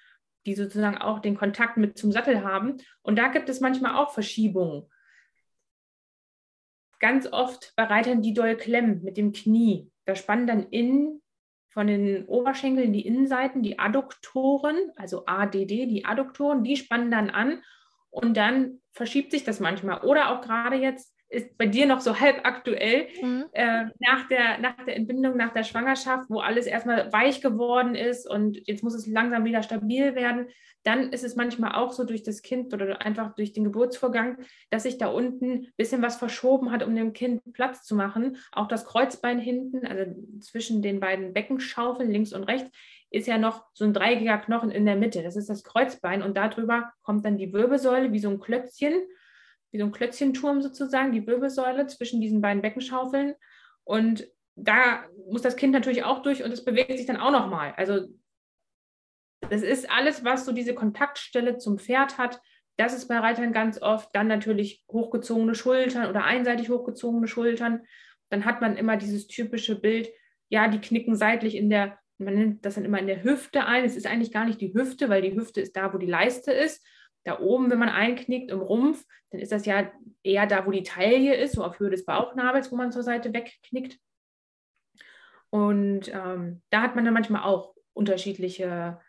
die 0.46 0.56
sozusagen 0.56 0.98
auch 0.98 1.20
den 1.20 1.38
Kontakt 1.38 1.78
mit 1.78 1.98
zum 1.98 2.12
Sattel 2.12 2.44
haben. 2.44 2.78
Und 3.02 3.18
da 3.18 3.28
gibt 3.30 3.50
es 3.50 3.60
manchmal 3.60 3.96
auch 3.96 4.14
Verschiebungen. 4.14 4.90
Ganz 7.00 7.28
oft 7.32 7.74
bei 7.76 7.84
Reitern, 7.84 8.22
die 8.22 8.34
doll 8.34 8.56
klemmen 8.56 9.04
mit 9.04 9.18
dem 9.18 9.34
Knie. 9.34 9.92
Da 10.06 10.16
spannen 10.16 10.48
dann 10.48 10.68
innen 10.70 11.22
von 11.70 11.88
den 11.88 12.26
Oberschenkeln 12.26 12.94
die 12.94 13.06
Innenseiten, 13.06 13.64
die 13.64 13.80
Adduktoren, 13.80 14.78
also 14.96 15.26
ADD, 15.26 15.88
die 15.88 16.06
Adduktoren, 16.06 16.64
die 16.64 16.78
spannen 16.78 17.10
dann 17.10 17.30
an 17.30 17.64
und 18.10 18.38
dann 18.38 18.80
verschiebt 18.92 19.32
sich 19.32 19.44
das 19.44 19.60
manchmal. 19.60 20.02
Oder 20.02 20.30
auch 20.30 20.42
gerade 20.42 20.76
jetzt 20.76 21.13
ist 21.34 21.58
bei 21.58 21.66
dir 21.66 21.86
noch 21.88 22.00
so 22.00 22.20
halb 22.20 22.42
aktuell 22.44 23.08
mhm. 23.22 23.46
äh, 23.54 23.86
nach, 24.00 24.28
der, 24.30 24.60
nach 24.60 24.86
der 24.86 24.96
Entbindung, 24.96 25.36
nach 25.36 25.52
der 25.52 25.64
Schwangerschaft, 25.64 26.30
wo 26.30 26.40
alles 26.40 26.68
erstmal 26.68 27.12
weich 27.12 27.42
geworden 27.42 27.96
ist 27.96 28.30
und 28.30 28.62
jetzt 28.68 28.84
muss 28.84 28.94
es 28.94 29.08
langsam 29.08 29.44
wieder 29.44 29.64
stabil 29.64 30.16
werden. 30.16 30.48
Dann 30.84 31.12
ist 31.12 31.24
es 31.24 31.36
manchmal 31.36 31.74
auch 31.76 31.92
so 31.92 32.04
durch 32.04 32.24
das 32.24 32.42
Kind 32.42 32.74
oder 32.74 33.02
einfach 33.02 33.36
durch 33.36 33.54
den 33.54 33.64
Geburtsvorgang, 33.64 34.38
dass 34.70 34.84
sich 34.84 34.98
da 34.98 35.08
unten 35.08 35.52
ein 35.52 35.74
bisschen 35.76 36.02
was 36.02 36.18
verschoben 36.18 36.72
hat, 36.72 36.84
um 36.84 36.96
dem 36.96 37.14
Kind 37.14 37.42
Platz 37.54 37.84
zu 37.84 37.96
machen. 37.96 38.38
Auch 38.52 38.68
das 38.68 38.86
Kreuzbein 38.86 39.40
hinten, 39.40 39.88
also 39.88 40.12
zwischen 40.40 40.82
den 40.82 41.00
beiden 41.00 41.34
Beckenschaufeln 41.34 42.12
links 42.12 42.34
und 42.34 42.44
rechts, 42.44 42.70
ist 43.10 43.28
ja 43.28 43.38
noch 43.38 43.66
so 43.74 43.86
ein 43.86 43.94
dreieckiger 43.94 44.38
Knochen 44.40 44.72
in 44.72 44.86
der 44.86 44.96
Mitte. 44.96 45.24
Das 45.24 45.36
ist 45.36 45.50
das 45.50 45.64
Kreuzbein 45.64 46.22
und 46.22 46.36
darüber 46.36 46.92
kommt 47.02 47.26
dann 47.26 47.38
die 47.38 47.54
Wirbelsäule 47.54 48.12
wie 48.12 48.20
so 48.20 48.30
ein 48.30 48.40
Klötzchen 48.40 48.94
wie 49.74 49.80
so 49.80 49.86
ein 49.86 49.92
Klötzchenturm 49.92 50.62
sozusagen, 50.62 51.12
die 51.12 51.26
Wirbelsäule 51.26 51.88
zwischen 51.88 52.22
diesen 52.22 52.42
beiden 52.42 52.62
Beckenschaufeln. 52.62 53.34
Und 53.84 54.28
da 54.56 55.04
muss 55.28 55.42
das 55.42 55.56
Kind 55.56 55.74
natürlich 55.74 56.04
auch 56.04 56.22
durch 56.22 56.44
und 56.44 56.52
es 56.52 56.64
bewegt 56.64 56.96
sich 56.96 57.08
dann 57.08 57.18
auch 57.18 57.32
nochmal. 57.32 57.74
Also 57.76 58.08
das 59.50 59.64
ist 59.64 59.90
alles, 59.92 60.24
was 60.24 60.46
so 60.46 60.52
diese 60.52 60.76
Kontaktstelle 60.76 61.58
zum 61.58 61.80
Pferd 61.80 62.20
hat. 62.20 62.40
Das 62.78 62.94
ist 62.94 63.08
bei 63.08 63.18
Reitern 63.18 63.52
ganz 63.52 63.82
oft. 63.82 64.16
Dann 64.16 64.28
natürlich 64.28 64.86
hochgezogene 64.92 65.56
Schultern 65.56 66.08
oder 66.08 66.24
einseitig 66.24 66.70
hochgezogene 66.70 67.28
Schultern. 67.28 67.82
Dann 68.30 68.46
hat 68.46 68.62
man 68.62 68.78
immer 68.78 68.96
dieses 68.96 69.26
typische 69.28 69.80
Bild, 69.82 70.10
ja, 70.50 70.68
die 70.68 70.80
knicken 70.80 71.16
seitlich 71.16 71.56
in 71.56 71.72
der, 71.72 71.98
man 72.20 72.36
nennt 72.36 72.66
das 72.66 72.76
dann 72.76 72.86
immer 72.86 73.00
in 73.00 73.08
der 73.08 73.24
Hüfte 73.24 73.66
ein. 73.66 73.84
Es 73.86 73.96
ist 73.96 74.06
eigentlich 74.06 74.32
gar 74.32 74.46
nicht 74.46 74.62
die 74.62 74.74
Hüfte, 74.74 75.10
weil 75.10 75.24
die 75.24 75.36
Hüfte 75.36 75.62
ist 75.62 75.76
da, 75.76 75.92
wo 75.94 75.98
die 75.98 76.06
Leiste 76.06 76.52
ist 76.52 76.86
da 77.24 77.40
oben, 77.40 77.70
wenn 77.72 77.80
man 77.80 77.90
einknickt 77.90 78.52
im 78.52 78.60
Rumpf, 78.60 79.06
dann 79.32 79.40
ist 79.40 79.52
das 79.52 79.66
ja 79.66 79.92
eher 80.24 80.46
da, 80.46 80.66
wo 80.66 80.72
die 80.72 80.84
Taille 80.84 81.36
ist, 81.36 81.56
so 81.56 81.64
auf 81.64 81.80
Höhe 81.80 81.90
des 81.90 82.06
Bauchnabels, 82.06 82.72
wo 82.72 82.76
man 82.76 82.92
zur 82.92 83.04
Seite 83.04 83.34
wegknickt. 83.34 83.98
Und 85.50 86.10
ähm, 86.14 86.62
da 86.70 86.82
hat 86.82 86.96
man 86.96 87.06
dann 87.06 87.14
manchmal 87.14 87.44
auch 87.44 87.76
unterschiedliche 87.94 89.00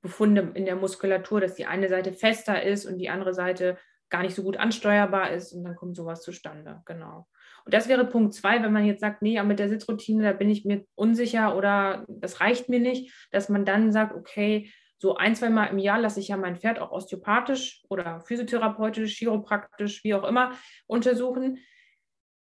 Befunde 0.00 0.50
in 0.54 0.64
der 0.64 0.76
Muskulatur, 0.76 1.40
dass 1.40 1.54
die 1.54 1.66
eine 1.66 1.88
Seite 1.88 2.12
fester 2.12 2.62
ist 2.62 2.86
und 2.86 2.98
die 2.98 3.08
andere 3.08 3.34
Seite 3.34 3.78
gar 4.10 4.22
nicht 4.22 4.34
so 4.34 4.42
gut 4.42 4.56
ansteuerbar 4.56 5.30
ist 5.30 5.52
und 5.52 5.64
dann 5.64 5.76
kommt 5.76 5.96
sowas 5.96 6.22
zustande. 6.22 6.82
Genau. 6.84 7.26
Und 7.64 7.72
das 7.72 7.88
wäre 7.88 8.04
Punkt 8.04 8.34
zwei, 8.34 8.62
wenn 8.62 8.72
man 8.72 8.84
jetzt 8.84 9.00
sagt, 9.00 9.22
nee, 9.22 9.40
mit 9.42 9.58
der 9.58 9.68
Sitzroutine, 9.68 10.24
da 10.24 10.32
bin 10.32 10.50
ich 10.50 10.64
mir 10.64 10.84
unsicher 10.94 11.56
oder 11.56 12.04
das 12.08 12.40
reicht 12.40 12.68
mir 12.68 12.80
nicht, 12.80 13.28
dass 13.30 13.48
man 13.48 13.64
dann 13.64 13.92
sagt, 13.92 14.14
okay, 14.14 14.70
so 15.02 15.16
ein, 15.16 15.34
zwei 15.34 15.50
Mal 15.50 15.66
im 15.66 15.80
Jahr 15.80 15.98
lasse 15.98 16.20
ich 16.20 16.28
ja 16.28 16.36
mein 16.36 16.54
Pferd 16.54 16.78
auch 16.78 16.92
osteopathisch 16.92 17.82
oder 17.88 18.20
physiotherapeutisch, 18.20 19.18
chiropraktisch, 19.18 20.04
wie 20.04 20.14
auch 20.14 20.22
immer 20.22 20.52
untersuchen. 20.86 21.58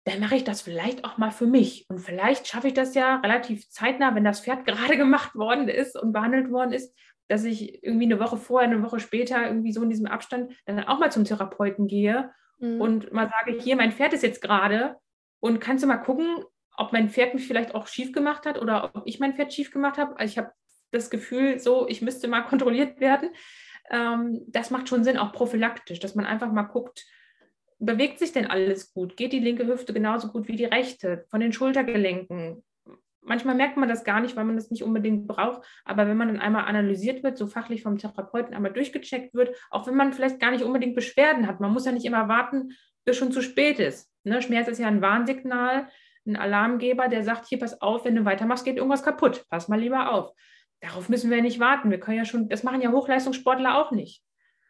Dann 0.05 0.19
mache 0.19 0.37
ich 0.37 0.43
das 0.43 0.63
vielleicht 0.63 1.05
auch 1.05 1.19
mal 1.19 1.29
für 1.29 1.45
mich. 1.45 1.85
Und 1.87 1.99
vielleicht 1.99 2.47
schaffe 2.47 2.69
ich 2.69 2.73
das 2.73 2.95
ja 2.95 3.17
relativ 3.17 3.69
zeitnah, 3.69 4.15
wenn 4.15 4.23
das 4.23 4.39
Pferd 4.39 4.65
gerade 4.65 4.97
gemacht 4.97 5.35
worden 5.35 5.67
ist 5.67 5.95
und 5.95 6.13
behandelt 6.13 6.49
worden 6.49 6.73
ist, 6.73 6.97
dass 7.27 7.43
ich 7.43 7.83
irgendwie 7.83 8.05
eine 8.05 8.19
Woche 8.19 8.37
vorher, 8.37 8.67
eine 8.67 8.81
Woche 8.81 8.99
später, 8.99 9.45
irgendwie 9.45 9.71
so 9.71 9.83
in 9.83 9.91
diesem 9.91 10.07
Abstand, 10.07 10.51
dann 10.65 10.83
auch 10.83 10.97
mal 10.97 11.11
zum 11.11 11.25
Therapeuten 11.25 11.87
gehe 11.87 12.31
mhm. 12.57 12.81
und 12.81 13.13
mal 13.13 13.29
sage, 13.29 13.59
hier, 13.59 13.75
mein 13.75 13.91
Pferd 13.91 14.13
ist 14.13 14.23
jetzt 14.23 14.41
gerade 14.41 14.95
und 15.39 15.59
kannst 15.59 15.83
du 15.83 15.87
mal 15.87 15.97
gucken, 15.97 16.43
ob 16.75 16.91
mein 16.91 17.11
Pferd 17.11 17.35
mich 17.35 17.45
vielleicht 17.45 17.75
auch 17.75 17.85
schief 17.85 18.13
gemacht 18.13 18.47
hat 18.47 18.59
oder 18.59 18.95
ob 18.95 19.03
ich 19.05 19.19
mein 19.19 19.35
Pferd 19.35 19.53
schief 19.53 19.69
gemacht 19.69 19.99
habe. 19.99 20.17
Also 20.17 20.31
ich 20.31 20.39
habe 20.39 20.51
das 20.91 21.09
Gefühl, 21.09 21.59
so, 21.59 21.87
ich 21.87 22.01
müsste 22.01 22.27
mal 22.27 22.41
kontrolliert 22.41 22.99
werden. 22.99 23.29
Ähm, 23.89 24.41
das 24.47 24.71
macht 24.71 24.89
schon 24.89 25.03
Sinn, 25.03 25.17
auch 25.17 25.31
prophylaktisch, 25.31 25.99
dass 25.99 26.15
man 26.15 26.25
einfach 26.25 26.51
mal 26.51 26.63
guckt, 26.63 27.05
bewegt 27.79 28.19
sich 28.19 28.31
denn 28.31 28.47
alles 28.47 28.93
gut? 28.93 29.17
Geht 29.17 29.33
die 29.33 29.39
linke 29.39 29.67
Hüfte 29.67 29.93
genauso 29.93 30.29
gut 30.29 30.47
wie 30.47 30.55
die 30.55 30.65
rechte? 30.65 31.25
Von 31.29 31.39
den 31.39 31.53
Schultergelenken? 31.53 32.63
Manchmal 33.21 33.55
merkt 33.55 33.77
man 33.77 33.89
das 33.89 34.03
gar 34.03 34.21
nicht, 34.21 34.35
weil 34.35 34.45
man 34.45 34.55
das 34.55 34.71
nicht 34.71 34.83
unbedingt 34.83 35.27
braucht. 35.27 35.61
Aber 35.83 36.07
wenn 36.07 36.17
man 36.17 36.29
dann 36.29 36.39
einmal 36.39 36.65
analysiert 36.65 37.23
wird, 37.23 37.37
so 37.37 37.45
fachlich 37.45 37.83
vom 37.83 37.97
Therapeuten 37.97 38.53
einmal 38.53 38.73
durchgecheckt 38.73 39.33
wird, 39.33 39.55
auch 39.69 39.85
wenn 39.85 39.95
man 39.95 40.13
vielleicht 40.13 40.39
gar 40.39 40.51
nicht 40.51 40.63
unbedingt 40.63 40.95
Beschwerden 40.95 41.45
hat, 41.45 41.59
man 41.59 41.73
muss 41.73 41.85
ja 41.85 41.91
nicht 41.91 42.05
immer 42.05 42.27
warten, 42.29 42.71
bis 43.05 43.17
schon 43.17 43.31
zu 43.31 43.41
spät 43.41 43.79
ist. 43.79 44.09
Ne? 44.23 44.41
Schmerz 44.41 44.67
ist 44.69 44.79
ja 44.79 44.87
ein 44.87 45.01
Warnsignal, 45.01 45.87
ein 46.25 46.35
Alarmgeber, 46.35 47.07
der 47.09 47.23
sagt, 47.23 47.47
hier, 47.47 47.59
pass 47.59 47.81
auf, 47.81 48.05
wenn 48.05 48.15
du 48.15 48.25
weitermachst, 48.25 48.65
geht 48.65 48.77
irgendwas 48.77 49.03
kaputt. 49.03 49.45
Pass 49.49 49.67
mal 49.67 49.79
lieber 49.79 50.11
auf 50.11 50.33
darauf 50.81 51.09
müssen 51.09 51.31
wir 51.31 51.41
nicht 51.41 51.59
warten. 51.59 51.91
Wir 51.91 51.99
können 51.99 52.17
ja 52.17 52.25
schon, 52.25 52.49
das 52.49 52.63
machen 52.63 52.81
ja 52.81 52.91
Hochleistungssportler 52.91 53.77
auch 53.77 53.91
nicht. 53.91 54.23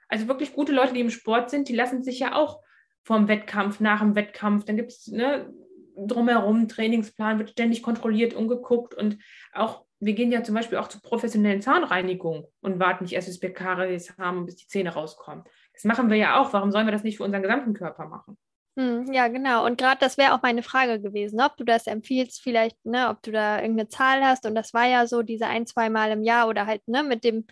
Also 0.08 0.28
wirklich 0.28 0.54
gute 0.54 0.72
Leute, 0.72 0.94
die 0.94 1.02
im 1.02 1.10
Sport 1.10 1.50
sind, 1.50 1.68
die 1.68 1.76
lassen 1.76 2.04
sich 2.04 2.20
ja 2.20 2.36
auch 2.36 2.62
vom 3.04 3.28
Wettkampf, 3.28 3.80
nach 3.80 4.00
dem 4.02 4.16
Wettkampf, 4.16 4.66
dann 4.66 4.76
gibt 4.76 4.92
es 4.92 5.08
ne, 5.08 5.52
drumherum, 5.98 6.68
Trainingsplan 6.68 7.40
wird 7.40 7.52
ständig 7.52 7.82
kontrolliert 7.82 8.34
und 8.34 8.48
geguckt 8.48 8.94
und 8.94 9.18
auch, 9.54 9.86
wir 10.00 10.14
gehen 10.14 10.32
ja 10.32 10.44
zum 10.44 10.54
Beispiel 10.54 10.78
auch 10.78 10.90
zur 10.90 11.02
professionellen 11.02 11.62
Zahnreinigung 11.62 12.48
und 12.62 12.80
warten 12.80 13.06
nicht 13.06 13.14
erst, 13.14 13.28
bis 13.28 13.42
wir 13.42 13.54
Karies 13.54 14.18
haben, 14.18 14.46
bis 14.46 14.58
die 14.58 14.68
Zähne 14.68 14.94
rauskommen. 14.94 15.44
Das 15.74 15.86
machen 15.86 16.10
wir 16.10 16.18
ja 16.18 16.40
auch. 16.40 16.54
Warum 16.54 16.72
sollen 16.72 16.86
wir 16.86 16.92
das 16.92 17.04
nicht 17.04 17.18
für 17.18 17.24
unseren 17.24 17.42
gesamten 17.42 17.74
Körper 17.74 18.06
machen? 18.06 18.38
Hm, 18.78 19.12
ja, 19.12 19.28
genau. 19.28 19.66
Und 19.66 19.80
gerade 19.80 19.98
das 20.00 20.20
wäre 20.20 20.36
auch 20.36 20.44
meine 20.44 20.62
Frage 20.62 21.02
gewesen, 21.02 21.42
ob 21.42 21.58
du 21.58 21.64
das 21.64 21.88
empfiehlst, 21.88 22.42
vielleicht, 22.44 22.86
ne, 22.86 23.10
ob 23.10 23.24
du 23.24 23.32
da 23.32 23.60
irgendeine 23.60 23.90
Zahl 23.90 24.24
hast. 24.24 24.46
Und 24.46 24.54
das 24.54 24.72
war 24.74 24.86
ja 24.86 25.08
so 25.08 25.24
diese 25.24 25.48
ein, 25.48 25.66
zwei 25.66 25.90
Mal 25.90 26.12
im 26.12 26.24
Jahr 26.24 26.48
oder 26.48 26.68
halt 26.68 26.88
ne, 26.88 27.02
mit 27.02 27.24
dem 27.24 27.48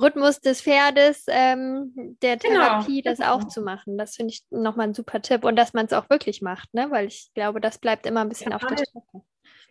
Rhythmus 0.00 0.40
des 0.40 0.62
Pferdes 0.62 1.26
ähm, 1.28 1.92
der 2.22 2.38
genau, 2.38 2.54
Therapie 2.54 3.02
genau. 3.02 3.14
das 3.16 3.26
auch 3.26 3.46
zu 3.48 3.60
machen. 3.60 3.98
Das 3.98 4.16
finde 4.16 4.32
ich 4.32 4.44
nochmal 4.50 4.88
ein 4.88 4.94
super 4.94 5.20
Tipp. 5.20 5.44
Und 5.44 5.56
dass 5.56 5.74
man 5.74 5.86
es 5.86 5.92
auch 5.92 6.08
wirklich 6.08 6.40
macht, 6.40 6.72
ne? 6.72 6.90
weil 6.90 7.06
ich 7.06 7.30
glaube, 7.34 7.60
das 7.60 7.76
bleibt 7.78 8.06
immer 8.06 8.22
ein 8.22 8.30
bisschen 8.30 8.50
ja, 8.50 8.56
auf 8.56 8.66
der 8.66 8.78
Strecke. 8.78 9.24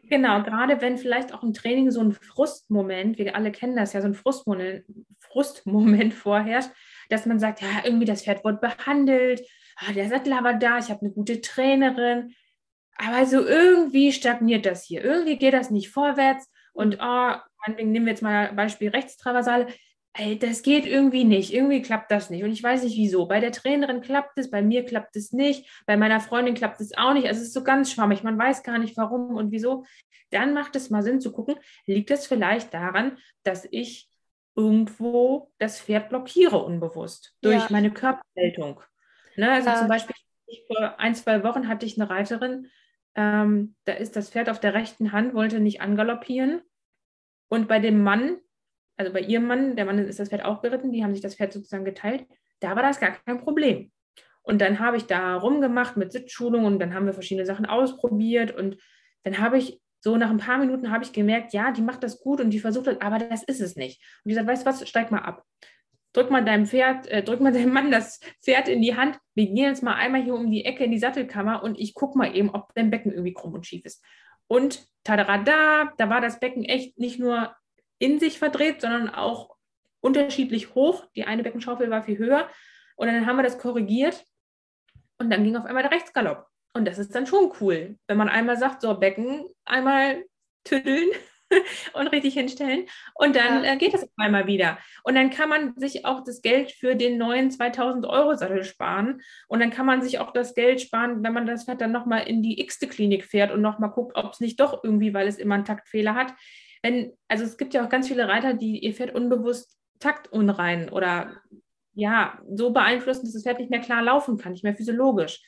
Genau, 0.07 0.43
gerade 0.43 0.81
wenn 0.81 0.99
vielleicht 0.99 1.33
auch 1.33 1.41
im 1.41 1.53
Training 1.53 1.89
so 1.89 1.99
ein 1.99 2.11
Frustmoment, 2.11 3.17
wir 3.17 3.35
alle 3.35 3.51
kennen 3.51 3.75
das 3.75 3.93
ja, 3.93 4.01
so 4.01 4.07
ein 4.07 4.13
Frustmoment, 4.13 4.85
Frustmoment 5.19 6.13
vorherrscht, 6.13 6.69
dass 7.09 7.25
man 7.25 7.39
sagt, 7.39 7.61
ja, 7.61 7.67
irgendwie 7.83 8.05
das 8.05 8.23
Pferd 8.23 8.43
wurde 8.43 8.59
behandelt, 8.59 9.41
ah, 9.75 9.93
der 9.93 10.09
Sattler 10.09 10.43
war 10.43 10.53
da, 10.53 10.77
ich 10.79 10.89
habe 10.89 11.01
eine 11.01 11.11
gute 11.11 11.41
Trainerin. 11.41 12.33
Aber 12.97 13.25
so 13.25 13.45
irgendwie 13.45 14.11
stagniert 14.11 14.65
das 14.65 14.85
hier. 14.85 15.03
Irgendwie 15.03 15.37
geht 15.37 15.53
das 15.53 15.69
nicht 15.69 15.89
vorwärts. 15.89 16.49
Und 16.73 16.97
oh, 17.01 17.33
nehmen 17.67 18.05
wir 18.05 18.11
jetzt 18.11 18.21
mal 18.21 18.53
Beispiel 18.53 18.89
Rechtstraversale. 18.89 19.67
Ey, 20.13 20.39
das 20.39 20.61
geht 20.61 20.85
irgendwie 20.85 21.25
nicht. 21.25 21.53
Irgendwie 21.53 21.81
klappt 21.81 22.09
das 22.09 22.29
nicht. 22.29 22.43
Und 22.43 22.51
ich 22.51 22.63
weiß 22.63 22.83
nicht 22.83 22.95
wieso. 22.95 23.25
Bei 23.25 23.41
der 23.41 23.51
Trainerin 23.51 23.99
klappt 23.99 24.37
es, 24.37 24.49
bei 24.49 24.61
mir 24.61 24.85
klappt 24.85 25.17
es 25.17 25.33
nicht, 25.33 25.69
bei 25.85 25.97
meiner 25.97 26.21
Freundin 26.21 26.55
klappt 26.55 26.79
es 26.79 26.95
auch 26.97 27.13
nicht. 27.13 27.27
Also 27.27 27.41
es 27.41 27.47
ist 27.47 27.53
so 27.53 27.63
ganz 27.63 27.91
schwammig. 27.91 28.23
Man 28.23 28.37
weiß 28.37 28.63
gar 28.63 28.77
nicht 28.77 28.95
warum 28.95 29.35
und 29.35 29.51
wieso. 29.51 29.83
Dann 30.29 30.53
macht 30.53 30.75
es 30.77 30.89
mal 30.89 31.03
Sinn 31.03 31.19
zu 31.19 31.33
gucken, 31.33 31.55
liegt 31.85 32.11
es 32.11 32.27
vielleicht 32.27 32.73
daran, 32.73 33.17
dass 33.43 33.67
ich 33.69 34.09
irgendwo 34.55 35.51
das 35.57 35.81
Pferd 35.81 36.09
blockiere 36.09 36.63
unbewusst 36.63 37.35
durch 37.41 37.63
ja. 37.63 37.67
meine 37.69 37.91
Körperhaltung. 37.91 38.81
Ne? 39.37 39.51
Also 39.51 39.69
ja. 39.69 39.75
zum 39.77 39.87
Beispiel 39.87 40.15
vor 40.67 40.99
ein, 40.99 41.15
zwei 41.15 41.43
Wochen 41.43 41.67
hatte 41.67 41.85
ich 41.85 41.99
eine 41.99 42.09
Reiterin, 42.09 42.67
ähm, 43.15 43.75
da 43.85 43.93
ist 43.93 44.15
das 44.15 44.29
Pferd 44.29 44.49
auf 44.49 44.59
der 44.59 44.73
rechten 44.73 45.11
Hand, 45.11 45.33
wollte 45.33 45.59
nicht 45.59 45.81
angaloppieren. 45.81 46.61
Und 47.47 47.67
bei 47.67 47.79
dem 47.79 48.03
Mann, 48.03 48.37
also 48.97 49.13
bei 49.13 49.21
ihrem 49.21 49.47
Mann, 49.47 49.75
der 49.75 49.85
Mann 49.85 49.99
ist 49.99 50.19
das 50.19 50.29
Pferd 50.29 50.43
auch 50.43 50.61
geritten, 50.61 50.91
die 50.91 51.03
haben 51.03 51.13
sich 51.13 51.21
das 51.21 51.35
Pferd 51.35 51.53
sozusagen 51.53 51.85
geteilt, 51.85 52.25
da 52.59 52.75
war 52.75 52.83
das 52.83 52.99
gar 52.99 53.11
kein 53.11 53.39
Problem. 53.39 53.91
Und 54.41 54.61
dann 54.61 54.79
habe 54.79 54.97
ich 54.97 55.05
da 55.05 55.35
rumgemacht 55.35 55.97
mit 55.97 56.11
Sitzschulung 56.11 56.65
und 56.65 56.79
dann 56.79 56.93
haben 56.93 57.05
wir 57.05 57.13
verschiedene 57.13 57.45
Sachen 57.45 57.65
ausprobiert 57.65 58.51
und 58.51 58.77
dann 59.23 59.39
habe 59.39 59.57
ich 59.57 59.81
so 60.01 60.17
nach 60.17 60.29
ein 60.29 60.37
paar 60.37 60.59
Minuten 60.59 60.91
habe 60.91 61.03
ich 61.03 61.13
gemerkt, 61.13 61.51
ja, 61.53 61.71
die 61.71 61.81
macht 61.81 62.03
das 62.03 62.19
gut 62.19 62.39
und 62.39 62.51
die 62.51 62.59
versucht 62.59 62.85
das, 62.85 63.01
aber 63.01 63.17
das 63.17 63.41
ist 63.41 63.59
es 63.59 63.75
nicht. 63.75 63.99
Und 64.23 64.29
die 64.29 64.35
sagt, 64.35 64.47
weißt 64.47 64.63
du 64.63 64.69
was, 64.69 64.87
steig 64.87 65.09
mal 65.09 65.19
ab. 65.19 65.43
Drück 66.15 66.31
mal 66.31 66.45
deinem 66.45 66.65
Pferd, 66.65 67.07
äh, 67.07 67.23
drück 67.23 67.41
mal 67.41 67.51
deinem 67.51 67.73
Mann 67.73 67.91
das 67.91 68.21
Pferd 68.41 68.69
in 68.69 68.81
die 68.81 68.95
Hand. 68.95 69.19
Wir 69.33 69.47
gehen 69.47 69.57
jetzt 69.57 69.83
mal 69.83 69.95
einmal 69.95 70.23
hier 70.23 70.33
um 70.33 70.49
die 70.49 70.63
Ecke 70.63 70.85
in 70.85 70.91
die 70.91 70.99
Sattelkammer 70.99 71.61
und 71.61 71.77
ich 71.77 71.93
gucke 71.93 72.17
mal 72.17 72.33
eben, 72.33 72.51
ob 72.51 72.73
dein 72.73 72.89
Becken 72.89 73.11
irgendwie 73.11 73.33
krumm 73.33 73.53
und 73.53 73.67
schief 73.67 73.83
ist. 73.83 74.01
Und 74.47 74.87
tadarada, 75.03 75.91
da 75.97 76.09
war 76.09 76.21
das 76.21 76.39
Becken 76.39 76.63
echt 76.63 76.97
nicht 76.97 77.19
nur 77.19 77.53
in 77.99 78.19
sich 78.19 78.39
verdreht, 78.39 78.79
sondern 78.79 79.09
auch 79.09 79.57
unterschiedlich 79.99 80.73
hoch. 80.73 81.05
Die 81.17 81.25
eine 81.25 81.43
Beckenschaufel 81.43 81.89
war 81.89 82.03
viel 82.03 82.17
höher. 82.17 82.49
Und 82.95 83.07
dann 83.07 83.25
haben 83.25 83.35
wir 83.35 83.43
das 83.43 83.57
korrigiert 83.57 84.23
und 85.17 85.29
dann 85.29 85.43
ging 85.43 85.57
auf 85.57 85.65
einmal 85.65 85.83
der 85.83 85.91
Rechtsgalopp. 85.91 86.47
Und 86.73 86.85
das 86.85 86.97
ist 86.97 87.13
dann 87.13 87.27
schon 87.27 87.51
cool, 87.59 87.97
wenn 88.07 88.17
man 88.17 88.29
einmal 88.29 88.55
sagt, 88.55 88.81
so 88.81 88.93
Becken 88.97 89.45
einmal 89.65 90.23
tüddeln 90.63 91.09
und 91.93 92.07
richtig 92.07 92.33
hinstellen 92.33 92.85
und 93.13 93.35
dann 93.35 93.63
ja. 93.63 93.73
äh, 93.73 93.77
geht 93.77 93.93
das 93.93 94.07
einmal 94.17 94.47
wieder. 94.47 94.77
Und 95.03 95.15
dann 95.15 95.29
kann 95.29 95.49
man 95.49 95.77
sich 95.77 96.05
auch 96.05 96.23
das 96.23 96.41
Geld 96.41 96.71
für 96.71 96.95
den 96.95 97.17
neuen 97.17 97.51
2000 97.51 98.05
Euro 98.05 98.35
Sattel 98.35 98.63
sparen 98.63 99.21
und 99.47 99.59
dann 99.59 99.69
kann 99.69 99.85
man 99.85 100.01
sich 100.01 100.19
auch 100.19 100.31
das 100.31 100.55
Geld 100.55 100.81
sparen, 100.81 101.23
wenn 101.23 101.33
man 101.33 101.45
das 101.45 101.65
Pferd 101.65 101.81
dann 101.81 101.91
nochmal 101.91 102.27
in 102.27 102.41
die 102.41 102.59
x-te 102.61 102.87
Klinik 102.87 103.25
fährt 103.25 103.51
und 103.51 103.61
nochmal 103.61 103.91
guckt, 103.91 104.17
ob 104.17 104.33
es 104.33 104.39
nicht 104.39 104.59
doch 104.59 104.83
irgendwie, 104.83 105.13
weil 105.13 105.27
es 105.27 105.37
immer 105.37 105.55
einen 105.55 105.65
Taktfehler 105.65 106.15
hat. 106.15 106.33
Wenn, 106.81 107.13
also 107.27 107.43
es 107.43 107.57
gibt 107.57 107.73
ja 107.73 107.83
auch 107.85 107.89
ganz 107.89 108.07
viele 108.07 108.27
Reiter, 108.27 108.53
die 108.53 108.79
ihr 108.79 108.93
Pferd 108.93 109.13
unbewusst 109.13 109.77
taktunrein 109.99 110.89
oder 110.89 111.41
ja, 111.93 112.39
so 112.53 112.71
beeinflussen, 112.71 113.23
dass 113.23 113.33
das 113.33 113.43
Pferd 113.43 113.59
nicht 113.59 113.71
mehr 113.71 113.79
klar 113.79 114.01
laufen 114.01 114.37
kann, 114.37 114.51
nicht 114.51 114.63
mehr 114.63 114.75
physiologisch. 114.75 115.41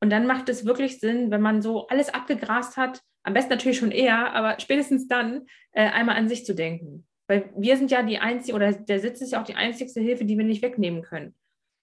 Und 0.00 0.10
dann 0.10 0.26
macht 0.26 0.48
es 0.48 0.64
wirklich 0.64 1.00
Sinn, 1.00 1.30
wenn 1.30 1.40
man 1.40 1.62
so 1.62 1.86
alles 1.88 2.12
abgegrast 2.12 2.76
hat, 2.76 3.00
am 3.22 3.34
besten 3.34 3.50
natürlich 3.50 3.78
schon 3.78 3.90
eher, 3.90 4.32
aber 4.34 4.58
spätestens 4.60 5.08
dann 5.08 5.46
äh, 5.72 5.88
einmal 5.88 6.16
an 6.16 6.28
sich 6.28 6.44
zu 6.44 6.54
denken. 6.54 7.06
Weil 7.26 7.50
wir 7.56 7.76
sind 7.76 7.90
ja 7.90 8.02
die 8.02 8.18
einzige, 8.18 8.56
oder 8.56 8.72
der 8.72 9.00
Sitz 9.00 9.20
ist 9.20 9.32
ja 9.32 9.40
auch 9.40 9.46
die 9.46 9.54
einzigste 9.54 10.00
Hilfe, 10.00 10.24
die 10.24 10.38
wir 10.38 10.44
nicht 10.44 10.62
wegnehmen 10.62 11.02
können. 11.02 11.34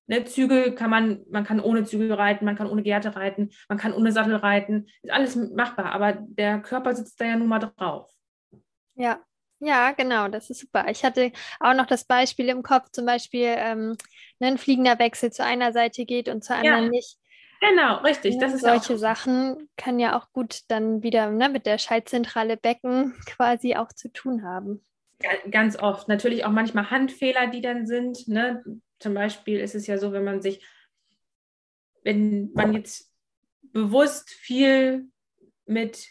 Ne, 0.08 0.24
Zügel 0.26 0.76
kann 0.76 0.90
man, 0.90 1.24
man 1.32 1.44
kann 1.44 1.60
ohne 1.60 1.84
Zügel 1.84 2.14
reiten, 2.14 2.46
man 2.46 2.56
kann 2.56 2.70
ohne 2.70 2.84
Gerte 2.84 3.16
reiten, 3.16 3.50
man 3.68 3.78
kann 3.80 3.94
ohne 3.94 4.12
Sattel 4.12 4.36
reiten, 4.36 4.88
ist 5.02 5.12
alles 5.12 5.36
machbar, 5.36 5.94
aber 5.94 6.14
der 6.14 6.60
Körper 6.62 6.96
sitzt 6.96 7.20
da 7.20 7.26
ja 7.26 7.36
nun 7.36 7.48
mal 7.48 7.60
drauf. 7.60 8.12
Ja, 8.94 9.20
ja, 9.60 9.92
genau, 9.94 10.28
das 10.28 10.50
ist 10.50 10.60
super. 10.60 10.86
Ich 10.90 11.04
hatte 11.04 11.32
auch 11.60 11.74
noch 11.74 11.88
das 11.88 12.04
Beispiel 12.04 12.50
im 12.50 12.62
Kopf, 12.62 12.92
zum 12.92 13.06
Beispiel 13.06 13.56
ähm, 13.58 13.98
ne, 14.40 14.48
ein 14.48 14.58
fliegender 14.58 15.00
Wechsel 15.00 15.32
zu 15.32 15.44
einer 15.44 15.74
Seite 15.74 16.06
geht 16.06 16.30
und 16.30 16.44
zur 16.44 16.58
anderen 16.58 16.86
ja. 16.86 16.90
nicht. 16.90 17.18
Genau, 17.70 17.98
richtig. 17.98 18.38
Das 18.38 18.54
ist 18.54 18.62
solche 18.62 18.98
Sachen 18.98 19.70
können 19.78 20.00
ja 20.00 20.18
auch 20.18 20.32
gut 20.32 20.62
dann 20.68 21.04
wieder 21.04 21.30
ne, 21.30 21.50
mit 21.50 21.66
der 21.66 21.78
Schaltzentrale 21.78 22.58
Becken 22.58 23.14
quasi 23.26 23.76
auch 23.76 23.92
zu 23.92 24.12
tun 24.12 24.44
haben. 24.44 24.82
Ganz 25.50 25.78
oft. 25.78 26.08
Natürlich 26.08 26.46
auch 26.46 26.52
manchmal 26.52 26.92
Handfehler, 26.92 27.48
die 27.48 27.62
dann 27.62 27.88
sind. 27.88 28.28
Ne? 28.28 28.64
Zum 29.00 29.14
Beispiel 29.14 29.60
ist 29.60 29.76
es 29.76 29.88
ja 29.88 29.98
so, 29.98 30.12
wenn 30.12 30.24
man 30.24 30.42
sich, 30.42 30.66
wenn 32.04 32.52
man 32.54 32.74
jetzt 32.74 33.12
bewusst 33.62 34.30
viel 34.30 35.08
mit 35.66 36.10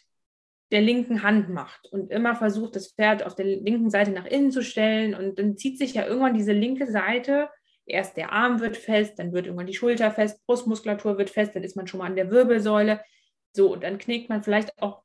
der 0.73 0.81
linken 0.81 1.23
Hand 1.23 1.51
macht 1.51 1.87
und 1.93 2.11
immer 2.11 2.35
versucht, 2.35 2.75
das 2.75 2.93
Pferd 2.93 3.25
auf 3.25 3.35
der 3.35 3.45
linken 3.45 3.91
Seite 3.91 4.11
nach 4.11 4.27
innen 4.27 4.51
zu 4.51 4.63
stellen 4.63 5.15
und 5.15 5.39
dann 5.39 5.57
zieht 5.57 5.79
sich 5.79 5.95
ja 5.95 6.07
irgendwann 6.07 6.35
diese 6.35 6.53
linke 6.53 6.91
Seite 6.91 7.49
erst 7.87 8.17
der 8.17 8.33
Arm 8.33 8.61
wird 8.61 8.77
fest, 8.77 9.19
dann 9.19 9.33
wird 9.33 9.47
irgendwann 9.47 9.67
die 9.67 9.75
Schulter 9.75 10.11
fest, 10.11 10.45
Brustmuskulatur 10.47 11.19
wird 11.19 11.31
fest, 11.31 11.55
dann 11.55 11.65
ist 11.65 11.77
man 11.77 11.87
schon 11.87 11.99
mal 11.99 12.07
an 12.07 12.17
der 12.17 12.31
Wirbelsäule. 12.31 13.01
So, 13.53 13.73
und 13.73 13.85
dann 13.85 13.99
knickt 13.99 14.29
man 14.29 14.43
vielleicht 14.43 14.81
auch 14.83 15.03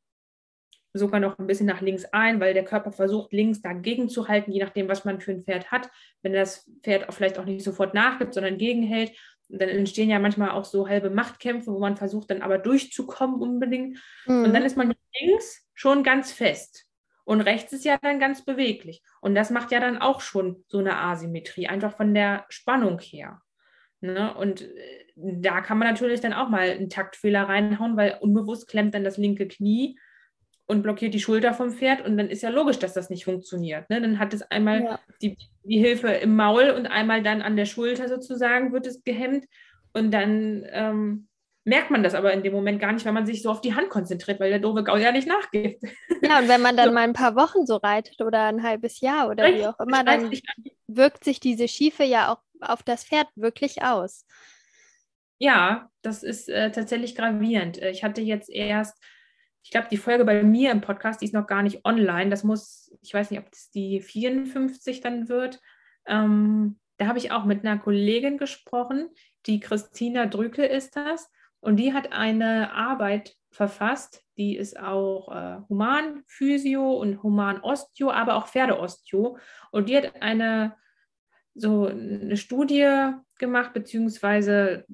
sogar 0.94 1.20
noch 1.20 1.38
ein 1.38 1.48
bisschen 1.48 1.68
nach 1.68 1.82
links 1.82 2.06
ein, 2.06 2.40
weil 2.40 2.54
der 2.54 2.66
Körper 2.66 2.92
versucht, 2.92 3.32
links 3.32 3.62
dagegen 3.62 4.10
zu 4.10 4.28
halten, 4.28 4.52
je 4.52 4.64
nachdem, 4.64 4.88
was 4.88 5.06
man 5.06 5.22
für 5.22 5.32
ein 5.32 5.44
Pferd 5.44 5.72
hat. 5.72 5.90
Wenn 6.22 6.34
das 6.34 6.70
Pferd 6.84 7.08
auch 7.08 7.14
vielleicht 7.14 7.38
auch 7.38 7.46
nicht 7.46 7.64
sofort 7.64 7.94
nachgibt, 7.94 8.34
sondern 8.34 8.58
gegenhält, 8.58 9.12
dann 9.50 9.70
entstehen 9.70 10.10
ja 10.10 10.20
manchmal 10.20 10.52
auch 10.52 10.66
so 10.66 10.88
halbe 10.88 11.10
Machtkämpfe, 11.10 11.72
wo 11.72 11.80
man 11.80 11.98
versucht, 11.98 12.30
dann 12.30 12.42
aber 12.42 12.58
durchzukommen 12.58 13.42
unbedingt. 13.42 14.00
Mhm. 14.26 14.46
Und 14.46 14.54
dann 14.54 14.64
ist 14.64 14.78
man 14.78 14.94
links 15.20 15.68
schon 15.74 16.04
ganz 16.04 16.32
fest. 16.32 16.89
Und 17.30 17.42
rechts 17.42 17.72
ist 17.74 17.86
ja 17.86 18.00
dann 18.02 18.20
ganz 18.20 18.44
beweglich. 18.44 19.04
Und 19.22 19.36
das 19.36 19.52
macht 19.52 19.72
ja 19.72 19.80
dann 19.80 20.00
auch 20.00 20.20
schon 20.20 20.64
so 20.68 20.80
eine 20.80 20.98
Asymmetrie, 20.98 21.68
einfach 21.68 21.96
von 21.96 22.16
der 22.16 22.44
Spannung 22.50 22.98
her. 22.98 23.40
Ne? 24.02 24.34
Und 24.34 24.64
äh, 24.64 25.06
da 25.16 25.62
kann 25.62 25.78
man 25.78 25.90
natürlich 25.90 26.22
dann 26.22 26.34
auch 26.34 26.50
mal 26.50 26.72
einen 26.72 26.90
Taktfehler 26.90 27.44
reinhauen, 27.44 27.96
weil 27.96 28.18
unbewusst 28.20 28.68
klemmt 28.68 28.96
dann 28.96 29.04
das 29.04 29.18
linke 29.18 29.48
Knie 29.48 30.00
und 30.66 30.82
blockiert 30.82 31.14
die 31.14 31.20
Schulter 31.20 31.54
vom 31.54 31.70
Pferd. 31.70 32.04
Und 32.04 32.18
dann 32.18 32.32
ist 32.32 32.42
ja 32.42 32.50
logisch, 32.50 32.80
dass 32.80 32.96
das 32.96 33.12
nicht 33.12 33.26
funktioniert. 33.26 33.88
Ne? 33.92 34.02
Dann 34.02 34.18
hat 34.18 34.34
es 34.34 34.42
einmal 34.42 34.84
ja. 34.86 35.00
die, 35.22 35.38
die 35.66 35.78
Hilfe 35.78 36.08
im 36.08 36.36
Maul 36.36 36.72
und 36.72 36.88
einmal 36.88 37.22
dann 37.22 37.44
an 37.44 37.56
der 37.56 37.66
Schulter 37.66 38.10
sozusagen 38.10 38.74
wird 38.74 38.88
es 38.88 39.04
gehemmt. 39.04 39.46
Und 39.94 40.10
dann 40.10 40.66
ähm, 40.72 41.29
merkt 41.70 41.92
man 41.92 42.02
das 42.02 42.16
aber 42.16 42.34
in 42.34 42.42
dem 42.42 42.52
Moment 42.52 42.82
gar 42.82 42.92
nicht, 42.92 43.06
weil 43.06 43.14
man 43.14 43.28
sich 43.28 43.44
so 43.44 43.52
auf 43.52 43.62
die 43.62 43.76
Hand 43.76 43.90
konzentriert, 43.90 44.40
weil 44.40 44.50
der 44.50 44.60
doofe 44.60 44.84
Gaul 44.84 45.00
ja 45.00 45.12
nicht 45.12 45.28
nachgibt. 45.28 45.84
Ja, 46.22 46.40
und 46.40 46.50
wenn 46.50 46.62
man 46.62 46.76
dann 46.76 46.90
so. 46.90 46.94
mal 46.94 47.04
ein 47.04 47.14
paar 47.14 47.36
Wochen 47.36 47.66
so 47.66 47.78
reitet 47.78 48.22
oder 48.22 48.44
ein 48.46 48.62
halbes 48.62 49.00
Jahr 49.00 49.30
oder 49.30 49.46
Richtig, 49.46 49.62
wie 49.62 49.68
auch 49.68 49.80
immer, 49.80 50.04
dann 50.04 50.30
wirkt 50.88 51.24
sich 51.24 51.40
diese 51.40 51.68
Schiefe 51.68 52.04
ja 52.04 52.34
auch 52.34 52.42
auf 52.60 52.84
das 52.84 53.06
Pferd 53.06 53.28
wirklich 53.36 53.84
aus. 53.84 54.26
Ja, 55.38 55.90
das 56.02 56.22
ist 56.24 56.50
äh, 56.50 56.72
tatsächlich 56.72 57.16
gravierend. 57.16 57.82
Äh, 57.82 57.92
ich 57.92 58.04
hatte 58.04 58.22
jetzt 58.22 58.50
erst, 58.50 59.02
ich 59.64 59.72
glaube, 59.72 59.88
die 59.90 59.98
Folge 59.98 60.26
bei 60.26 60.44
mir 60.44 60.72
im 60.72 60.82
Podcast, 60.82 61.22
die 61.22 61.26
ist 61.26 61.34
noch 61.34 61.48
gar 61.48 61.64
nicht 61.64 61.86
online. 61.86 62.30
Das 62.30 62.44
muss, 62.44 62.92
ich 63.02 63.14
weiß 63.14 63.32
nicht, 63.32 63.40
ob 63.40 63.50
das 63.50 63.72
die 63.72 64.02
54 64.02 65.00
dann 65.00 65.30
wird. 65.30 65.62
Ähm, 66.06 66.80
da 66.98 67.08
habe 67.08 67.18
ich 67.18 67.32
auch 67.32 67.46
mit 67.46 67.66
einer 67.66 67.80
Kollegin 67.80 68.38
gesprochen, 68.38 69.10
die 69.46 69.62
Christina 69.62 70.26
Drücke 70.26 70.66
ist 70.66 70.98
das. 70.98 71.32
Und 71.62 71.78
die 71.78 71.94
hat 71.94 72.14
eine 72.14 72.72
Arbeit 72.72 73.36
verfasst, 73.52 74.24
die 74.38 74.56
ist 74.56 74.80
auch 74.80 75.30
äh, 75.30 75.60
Human-Physio 75.68 76.94
und 76.94 77.22
Human-Osteo, 77.24 78.12
aber 78.12 78.36
auch 78.36 78.48
Pferdeosteo. 78.48 79.38
Und 79.72 79.90
die 79.90 79.98
hat 79.98 80.22
eine, 80.22 80.76
so 81.56 81.88
eine 81.88 82.38
Studie 82.38 83.12
gemacht, 83.38 83.74
beziehungsweise 83.74 84.86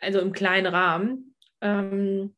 also 0.00 0.20
im 0.20 0.32
kleinen 0.32 0.66
Rahmen. 0.66 1.34
Ähm, 1.60 2.34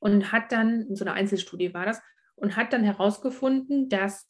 und 0.00 0.32
hat 0.32 0.52
dann, 0.52 0.94
so 0.94 1.04
eine 1.04 1.14
Einzelstudie 1.14 1.72
war 1.72 1.86
das, 1.86 2.02
und 2.34 2.56
hat 2.56 2.72
dann 2.72 2.84
herausgefunden, 2.84 3.88
dass 3.88 4.28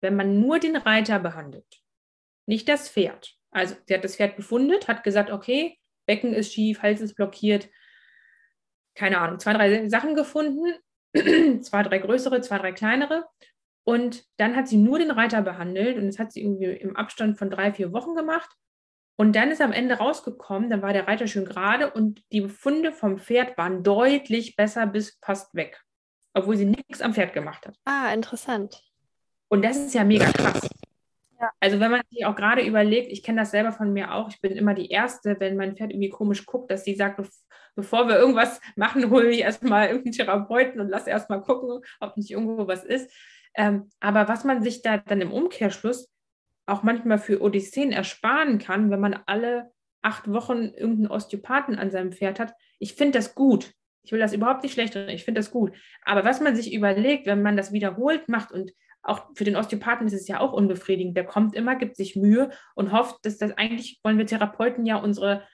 wenn 0.00 0.14
man 0.14 0.40
nur 0.40 0.60
den 0.60 0.76
Reiter 0.76 1.18
behandelt, 1.18 1.82
nicht 2.46 2.68
das 2.68 2.88
Pferd, 2.88 3.36
also 3.50 3.74
sie 3.86 3.94
hat 3.94 4.04
das 4.04 4.16
Pferd 4.16 4.36
befundet, 4.36 4.86
hat 4.86 5.02
gesagt, 5.02 5.32
okay, 5.32 5.78
Becken 6.06 6.32
ist 6.32 6.52
schief, 6.52 6.82
Hals 6.82 7.00
ist 7.00 7.14
blockiert. 7.14 7.68
Keine 8.94 9.18
Ahnung, 9.18 9.38
zwei, 9.38 9.52
drei 9.52 9.88
Sachen 9.88 10.14
gefunden, 10.14 10.72
zwei, 11.62 11.82
drei 11.82 11.98
größere, 11.98 12.40
zwei, 12.40 12.58
drei 12.58 12.72
kleinere. 12.72 13.26
Und 13.84 14.24
dann 14.38 14.56
hat 14.56 14.66
sie 14.66 14.78
nur 14.78 14.98
den 14.98 15.10
Reiter 15.10 15.42
behandelt 15.42 15.96
und 15.96 16.06
das 16.06 16.18
hat 16.18 16.32
sie 16.32 16.42
irgendwie 16.42 16.64
im 16.64 16.96
Abstand 16.96 17.38
von 17.38 17.50
drei, 17.50 17.72
vier 17.72 17.92
Wochen 17.92 18.14
gemacht. 18.14 18.50
Und 19.16 19.34
dann 19.34 19.50
ist 19.50 19.62
am 19.62 19.72
Ende 19.72 19.94
rausgekommen, 19.94 20.68
dann 20.68 20.82
war 20.82 20.92
der 20.92 21.08
Reiter 21.08 21.26
schön 21.26 21.46
gerade 21.46 21.90
und 21.90 22.22
die 22.32 22.42
Befunde 22.42 22.92
vom 22.92 23.18
Pferd 23.18 23.56
waren 23.56 23.82
deutlich 23.82 24.56
besser 24.56 24.86
bis 24.86 25.18
fast 25.22 25.54
weg, 25.54 25.82
obwohl 26.34 26.56
sie 26.56 26.66
nichts 26.66 27.00
am 27.00 27.14
Pferd 27.14 27.32
gemacht 27.32 27.66
hat. 27.66 27.76
Ah, 27.84 28.12
interessant. 28.12 28.82
Und 29.48 29.64
das 29.64 29.76
ist 29.76 29.94
ja 29.94 30.04
mega 30.04 30.30
krass. 30.32 30.68
Also 31.60 31.80
wenn 31.80 31.90
man 31.90 32.02
sich 32.10 32.24
auch 32.24 32.36
gerade 32.36 32.62
überlegt, 32.62 33.12
ich 33.12 33.22
kenne 33.22 33.40
das 33.40 33.50
selber 33.50 33.72
von 33.72 33.92
mir 33.92 34.14
auch, 34.14 34.28
ich 34.28 34.40
bin 34.40 34.52
immer 34.52 34.74
die 34.74 34.90
Erste, 34.90 35.36
wenn 35.38 35.56
mein 35.56 35.76
Pferd 35.76 35.92
irgendwie 35.92 36.08
komisch 36.08 36.46
guckt, 36.46 36.70
dass 36.70 36.84
sie 36.84 36.94
sagt, 36.94 37.20
bevor 37.74 38.08
wir 38.08 38.16
irgendwas 38.16 38.60
machen, 38.76 39.10
hole 39.10 39.30
ich 39.30 39.40
erstmal 39.40 39.88
irgendeinen 39.88 40.12
Therapeuten 40.12 40.80
und 40.80 40.88
lasse 40.88 41.10
erstmal 41.10 41.42
gucken, 41.42 41.80
ob 42.00 42.16
nicht 42.16 42.30
irgendwo 42.30 42.66
was 42.66 42.84
ist. 42.84 43.10
Ähm, 43.54 43.90
aber 44.00 44.28
was 44.28 44.44
man 44.44 44.62
sich 44.62 44.82
da 44.82 44.98
dann 44.98 45.20
im 45.20 45.32
Umkehrschluss 45.32 46.10
auch 46.66 46.82
manchmal 46.82 47.18
für 47.18 47.40
Odysseen 47.40 47.92
ersparen 47.92 48.58
kann, 48.58 48.90
wenn 48.90 49.00
man 49.00 49.20
alle 49.26 49.70
acht 50.02 50.30
Wochen 50.30 50.64
irgendeinen 50.64 51.10
Osteopathen 51.10 51.78
an 51.78 51.90
seinem 51.90 52.12
Pferd 52.12 52.38
hat, 52.38 52.54
ich 52.78 52.94
finde 52.94 53.18
das 53.18 53.34
gut. 53.34 53.72
Ich 54.02 54.12
will 54.12 54.20
das 54.20 54.32
überhaupt 54.32 54.62
nicht 54.62 54.72
schlecht, 54.72 54.94
ich 54.94 55.24
finde 55.24 55.40
das 55.40 55.50
gut. 55.50 55.72
Aber 56.02 56.24
was 56.24 56.40
man 56.40 56.54
sich 56.54 56.72
überlegt, 56.72 57.26
wenn 57.26 57.42
man 57.42 57.56
das 57.56 57.72
wiederholt 57.72 58.28
macht 58.28 58.52
und 58.52 58.72
auch 59.06 59.26
für 59.34 59.44
den 59.44 59.56
Osteopathen 59.56 60.06
ist 60.06 60.12
es 60.12 60.28
ja 60.28 60.40
auch 60.40 60.52
unbefriedigend. 60.52 61.16
Der 61.16 61.24
kommt 61.24 61.54
immer, 61.54 61.76
gibt 61.76 61.96
sich 61.96 62.16
Mühe 62.16 62.50
und 62.74 62.92
hofft, 62.92 63.24
dass 63.24 63.38
das 63.38 63.52
eigentlich 63.52 64.00
wollen 64.02 64.18
wir 64.18 64.26
Therapeuten 64.26 64.84
ja 64.86 64.96
unsere 64.96 65.44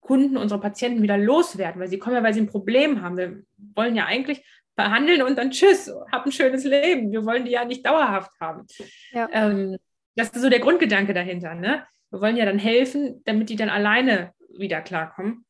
Kunden, 0.00 0.36
unsere 0.36 0.60
Patienten 0.60 1.02
wieder 1.02 1.18
loswerden, 1.18 1.80
weil 1.80 1.88
sie 1.88 1.98
kommen 1.98 2.16
ja, 2.16 2.22
weil 2.22 2.34
sie 2.34 2.40
ein 2.40 2.48
Problem 2.48 3.02
haben. 3.02 3.16
Wir 3.16 3.42
wollen 3.76 3.94
ja 3.94 4.06
eigentlich 4.06 4.44
verhandeln 4.74 5.22
und 5.22 5.36
dann 5.36 5.50
tschüss, 5.50 5.92
hab 6.10 6.26
ein 6.26 6.32
schönes 6.32 6.64
Leben. 6.64 7.12
Wir 7.12 7.24
wollen 7.24 7.44
die 7.44 7.52
ja 7.52 7.64
nicht 7.64 7.84
dauerhaft 7.86 8.32
haben. 8.40 8.66
Ja. 9.12 9.28
Ähm, 9.32 9.76
das 10.16 10.30
ist 10.30 10.42
so 10.42 10.48
der 10.48 10.60
Grundgedanke 10.60 11.14
dahinter. 11.14 11.54
Ne? 11.54 11.84
Wir 12.10 12.20
wollen 12.20 12.36
ja 12.36 12.44
dann 12.44 12.58
helfen, 12.58 13.22
damit 13.24 13.50
die 13.50 13.56
dann 13.56 13.68
alleine 13.68 14.32
wieder 14.56 14.80
klarkommen. 14.80 15.44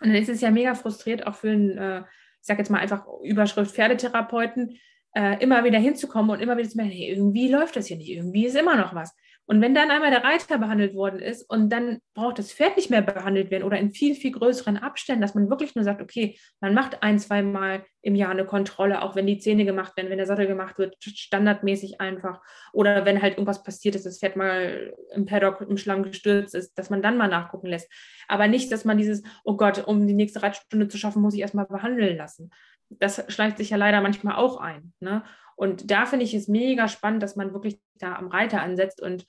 Und 0.00 0.08
dann 0.08 0.16
ist 0.16 0.28
es 0.28 0.40
ja 0.40 0.50
mega 0.50 0.74
frustriert, 0.74 1.26
auch 1.26 1.34
für 1.34 1.50
einen, 1.50 1.78
äh, 1.78 2.00
ich 2.00 2.46
sage 2.46 2.58
jetzt 2.58 2.70
mal 2.70 2.80
einfach 2.80 3.06
Überschrift 3.22 3.74
Pferdetherapeuten, 3.74 4.78
äh, 5.14 5.42
immer 5.42 5.64
wieder 5.64 5.78
hinzukommen 5.78 6.30
und 6.30 6.40
immer 6.40 6.56
wieder 6.56 6.68
zu 6.68 6.76
merken, 6.76 6.92
hey, 6.92 7.10
irgendwie 7.10 7.50
läuft 7.50 7.76
das 7.76 7.86
hier 7.86 7.96
nicht, 7.96 8.10
irgendwie 8.10 8.46
ist 8.46 8.56
immer 8.56 8.76
noch 8.76 8.94
was. 8.94 9.14
Und 9.44 9.60
wenn 9.60 9.74
dann 9.74 9.90
einmal 9.90 10.10
der 10.10 10.22
Reiter 10.22 10.56
behandelt 10.56 10.94
worden 10.94 11.18
ist 11.18 11.42
und 11.42 11.68
dann 11.70 11.98
braucht 12.14 12.38
das 12.38 12.52
Pferd 12.52 12.76
nicht 12.76 12.90
mehr 12.90 13.02
behandelt 13.02 13.50
werden 13.50 13.64
oder 13.64 13.76
in 13.76 13.90
viel, 13.90 14.14
viel 14.14 14.30
größeren 14.30 14.76
Abständen, 14.76 15.20
dass 15.20 15.34
man 15.34 15.50
wirklich 15.50 15.74
nur 15.74 15.84
sagt, 15.84 16.00
okay, 16.00 16.38
man 16.60 16.74
macht 16.74 17.02
ein, 17.02 17.18
zwei 17.18 17.42
Mal 17.42 17.84
im 18.02 18.14
Jahr 18.14 18.30
eine 18.30 18.46
Kontrolle, 18.46 19.02
auch 19.02 19.16
wenn 19.16 19.26
die 19.26 19.38
Zähne 19.38 19.64
gemacht 19.64 19.96
werden, 19.96 20.10
wenn 20.10 20.18
der 20.18 20.26
Sattel 20.26 20.46
gemacht 20.46 20.78
wird, 20.78 20.96
standardmäßig 21.00 22.00
einfach. 22.00 22.40
Oder 22.72 23.04
wenn 23.04 23.20
halt 23.20 23.34
irgendwas 23.34 23.64
passiert 23.64 23.96
ist, 23.96 24.06
das 24.06 24.20
Pferd 24.20 24.36
mal 24.36 24.94
im 25.12 25.26
Paddock 25.26 25.60
im 25.60 25.76
Schlamm 25.76 26.04
gestürzt 26.04 26.54
ist, 26.54 26.78
dass 26.78 26.88
man 26.88 27.02
dann 27.02 27.16
mal 27.16 27.28
nachgucken 27.28 27.66
lässt. 27.66 27.90
Aber 28.28 28.46
nicht, 28.46 28.70
dass 28.70 28.84
man 28.84 28.96
dieses, 28.96 29.22
oh 29.44 29.56
Gott, 29.56 29.86
um 29.86 30.06
die 30.06 30.14
nächste 30.14 30.42
Reitstunde 30.42 30.88
zu 30.88 30.98
schaffen, 30.98 31.20
muss 31.20 31.34
ich 31.34 31.40
erstmal 31.40 31.66
behandeln 31.66 32.16
lassen. 32.16 32.50
Das 32.98 33.24
schleicht 33.28 33.58
sich 33.58 33.70
ja 33.70 33.76
leider 33.76 34.00
manchmal 34.00 34.36
auch 34.36 34.58
ein. 34.58 34.92
Ne? 35.00 35.22
Und 35.56 35.90
da 35.90 36.06
finde 36.06 36.24
ich 36.24 36.34
es 36.34 36.48
mega 36.48 36.88
spannend, 36.88 37.22
dass 37.22 37.36
man 37.36 37.52
wirklich 37.52 37.80
da 37.94 38.16
am 38.16 38.28
Reiter 38.28 38.62
ansetzt. 38.62 39.00
Und 39.00 39.26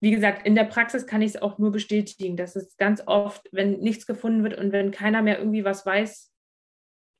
wie 0.00 0.10
gesagt, 0.10 0.46
in 0.46 0.54
der 0.54 0.64
Praxis 0.64 1.06
kann 1.06 1.22
ich 1.22 1.34
es 1.34 1.42
auch 1.42 1.58
nur 1.58 1.72
bestätigen, 1.72 2.36
dass 2.36 2.56
es 2.56 2.76
ganz 2.76 3.02
oft, 3.06 3.48
wenn 3.52 3.80
nichts 3.80 4.06
gefunden 4.06 4.42
wird 4.42 4.58
und 4.58 4.72
wenn 4.72 4.90
keiner 4.90 5.22
mehr 5.22 5.38
irgendwie 5.38 5.64
was 5.64 5.84
weiß, 5.84 6.32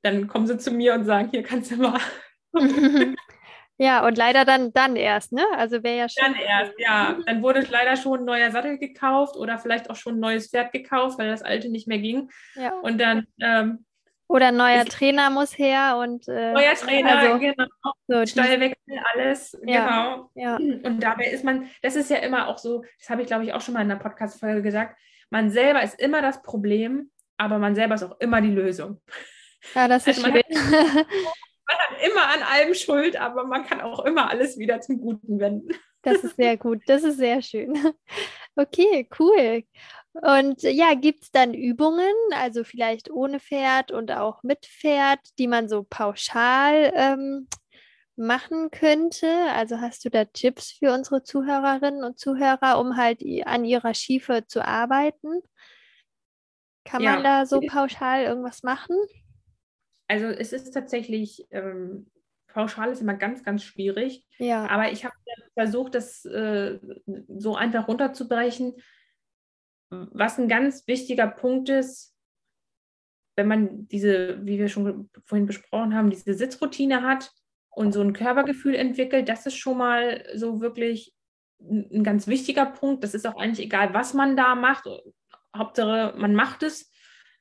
dann 0.03 0.27
kommen 0.27 0.47
sie 0.47 0.57
zu 0.57 0.71
mir 0.71 0.95
und 0.95 1.05
sagen, 1.05 1.29
hier 1.29 1.43
kannst 1.43 1.71
du 1.71 1.75
mal. 1.77 1.99
Ja, 3.81 4.05
und 4.05 4.15
leider 4.15 4.45
dann, 4.45 4.71
dann 4.73 4.95
erst, 4.95 5.31
ne? 5.31 5.43
Also 5.57 5.81
wäre 5.81 5.97
ja 5.97 6.07
schon. 6.07 6.23
Dann 6.23 6.35
erst, 6.35 6.73
ja. 6.77 7.17
Dann 7.25 7.41
wurde 7.41 7.61
leider 7.61 7.95
schon 7.97 8.19
ein 8.19 8.25
neuer 8.25 8.51
Sattel 8.51 8.77
gekauft 8.77 9.35
oder 9.35 9.57
vielleicht 9.57 9.89
auch 9.89 9.95
schon 9.95 10.17
ein 10.17 10.19
neues 10.19 10.51
Pferd 10.51 10.71
gekauft, 10.71 11.17
weil 11.17 11.31
das 11.31 11.41
alte 11.41 11.67
nicht 11.67 11.87
mehr 11.87 11.97
ging. 11.97 12.29
Ja. 12.53 12.73
Und 12.83 13.01
dann 13.01 13.25
ähm, 13.41 13.83
oder 14.31 14.51
neuer 14.51 14.85
Trainer 14.85 15.29
muss 15.29 15.57
her 15.57 15.97
und 16.01 16.27
äh, 16.27 16.53
neuer 16.53 16.73
Trainer, 16.75 17.17
also, 17.17 17.39
genau. 17.39 17.65
So, 18.07 18.25
Steuerwechsel, 18.25 18.99
alles, 19.13 19.57
ja, 19.65 19.85
genau. 19.85 20.29
Ja. 20.35 20.55
Und 20.55 20.99
dabei 21.01 21.25
ist 21.25 21.43
man, 21.43 21.69
das 21.81 21.95
ist 21.95 22.09
ja 22.09 22.17
immer 22.17 22.47
auch 22.47 22.57
so, 22.57 22.83
das 22.99 23.09
habe 23.09 23.21
ich 23.21 23.27
glaube 23.27 23.43
ich 23.43 23.53
auch 23.53 23.61
schon 23.61 23.73
mal 23.73 23.81
in 23.81 23.91
einer 23.91 23.99
Podcast-Folge 23.99 24.61
gesagt, 24.61 24.97
man 25.29 25.51
selber 25.51 25.83
ist 25.83 25.99
immer 25.99 26.21
das 26.21 26.41
Problem, 26.41 27.11
aber 27.37 27.59
man 27.59 27.75
selber 27.75 27.95
ist 27.95 28.03
auch 28.03 28.19
immer 28.19 28.41
die 28.41 28.51
Lösung. 28.51 29.01
Ja, 29.75 29.87
das 29.87 30.07
ist 30.07 30.23
also 30.23 30.31
man 30.31 30.41
schön. 30.41 30.57
Hat, 30.57 31.07
man 31.67 31.77
hat 31.77 32.03
immer 32.03 32.27
an 32.33 32.43
allem 32.43 32.73
Schuld, 32.73 33.19
aber 33.19 33.45
man 33.45 33.65
kann 33.65 33.81
auch 33.81 34.05
immer 34.05 34.29
alles 34.29 34.57
wieder 34.57 34.79
zum 34.79 34.99
Guten 34.99 35.39
wenden. 35.39 35.73
Das 36.03 36.23
ist 36.23 36.37
sehr 36.37 36.57
gut, 36.57 36.81
das 36.87 37.03
ist 37.03 37.17
sehr 37.17 37.41
schön. 37.41 37.77
Okay, 38.55 39.07
cool. 39.19 39.63
Und 40.13 40.63
ja, 40.63 40.93
gibt 40.93 41.23
es 41.23 41.31
dann 41.31 41.53
Übungen, 41.53 42.13
also 42.33 42.63
vielleicht 42.63 43.09
ohne 43.09 43.39
Pferd 43.39 43.91
und 43.91 44.11
auch 44.11 44.43
mit 44.43 44.65
Pferd, 44.65 45.19
die 45.39 45.47
man 45.47 45.69
so 45.69 45.83
pauschal 45.89 46.91
ähm, 46.95 47.47
machen 48.17 48.71
könnte? 48.71 49.27
Also 49.53 49.79
hast 49.79 50.03
du 50.03 50.09
da 50.09 50.25
Tipps 50.25 50.71
für 50.71 50.93
unsere 50.93 51.23
Zuhörerinnen 51.23 52.03
und 52.03 52.19
Zuhörer, 52.19 52.79
um 52.79 52.97
halt 52.97 53.23
an 53.45 53.63
ihrer 53.63 53.93
Schiefe 53.93 54.45
zu 54.47 54.65
arbeiten? 54.65 55.41
Kann 56.83 57.03
ja. 57.03 57.13
man 57.13 57.23
da 57.23 57.45
so 57.45 57.61
pauschal 57.61 58.23
irgendwas 58.23 58.63
machen? 58.63 58.97
Also 60.07 60.25
es 60.25 60.51
ist 60.51 60.71
tatsächlich, 60.71 61.47
ähm, 61.51 62.11
pauschal 62.47 62.91
ist 62.91 63.01
immer 63.01 63.13
ganz, 63.13 63.45
ganz 63.45 63.63
schwierig. 63.63 64.25
Ja. 64.39 64.67
Aber 64.67 64.91
ich 64.91 65.05
habe 65.05 65.15
versucht, 65.53 65.95
das 65.95 66.25
äh, 66.25 66.79
so 67.29 67.55
einfach 67.55 67.87
runterzubrechen 67.87 68.75
was 69.91 70.39
ein 70.39 70.47
ganz 70.47 70.87
wichtiger 70.87 71.27
Punkt 71.27 71.69
ist, 71.69 72.15
wenn 73.35 73.47
man 73.47 73.87
diese, 73.87 74.45
wie 74.45 74.57
wir 74.57 74.69
schon 74.69 75.09
vorhin 75.25 75.45
besprochen 75.45 75.95
haben, 75.95 76.09
diese 76.09 76.33
Sitzroutine 76.33 77.03
hat 77.03 77.31
und 77.69 77.91
so 77.91 78.01
ein 78.01 78.13
Körpergefühl 78.13 78.75
entwickelt, 78.75 79.29
das 79.29 79.45
ist 79.45 79.57
schon 79.57 79.77
mal 79.77 80.25
so 80.35 80.61
wirklich 80.61 81.13
ein 81.59 82.03
ganz 82.03 82.27
wichtiger 82.27 82.65
Punkt. 82.65 83.03
Das 83.03 83.13
ist 83.13 83.27
auch 83.27 83.37
eigentlich 83.37 83.65
egal, 83.65 83.93
was 83.93 84.13
man 84.13 84.35
da 84.35 84.55
macht. 84.55 84.85
Hauptsache, 85.55 86.17
man 86.17 86.33
macht 86.33 86.63
es 86.63 86.91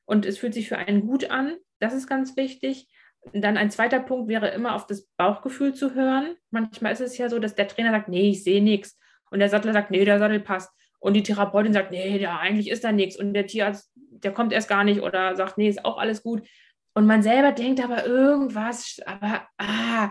und 0.05 0.27
es 0.27 0.39
fühlt 0.39 0.55
sich 0.55 0.69
für 0.69 0.79
einen 0.79 1.07
gut 1.07 1.31
an. 1.31 1.57
Das 1.79 1.95
ist 1.95 2.07
ganz 2.07 2.37
wichtig. 2.37 2.89
Dann 3.33 3.57
ein 3.57 3.71
zweiter 3.71 4.01
Punkt 4.01 4.29
wäre 4.29 4.49
immer 4.51 4.75
auf 4.75 4.87
das 4.87 5.07
Bauchgefühl 5.17 5.75
zu 5.75 5.95
hören. 5.95 6.37
Manchmal 6.51 6.93
ist 6.93 7.01
es 7.01 7.19
ja 7.19 7.29
so, 7.29 7.39
dass 7.39 7.55
der 7.55 7.69
Trainer 7.69 7.91
sagt, 7.91 8.09
nee, 8.09 8.31
ich 8.31 8.43
sehe 8.43 8.63
nichts. 8.63 8.99
Und 9.31 9.39
der 9.39 9.49
Sattler 9.49 9.73
sagt, 9.73 9.91
nee, 9.91 10.05
der 10.05 10.19
Sattel 10.19 10.41
passt. 10.41 10.71
Und 11.01 11.15
die 11.15 11.23
Therapeutin 11.23 11.73
sagt, 11.73 11.91
nee, 11.91 12.19
ja, 12.19 12.39
eigentlich 12.39 12.71
ist 12.71 12.85
da 12.85 12.93
nichts. 12.93 13.17
Und 13.19 13.35
der 13.35 13.47
Tierarzt, 13.47 13.91
der 13.97 14.33
kommt 14.33 14.53
erst 14.53 14.69
gar 14.69 14.85
nicht 14.85 15.01
oder 15.01 15.35
sagt, 15.35 15.59
nee, 15.59 15.69
ist 15.69 15.85
auch 15.85 15.99
alles 15.99 16.23
gut. 16.23 16.47
Und 16.95 17.07
man 17.07 17.23
selber 17.23 17.53
denkt 17.53 17.83
aber 17.83 18.07
irgendwas, 18.07 19.01
aber 19.07 19.49
ah, 19.59 20.11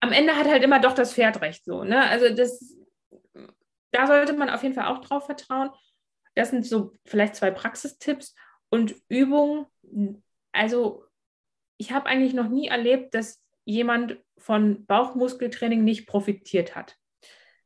am 0.00 0.12
Ende 0.12 0.34
hat 0.34 0.46
halt 0.46 0.62
immer 0.62 0.80
doch 0.80 0.94
das 0.94 1.12
Pferd 1.14 1.40
recht 1.42 1.64
so. 1.64 1.84
Ne? 1.84 2.08
Also 2.08 2.34
das, 2.34 2.76
da 3.90 4.06
sollte 4.06 4.32
man 4.32 4.48
auf 4.48 4.62
jeden 4.62 4.74
Fall 4.74 4.86
auch 4.86 5.00
drauf 5.00 5.26
vertrauen. 5.26 5.70
Das 6.34 6.50
sind 6.50 6.66
so 6.66 6.92
vielleicht 7.04 7.36
zwei 7.36 7.50
Praxistipps 7.50 8.34
und 8.70 8.94
Übungen. 9.08 9.66
Also 10.52 11.04
ich 11.76 11.92
habe 11.92 12.06
eigentlich 12.06 12.34
noch 12.34 12.48
nie 12.48 12.68
erlebt, 12.68 13.14
dass 13.14 13.42
jemand 13.64 14.18
von 14.38 14.84
Bauchmuskeltraining 14.86 15.84
nicht 15.84 16.06
profitiert 16.06 16.74
hat. 16.76 16.96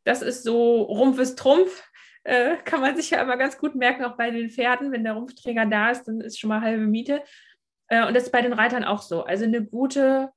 Das 0.05 0.23
ist 0.23 0.43
so 0.43 0.83
Rumpf 0.83 1.19
ist 1.19 1.39
Trumpf 1.39 1.83
äh, 2.29 2.59
kann 2.63 2.83
man 2.83 2.95
sich 2.95 3.09
ja 3.11 3.23
immer 3.23 3.39
ganz 3.39 3.57
gut 3.57 3.75
merken, 3.75 4.05
auch 4.05 4.17
bei 4.19 4.31
den 4.31 4.51
Pferden, 4.51 4.93
wenn 4.93 5.03
der 5.03 5.15
Rumpfträger 5.15 5.65
da 5.65 5.91
ist, 5.91 6.05
dann 6.05 6.21
ist 6.21 6.39
schon 6.39 6.49
mal 6.49 6.61
halbe 6.61 6.87
Miete. 6.87 7.23
Äh, 7.89 8.07
und 8.07 8.15
das 8.15 8.25
ist 8.25 8.33
bei 8.33 8.43
den 8.43 8.53
Reitern 8.53 8.85
auch 8.85 9.01
so. 9.01 9.25
Also 9.25 9.45
eine 9.45 9.65
gute 9.65 10.31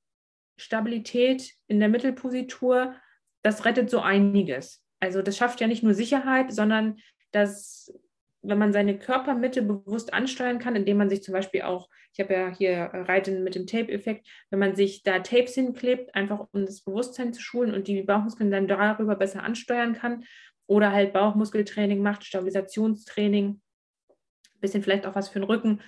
Stabilität 0.58 1.52
in 1.68 1.82
der 1.82 1.90
Mittelpositur, 1.90 2.96
das 3.44 3.66
rettet 3.66 3.90
so 3.90 4.00
einiges. 4.00 4.82
Also 5.02 5.22
das 5.22 5.36
schafft 5.36 5.60
ja 5.60 5.68
nicht 5.68 5.84
nur 5.84 5.94
Sicherheit, 5.94 6.54
sondern 6.54 6.98
das, 7.32 7.94
wenn 8.42 8.58
man 8.58 8.72
seine 8.72 8.98
Körpermitte 8.98 9.62
bewusst 9.62 10.14
ansteuern 10.14 10.60
kann, 10.60 10.78
indem 10.78 10.96
man 10.96 11.10
sich 11.10 11.24
zum 11.24 11.34
Beispiel 11.34 11.64
auch, 11.64 11.90
ich 12.14 12.22
habe 12.22 12.34
ja 12.34 12.48
hier 12.56 12.90
Reiten 12.94 13.44
mit 13.44 13.56
dem 13.56 13.68
Tape-Effekt, 13.68 14.28
wenn 14.50 14.60
man 14.60 14.76
sich 14.76 15.04
da 15.04 15.20
Tapes 15.20 15.56
hinklebt, 15.56 16.16
einfach 16.16 16.48
um 16.54 16.66
das 16.66 16.84
Bewusstsein 16.84 17.34
zu 17.34 17.42
schulen 17.42 17.74
und 17.74 17.88
die 17.88 18.02
Bauchmuskeln 18.04 18.50
dann 18.50 18.70
darüber 18.70 19.16
besser 19.16 19.44
ansteuern 19.44 19.94
kann 19.94 20.24
oder 20.72 20.94
halt 20.94 21.12
Bauchmuskeltraining 21.12 22.02
macht, 22.02 22.24
Stabilisationstraining, 22.24 23.60
bisschen 24.62 24.82
vielleicht 24.82 25.06
auch 25.06 25.16
was 25.16 25.28
für 25.28 25.42
den 25.42 25.44
Rücken, 25.44 25.82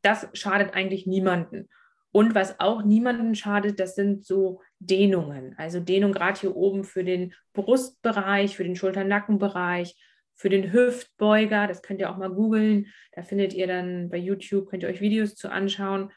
das 0.00 0.26
schadet 0.32 0.72
eigentlich 0.72 1.06
niemanden. 1.06 1.68
Und 2.12 2.34
was 2.34 2.58
auch 2.58 2.82
niemanden 2.82 3.34
schadet, 3.34 3.78
das 3.78 3.94
sind 3.94 4.24
so 4.24 4.62
Dehnungen. 4.78 5.54
Also 5.58 5.80
Dehnung 5.80 6.12
gerade 6.12 6.40
hier 6.40 6.56
oben 6.56 6.84
für 6.84 7.04
den 7.04 7.34
Brustbereich, 7.52 8.56
für 8.56 8.64
den 8.64 8.74
Schulter-Nackenbereich, 8.74 9.96
für 10.34 10.48
den 10.48 10.72
Hüftbeuger. 10.72 11.66
Das 11.66 11.82
könnt 11.82 12.00
ihr 12.00 12.10
auch 12.10 12.16
mal 12.16 12.30
googeln. 12.30 12.86
Da 13.12 13.22
findet 13.22 13.52
ihr 13.52 13.66
dann 13.66 14.08
bei 14.08 14.16
YouTube, 14.16 14.70
könnt 14.70 14.82
ihr 14.82 14.88
euch 14.88 15.02
Videos 15.02 15.34
zu 15.34 15.50
anschauen. 15.50 16.10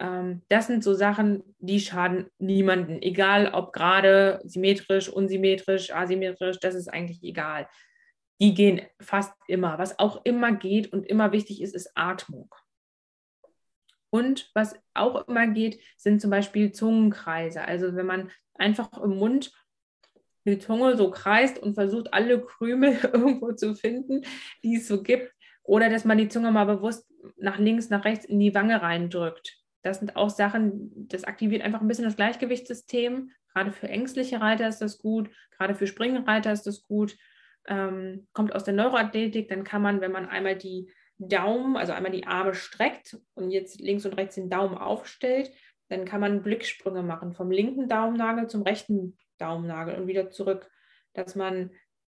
Ähm, 0.00 0.42
das 0.48 0.66
sind 0.66 0.82
so 0.82 0.94
Sachen, 0.94 1.44
die 1.58 1.78
schaden 1.78 2.30
niemanden, 2.38 3.02
egal 3.02 3.52
ob 3.52 3.72
gerade 3.72 4.40
symmetrisch, 4.44 5.08
unsymmetrisch, 5.08 5.92
asymmetrisch, 5.92 6.58
das 6.58 6.74
ist 6.74 6.88
eigentlich 6.88 7.22
egal. 7.22 7.68
Die 8.40 8.54
gehen 8.54 8.80
fast 8.98 9.34
immer. 9.46 9.78
Was 9.78 9.98
auch 9.98 10.24
immer 10.24 10.52
geht 10.52 10.92
und 10.92 11.06
immer 11.06 11.32
wichtig 11.32 11.60
ist, 11.60 11.74
ist 11.74 11.92
Atmung. 11.94 12.52
Und 14.08 14.50
was 14.54 14.74
auch 14.94 15.28
immer 15.28 15.46
geht, 15.46 15.80
sind 15.96 16.20
zum 16.20 16.30
Beispiel 16.30 16.72
Zungenkreise. 16.72 17.62
Also 17.62 17.94
wenn 17.94 18.06
man 18.06 18.30
einfach 18.54 18.90
im 19.02 19.16
Mund 19.18 19.52
die 20.46 20.58
Zunge 20.58 20.96
so 20.96 21.10
kreist 21.10 21.58
und 21.58 21.74
versucht, 21.74 22.12
alle 22.14 22.40
Krümel 22.40 22.96
irgendwo 23.12 23.52
zu 23.52 23.74
finden, 23.74 24.22
die 24.64 24.76
es 24.76 24.88
so 24.88 25.02
gibt. 25.02 25.32
Oder 25.62 25.90
dass 25.90 26.06
man 26.06 26.18
die 26.18 26.28
Zunge 26.28 26.50
mal 26.50 26.64
bewusst 26.64 27.06
nach 27.36 27.58
links, 27.58 27.90
nach 27.90 28.04
rechts 28.04 28.24
in 28.24 28.40
die 28.40 28.54
Wange 28.54 28.80
reindrückt. 28.80 29.59
Das 29.82 29.98
sind 29.98 30.16
auch 30.16 30.30
Sachen, 30.30 31.08
das 31.08 31.24
aktiviert 31.24 31.62
einfach 31.62 31.80
ein 31.80 31.88
bisschen 31.88 32.04
das 32.04 32.16
Gleichgewichtssystem. 32.16 33.30
Gerade 33.52 33.72
für 33.72 33.88
ängstliche 33.88 34.40
Reiter 34.40 34.68
ist 34.68 34.80
das 34.80 34.98
gut, 34.98 35.30
gerade 35.56 35.74
für 35.74 35.86
Springreiter 35.86 36.52
ist 36.52 36.66
das 36.66 36.82
gut. 36.82 37.16
Ähm, 37.66 38.28
kommt 38.32 38.54
aus 38.54 38.64
der 38.64 38.74
Neuroathletik, 38.74 39.48
dann 39.48 39.64
kann 39.64 39.82
man, 39.82 40.00
wenn 40.00 40.12
man 40.12 40.28
einmal 40.28 40.56
die 40.56 40.90
Daumen, 41.18 41.76
also 41.76 41.92
einmal 41.92 42.12
die 42.12 42.26
Arme 42.26 42.54
streckt 42.54 43.18
und 43.34 43.50
jetzt 43.50 43.80
links 43.80 44.06
und 44.06 44.14
rechts 44.14 44.36
den 44.36 44.48
Daumen 44.48 44.78
aufstellt, 44.78 45.52
dann 45.88 46.04
kann 46.04 46.20
man 46.20 46.42
Blicksprünge 46.42 47.02
machen 47.02 47.32
vom 47.34 47.50
linken 47.50 47.88
Daumennagel 47.88 48.46
zum 48.46 48.62
rechten 48.62 49.18
Daumennagel 49.38 49.96
und 49.96 50.06
wieder 50.06 50.30
zurück, 50.30 50.70
dass 51.12 51.34
man 51.34 51.70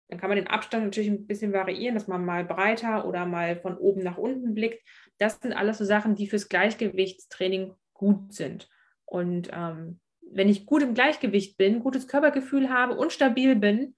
Dann 0.09 0.19
kann 0.19 0.31
man 0.31 0.37
den 0.37 0.47
Abstand 0.47 0.85
natürlich 0.85 1.11
ein 1.11 1.27
bisschen 1.27 1.53
variieren, 1.53 1.95
dass 1.95 2.09
man 2.09 2.25
mal 2.25 2.45
breiter 2.45 3.07
oder 3.07 3.27
mal 3.27 3.57
von 3.57 3.77
oben 3.77 4.03
nach 4.03 4.17
unten 4.17 4.55
blickt. 4.55 4.83
Das 5.19 5.39
sind 5.41 5.53
alles 5.53 5.79
so 5.79 5.85
Sachen, 5.85 6.15
die 6.15 6.27
fürs 6.27 6.49
Gleichgewichtstraining 6.49 7.75
gut 7.93 8.33
sind. 8.33 8.69
Und 9.05 9.51
ähm, 9.53 10.01
wenn 10.21 10.49
ich 10.49 10.67
gut 10.67 10.83
im 10.83 10.95
Gleichgewicht 10.95 11.59
bin, 11.59 11.81
gutes 11.81 12.09
Körpergefühl 12.09 12.71
habe 12.71 12.97
und 12.97 13.13
stabil 13.13 13.57
bin, 13.57 13.95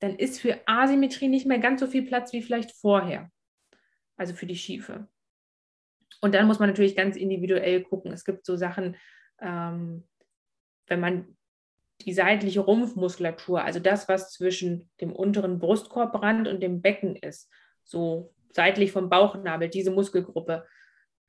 dann 0.00 0.16
ist 0.16 0.40
für 0.40 0.60
Asymmetrie 0.66 1.28
nicht 1.28 1.46
mehr 1.46 1.58
ganz 1.58 1.80
so 1.80 1.86
viel 1.86 2.02
Platz 2.02 2.32
wie 2.32 2.42
vielleicht 2.42 2.72
vorher. 2.72 3.30
Also 4.16 4.34
für 4.34 4.46
die 4.46 4.56
Schiefe. 4.56 5.08
Und 6.20 6.34
dann 6.34 6.46
muss 6.46 6.58
man 6.58 6.68
natürlich 6.68 6.96
ganz 6.96 7.16
individuell 7.16 7.82
gucken. 7.82 8.12
Es 8.12 8.24
gibt 8.24 8.46
so 8.46 8.56
Sachen, 8.56 8.96
ähm, 9.40 10.08
wenn 10.86 11.00
man 11.00 11.35
die 12.02 12.12
seitliche 12.12 12.60
Rumpfmuskulatur, 12.60 13.62
also 13.62 13.80
das, 13.80 14.08
was 14.08 14.32
zwischen 14.32 14.90
dem 15.00 15.12
unteren 15.12 15.58
Brustkorbrand 15.58 16.46
und 16.46 16.62
dem 16.62 16.82
Becken 16.82 17.16
ist, 17.16 17.50
so 17.84 18.34
seitlich 18.52 18.92
vom 18.92 19.08
Bauchnabel, 19.08 19.68
diese 19.68 19.90
Muskelgruppe, 19.90 20.66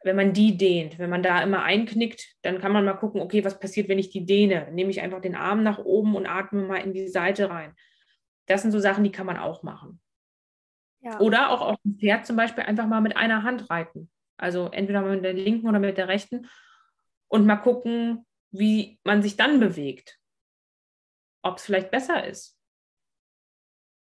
wenn 0.04 0.16
man 0.16 0.34
die 0.34 0.58
dehnt, 0.58 1.00
wenn 1.00 1.10
man 1.10 1.24
da 1.24 1.42
immer 1.42 1.64
einknickt, 1.64 2.36
dann 2.42 2.60
kann 2.60 2.72
man 2.72 2.86
mal 2.86 2.94
gucken, 2.94 3.22
okay, 3.22 3.44
was 3.44 3.60
passiert, 3.60 3.90
wenn 3.90 4.00
ich 4.00 4.10
die 4.10 4.26
dehne? 4.26 4.70
Nehme 4.72 4.92
ich 4.92 5.02
einfach 5.02 5.22
den 5.22 5.36
Arm 5.36 5.64
nach 5.64 5.80
oben 5.80 6.16
und 6.16 6.28
atme 6.28 6.62
mal 6.62 6.78
in 6.78 6.94
die 6.94 7.08
Seite 7.08 7.50
rein. 7.50 7.74
Das 8.46 8.62
sind 8.62 8.72
so 8.72 8.80
Sachen, 8.80 9.04
die 9.04 9.12
kann 9.12 9.26
man 9.26 9.38
auch 9.38 9.64
machen. 9.64 10.00
Ja. 11.02 11.20
Oder 11.20 11.50
auch 11.50 11.62
auf 11.62 11.78
dem 11.84 11.98
Pferd 11.98 12.26
zum 12.26 12.36
Beispiel 12.36 12.64
einfach 12.64 12.88
mal 12.88 13.02
mit 13.02 13.18
einer 13.18 13.44
Hand 13.44 13.70
reiten. 13.70 14.10
Also 14.38 14.70
entweder 14.72 15.02
mit 15.02 15.24
der 15.24 15.34
linken 15.34 15.68
oder 15.68 15.80
mit 15.80 15.98
der 15.98 16.08
rechten 16.08 16.48
und 17.28 17.46
mal 17.46 17.58
gucken, 17.58 18.26
wie 18.52 19.00
man 19.04 19.22
sich 19.22 19.36
dann 19.36 19.60
bewegt. 19.60 20.17
Ob 21.48 21.58
es 21.58 21.66
vielleicht 21.66 21.92
besser 21.92 22.26
ist. 22.26 22.58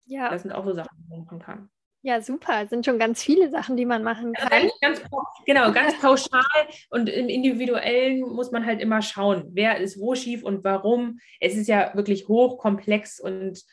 Ja. 0.05 0.29
Das 0.29 0.41
sind 0.41 0.51
auch 0.51 0.65
so 0.65 0.73
Sachen, 0.73 0.89
die 0.97 1.09
man 1.09 1.23
machen 1.25 1.39
kann. 1.39 1.69
Ja, 2.03 2.19
super. 2.19 2.63
Es 2.63 2.71
sind 2.71 2.83
schon 2.83 2.97
ganz 2.97 3.21
viele 3.21 3.51
Sachen, 3.51 3.77
die 3.77 3.85
man 3.85 4.03
machen 4.03 4.33
kann. 4.33 4.51
Also 4.51 4.73
ganz, 4.81 5.01
genau, 5.45 5.71
ganz 5.71 5.99
pauschal 6.01 6.41
und 6.89 7.07
im 7.09 7.29
Individuellen 7.29 8.21
muss 8.21 8.51
man 8.51 8.65
halt 8.65 8.81
immer 8.81 9.03
schauen, 9.03 9.49
wer 9.53 9.77
ist 9.77 9.99
wo 9.99 10.15
schief 10.15 10.43
und 10.43 10.63
warum. 10.63 11.19
Es 11.39 11.55
ist 11.55 11.67
ja 11.67 11.93
wirklich 11.93 12.27
hochkomplex 12.27 13.19
und 13.19 13.63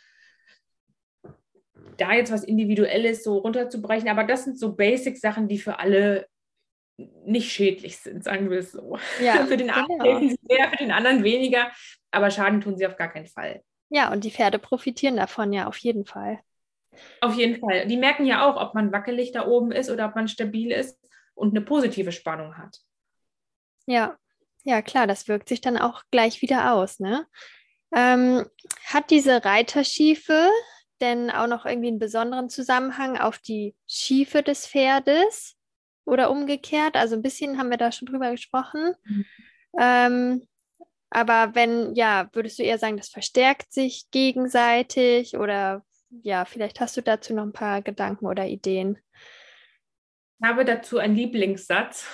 da 1.97 2.13
jetzt 2.13 2.31
was 2.31 2.45
Individuelles 2.45 3.25
so 3.25 3.39
runterzubrechen, 3.39 4.09
aber 4.09 4.25
das 4.25 4.45
sind 4.45 4.59
so 4.59 4.77
Basic-Sachen, 4.77 5.49
die 5.49 5.59
für 5.59 5.79
alle 5.79 6.27
nicht 7.25 7.51
schädlich 7.51 7.97
sind, 7.99 8.25
sagen 8.25 8.51
wir 8.51 8.59
es 8.59 8.73
so. 8.73 8.99
Ja, 9.23 9.35
für 9.47 9.57
den 9.57 9.71
einen 9.71 9.87
genau. 9.87 10.05
helfen 10.05 10.31
sie 10.31 10.39
mehr, 10.49 10.71
für 10.71 10.77
den 10.77 10.93
anderen 10.93 11.25
weniger, 11.25 11.71
aber 12.11 12.31
Schaden 12.31 12.61
tun 12.61 12.77
sie 12.77 12.87
auf 12.87 12.97
gar 12.97 13.09
keinen 13.09 13.27
Fall. 13.27 13.63
Ja, 13.91 14.13
und 14.13 14.25
die 14.25 14.31
Pferde 14.31 14.59
profitieren 14.59 15.17
davon 15.17 15.53
ja 15.53 15.67
auf 15.67 15.79
jeden 15.79 16.05
Fall. 16.05 16.41
Auf 17.21 17.35
jeden 17.35 17.61
Fall. 17.61 17.87
Die 17.87 17.97
merken 17.97 18.27
ja 18.27 18.49
auch, 18.49 18.61
ob 18.61 18.75
man 18.75 18.93
wackelig 18.93 19.33
da 19.33 19.47
oben 19.47 19.73
ist 19.73 19.91
oder 19.91 20.07
ob 20.07 20.15
man 20.15 20.29
stabil 20.29 20.71
ist 20.73 20.99
und 21.35 21.51
eine 21.51 21.61
positive 21.61 22.13
Spannung 22.13 22.57
hat. 22.57 22.79
Ja, 23.87 24.19
ja, 24.65 24.83
klar, 24.83 25.07
das 25.07 25.29
wirkt 25.29 25.49
sich 25.49 25.61
dann 25.61 25.79
auch 25.79 26.03
gleich 26.11 26.43
wieder 26.43 26.75
aus. 26.75 27.01
Ne? 27.01 27.27
Ähm, 27.95 28.45
hat 28.85 29.11
diese 29.11 29.45
Reiterschiefe 29.45 30.51
denn 31.01 31.31
auch 31.31 31.47
noch 31.47 31.65
irgendwie 31.65 31.89
einen 31.89 31.99
besonderen 31.99 32.51
Zusammenhang 32.51 33.17
auf 33.17 33.39
die 33.39 33.75
Schiefe 33.87 34.43
des 34.43 34.67
Pferdes 34.67 35.57
oder 36.05 36.31
umgekehrt? 36.31 36.97
Also 36.97 37.15
ein 37.15 37.23
bisschen 37.23 37.59
haben 37.59 37.71
wir 37.71 37.79
da 37.79 37.93
schon 37.93 38.07
drüber 38.07 38.31
gesprochen. 38.31 38.95
Mhm. 39.05 39.27
Ähm, 39.79 40.49
aber 41.11 41.55
wenn, 41.55 41.95
ja, 41.95 42.29
würdest 42.33 42.59
du 42.59 42.63
eher 42.63 42.79
sagen, 42.79 42.97
das 42.97 43.09
verstärkt 43.09 43.73
sich 43.73 44.11
gegenseitig 44.11 45.37
oder 45.37 45.83
ja, 46.23 46.45
vielleicht 46.45 46.81
hast 46.81 46.97
du 46.97 47.03
dazu 47.03 47.35
noch 47.35 47.45
ein 47.45 47.53
paar 47.53 47.83
Gedanken 47.83 48.27
oder 48.27 48.47
Ideen. 48.47 48.99
Ich 50.41 50.49
habe 50.49 50.65
dazu 50.65 50.99
einen 50.99 51.17
Lieblingssatz. 51.17 52.07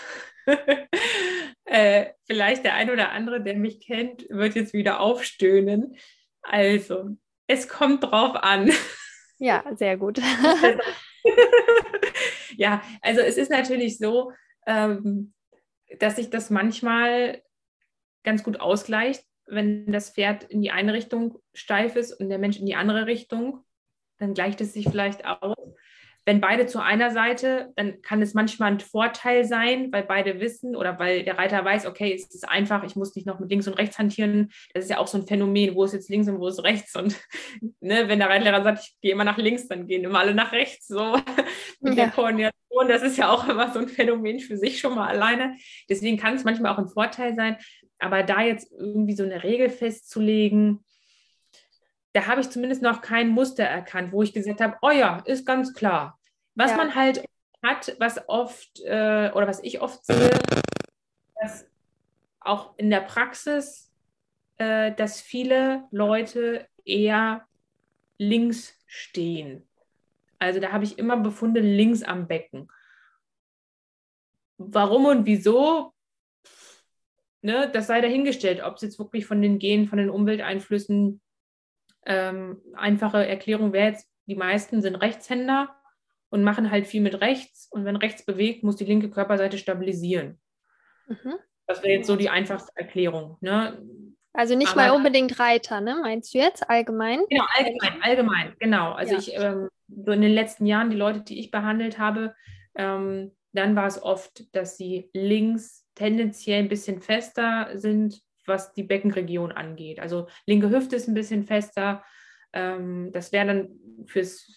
äh, 1.64 2.07
vielleicht 2.26 2.64
der 2.64 2.74
ein 2.74 2.90
oder 2.90 3.12
andere, 3.12 3.42
der 3.42 3.55
mich 3.55 3.80
kennt, 3.80 4.28
wird 4.30 4.55
jetzt 4.55 4.72
wieder 4.72 5.01
aufstöhnen. 5.01 5.97
Also, 6.42 7.16
es 7.47 7.68
kommt 7.68 8.05
drauf 8.05 8.36
an. 8.36 8.70
Ja, 9.38 9.64
sehr 9.74 9.97
gut. 9.97 10.20
ja, 12.57 12.82
also 13.03 13.20
es 13.20 13.36
ist 13.36 13.51
natürlich 13.51 13.99
so, 13.99 14.32
ähm, 14.66 15.34
dass 15.99 16.16
sich 16.16 16.30
das 16.30 16.51
manchmal 16.51 17.42
ganz 18.25 18.43
gut 18.43 18.61
ausgleicht, 18.61 19.25
wenn 19.47 19.93
das 19.93 20.11
Pferd 20.11 20.45
in 20.45 20.62
die 20.62 20.70
eine 20.70 20.93
Richtung 20.93 21.39
steif 21.53 21.97
ist 21.97 22.12
und 22.12 22.29
der 22.29 22.39
Mensch 22.39 22.59
in 22.59 22.66
die 22.66 22.75
andere 22.75 23.07
Richtung 23.07 23.64
dann 24.18 24.35
gleicht 24.35 24.61
es 24.61 24.72
sich 24.72 24.89
vielleicht 24.89 25.25
aus. 25.27 25.57
Wenn 26.27 26.41
beide 26.41 26.64
zu 26.64 26.81
einer 26.83 27.11
Seite, 27.11 27.75
dann 27.77 28.01
kann 28.01 28.22
es 28.22 28.33
manchmal 28.33 28.72
ein 28.72 28.81
Vorteil 28.81 29.45
sein, 29.45 29.93
weil 29.93 30.05
beide 30.05 30.41
wissen 30.41 30.75
oder 30.75 30.99
weil 30.99 31.22
der 31.22 31.37
Reiter 31.37 31.62
weiß, 31.62 31.85
okay, 31.85 32.14
es 32.14 32.35
ist 32.35 32.49
einfach, 32.49 32.83
ich 32.83 32.97
muss 32.97 33.14
nicht 33.14 33.27
noch 33.27 33.41
mit 33.41 33.51
links 33.51 33.68
und 33.68 33.75
rechts 33.75 33.99
hantieren. 33.99 34.51
Das 34.72 34.85
ist 34.85 34.91
ja 34.91 34.99
auch 34.99 35.07
so 35.07 35.18
ein 35.18 35.27
Phänomen, 35.27 35.75
wo 35.75 35.85
ist 35.85 35.93
jetzt 35.93 36.09
links 36.09 36.27
und 36.27 36.41
wo 36.41 36.49
ist 36.49 36.64
rechts. 36.64 36.97
Und 36.97 37.20
ne, 37.81 38.09
wenn 38.09 38.20
der 38.20 38.31
Reitlehrer 38.31 38.62
sagt, 38.62 38.85
ich 38.85 38.97
gehe 39.03 39.12
immer 39.12 39.25
nach 39.25 39.37
links, 39.37 39.68
dann 39.68 39.87
gehen 39.87 40.05
immer 40.05 40.20
alle 40.20 40.35
nach 40.35 40.53
rechts. 40.53 40.87
So 40.87 41.18
mit 41.83 41.95
ja. 41.95 42.05
der 42.05 42.11
Koordination. 42.12 42.55
Das 42.89 43.03
ist 43.03 43.18
ja 43.18 43.31
auch 43.31 43.47
immer 43.47 43.70
so 43.70 43.81
ein 43.81 43.89
Phänomen 43.89 44.41
für 44.41 44.57
sich 44.57 44.81
schon 44.81 44.95
mal 44.95 45.09
alleine. 45.09 45.57
Deswegen 45.91 46.16
kann 46.16 46.37
es 46.37 46.45
manchmal 46.45 46.72
auch 46.72 46.79
ein 46.79 46.89
Vorteil 46.89 47.35
sein. 47.35 47.59
Aber 47.99 48.22
da 48.22 48.42
jetzt 48.42 48.70
irgendwie 48.72 49.14
so 49.14 49.22
eine 49.22 49.42
Regel 49.42 49.70
festzulegen, 49.70 50.84
da 52.12 52.26
habe 52.26 52.40
ich 52.40 52.51
zumindest 52.51 52.82
noch 52.82 53.01
kein 53.01 53.30
Muster 53.30 53.64
erkannt, 53.64 54.12
wo 54.12 54.22
ich 54.22 54.32
gesagt 54.32 54.61
habe, 54.61 54.76
oh 54.82 54.90
ja, 54.90 55.22
ist 55.24 55.47
ganz 55.47 55.74
klar. 55.74 56.18
Was 56.55 56.70
ja. 56.72 56.76
man 56.76 56.95
halt 56.95 57.24
hat, 57.62 57.97
was 57.99 58.28
oft 58.28 58.80
äh, 58.80 59.30
oder 59.34 59.49
was 59.49 59.62
ich 59.62 59.80
oft 59.80 60.05
sehe, 60.05 60.30
dass 61.40 61.66
auch 62.40 62.74
in 62.76 62.90
der 62.90 63.01
Praxis, 63.01 63.90
äh, 64.59 64.92
dass 64.92 65.20
viele 65.20 65.84
Leute 65.90 66.68
eher 66.84 67.47
links 68.18 68.78
stehen. 68.86 69.66
Also 70.38 70.61
da 70.61 70.72
habe 70.72 70.84
ich 70.84 70.99
immer 70.99 71.16
Befunde 71.16 71.61
links 71.61 72.03
am 72.03 72.28
Becken. 72.28 72.68
Warum 74.59 75.07
und 75.07 75.26
wieso, 75.26 75.93
ne, 77.45 77.70
das 77.70 77.86
sei 77.86 78.01
dahingestellt, 78.01 78.64
ob 78.64 78.76
es 78.76 78.82
jetzt 78.82 78.99
wirklich 78.99 79.26
von 79.26 79.42
den 79.42 79.59
Genen, 79.59 79.86
von 79.86 79.99
den 79.99 80.11
Umwelteinflüssen 80.11 81.20
ähm, 82.07 82.61
einfache 82.74 83.26
Erklärung 83.26 83.72
wäre 83.72 83.88
jetzt, 83.88 84.09
die 84.26 84.34
meisten 84.34 84.80
sind 84.80 84.97
Rechtshänder 84.97 85.74
und 86.30 86.42
machen 86.42 86.70
halt 86.70 86.86
viel 86.86 87.03
mit 87.03 87.20
rechts. 87.20 87.68
Und 87.70 87.84
wenn 87.84 87.97
rechts 87.97 88.24
bewegt, 88.24 88.64
muss 88.64 88.76
die 88.76 88.86
linke 88.86 89.11
Körperseite 89.11 89.59
stabilisieren. 89.59 90.40
Mhm. 91.07 91.34
Das 91.66 91.82
wäre 91.82 91.95
jetzt 91.95 92.07
so 92.07 92.16
die 92.16 92.30
einfachste 92.30 92.72
Erklärung. 92.74 93.36
Ne? 93.40 93.78
Also 94.32 94.57
nicht 94.57 94.72
Aber, 94.72 94.88
mal 94.88 94.90
unbedingt 94.92 95.38
Reiter, 95.38 95.80
ne? 95.80 95.99
Meinst 96.03 96.34
du 96.34 96.38
jetzt 96.38 96.68
allgemein? 96.68 97.20
Genau, 97.28 97.45
allgemein, 97.55 98.03
allgemein, 98.03 98.57
genau. 98.59 98.92
Also 98.92 99.12
ja. 99.12 99.18
ich, 99.18 99.34
ähm, 99.34 99.68
so 99.88 100.12
in 100.12 100.22
den 100.22 100.32
letzten 100.32 100.66
Jahren, 100.66 100.90
die 100.90 100.97
Leute, 100.97 101.20
die 101.20 101.38
ich 101.38 101.51
behandelt 101.51 101.99
habe, 101.99 102.34
ähm, 102.74 103.32
dann 103.53 103.76
war 103.76 103.86
es 103.86 104.03
oft, 104.03 104.55
dass 104.55 104.76
sie 104.76 105.11
links 105.12 105.84
tendenziell 105.95 106.61
ein 106.61 106.68
bisschen 106.68 107.01
fester 107.01 107.70
sind 107.74 108.22
was 108.47 108.72
die 108.72 108.82
Beckenregion 108.82 109.53
angeht. 109.53 110.01
Also 110.01 110.28
linke 110.47 110.70
Hüfte 110.70 110.97
ist 110.97 111.09
ein 111.09 111.14
bisschen 111.14 111.45
fester. 111.45 112.05
Ähm, 112.53 113.11
das 113.12 113.32
wäre 113.32 113.47
dann 113.47 113.70
fürs, 114.07 114.53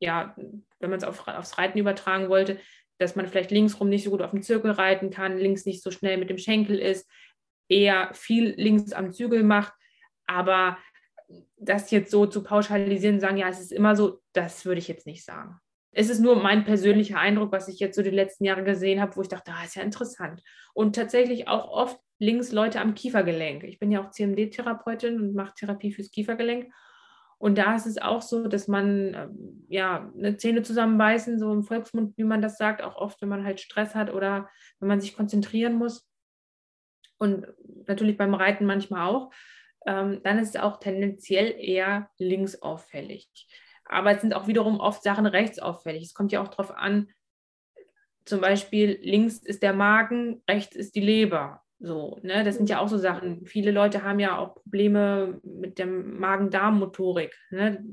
ja, 0.00 0.34
wenn 0.36 0.90
man 0.90 0.98
es 0.98 1.04
auf, 1.04 1.26
aufs 1.26 1.58
Reiten 1.58 1.78
übertragen 1.78 2.28
wollte, 2.28 2.58
dass 2.98 3.16
man 3.16 3.26
vielleicht 3.26 3.50
linksrum 3.50 3.88
nicht 3.88 4.04
so 4.04 4.10
gut 4.10 4.22
auf 4.22 4.30
dem 4.30 4.42
Zirkel 4.42 4.72
reiten 4.72 5.10
kann, 5.10 5.38
links 5.38 5.66
nicht 5.66 5.82
so 5.82 5.90
schnell 5.90 6.16
mit 6.16 6.30
dem 6.30 6.38
Schenkel 6.38 6.78
ist, 6.78 7.08
eher 7.68 8.10
viel 8.14 8.54
links 8.56 8.92
am 8.92 9.12
Zügel 9.12 9.42
macht. 9.42 9.72
Aber 10.26 10.78
das 11.56 11.90
jetzt 11.90 12.10
so 12.10 12.26
zu 12.26 12.42
pauschalisieren, 12.42 13.20
sagen, 13.20 13.36
ja, 13.36 13.48
es 13.48 13.60
ist 13.60 13.72
immer 13.72 13.94
so, 13.94 14.20
das 14.32 14.64
würde 14.64 14.78
ich 14.80 14.88
jetzt 14.88 15.06
nicht 15.06 15.24
sagen. 15.24 15.60
Es 15.92 16.10
ist 16.10 16.20
nur 16.20 16.36
mein 16.36 16.64
persönlicher 16.64 17.18
Eindruck, 17.18 17.50
was 17.50 17.68
ich 17.68 17.78
jetzt 17.78 17.96
so 17.96 18.02
die 18.02 18.10
letzten 18.10 18.44
Jahre 18.44 18.62
gesehen 18.62 19.00
habe, 19.00 19.16
wo 19.16 19.22
ich 19.22 19.28
dachte, 19.28 19.52
ah, 19.52 19.64
ist 19.64 19.76
ja 19.76 19.82
interessant. 19.82 20.42
Und 20.74 20.94
tatsächlich 20.94 21.48
auch 21.48 21.68
oft 21.70 21.98
links 22.18 22.52
Leute 22.52 22.80
am 22.80 22.94
Kiefergelenk. 22.94 23.64
Ich 23.64 23.78
bin 23.78 23.90
ja 23.90 24.02
auch 24.02 24.10
CMD-Therapeutin 24.10 25.20
und 25.20 25.34
mache 25.34 25.54
Therapie 25.54 25.92
fürs 25.92 26.10
Kiefergelenk. 26.10 26.72
Und 27.38 27.56
da 27.56 27.76
ist 27.76 27.86
es 27.86 27.98
auch 27.98 28.20
so, 28.20 28.48
dass 28.48 28.66
man 28.66 29.14
ähm, 29.14 29.64
ja 29.68 30.12
eine 30.16 30.36
Zähne 30.36 30.62
zusammenbeißen, 30.62 31.38
so 31.38 31.52
im 31.52 31.62
Volksmund, 31.62 32.16
wie 32.18 32.24
man 32.24 32.42
das 32.42 32.58
sagt, 32.58 32.82
auch 32.82 32.96
oft, 32.96 33.22
wenn 33.22 33.28
man 33.28 33.44
halt 33.44 33.60
Stress 33.60 33.94
hat 33.94 34.12
oder 34.12 34.48
wenn 34.80 34.88
man 34.88 35.00
sich 35.00 35.16
konzentrieren 35.16 35.74
muss. 35.74 36.08
Und 37.16 37.46
natürlich 37.86 38.16
beim 38.16 38.34
Reiten 38.34 38.66
manchmal 38.66 39.08
auch. 39.08 39.30
Ähm, 39.86 40.20
dann 40.24 40.40
ist 40.40 40.56
es 40.56 40.60
auch 40.60 40.80
tendenziell 40.80 41.54
eher 41.58 42.10
links 42.18 42.60
auffällig. 42.60 43.28
Aber 43.88 44.14
es 44.14 44.20
sind 44.20 44.34
auch 44.34 44.46
wiederum 44.46 44.80
oft 44.80 45.02
Sachen 45.02 45.26
rechts 45.26 45.58
auffällig. 45.58 46.04
Es 46.04 46.14
kommt 46.14 46.32
ja 46.32 46.42
auch 46.42 46.48
darauf 46.48 46.76
an, 46.76 47.08
zum 48.24 48.40
Beispiel 48.40 48.98
links 49.02 49.38
ist 49.38 49.62
der 49.62 49.72
Magen, 49.72 50.42
rechts 50.48 50.76
ist 50.76 50.94
die 50.94 51.00
Leber. 51.00 51.62
So, 51.80 52.18
ne, 52.22 52.44
das 52.44 52.56
sind 52.56 52.68
ja 52.68 52.80
auch 52.80 52.88
so 52.88 52.98
Sachen. 52.98 53.46
Viele 53.46 53.70
Leute 53.70 54.02
haben 54.02 54.20
ja 54.20 54.36
auch 54.36 54.54
Probleme 54.54 55.40
mit 55.42 55.78
der 55.78 55.86
Magen-Darm-Motorik. 55.86 57.34
Ne? 57.50 57.84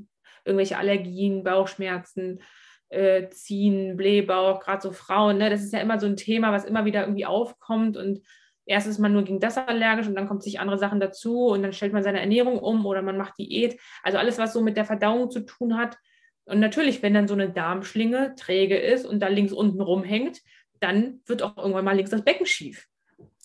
irgendwelche 0.46 0.78
Allergien, 0.78 1.42
Bauchschmerzen, 1.42 2.40
äh, 2.88 3.28
Ziehen, 3.28 3.96
Blähbauch, 3.96 4.60
gerade 4.60 4.80
so 4.80 4.92
Frauen. 4.92 5.38
Ne? 5.38 5.50
Das 5.50 5.62
ist 5.62 5.72
ja 5.72 5.80
immer 5.80 5.98
so 5.98 6.06
ein 6.06 6.16
Thema, 6.16 6.52
was 6.52 6.64
immer 6.64 6.84
wieder 6.84 7.02
irgendwie 7.02 7.26
aufkommt 7.26 7.96
und 7.96 8.20
erst 8.66 8.86
ist 8.86 8.98
man 8.98 9.12
nur 9.12 9.22
gegen 9.22 9.40
das 9.40 9.56
allergisch 9.56 10.06
und 10.06 10.14
dann 10.14 10.28
kommt 10.28 10.42
sich 10.42 10.60
andere 10.60 10.78
Sachen 10.78 11.00
dazu 11.00 11.46
und 11.46 11.62
dann 11.62 11.72
stellt 11.72 11.92
man 11.92 12.02
seine 12.02 12.20
Ernährung 12.20 12.58
um 12.58 12.84
oder 12.84 13.00
man 13.00 13.16
macht 13.16 13.38
Diät. 13.38 13.80
Also 14.02 14.18
alles, 14.18 14.38
was 14.38 14.52
so 14.52 14.60
mit 14.60 14.76
der 14.76 14.84
Verdauung 14.84 15.30
zu 15.30 15.40
tun 15.40 15.76
hat. 15.78 15.96
Und 16.44 16.60
natürlich, 16.60 17.02
wenn 17.02 17.14
dann 17.14 17.28
so 17.28 17.34
eine 17.34 17.50
Darmschlinge 17.50 18.34
träge 18.36 18.76
ist 18.76 19.06
und 19.06 19.20
da 19.20 19.28
links 19.28 19.52
unten 19.52 19.80
rumhängt, 19.80 20.42
dann 20.80 21.20
wird 21.26 21.42
auch 21.42 21.56
irgendwann 21.56 21.84
mal 21.84 21.96
links 21.96 22.10
das 22.10 22.24
Becken 22.24 22.46
schief. 22.46 22.86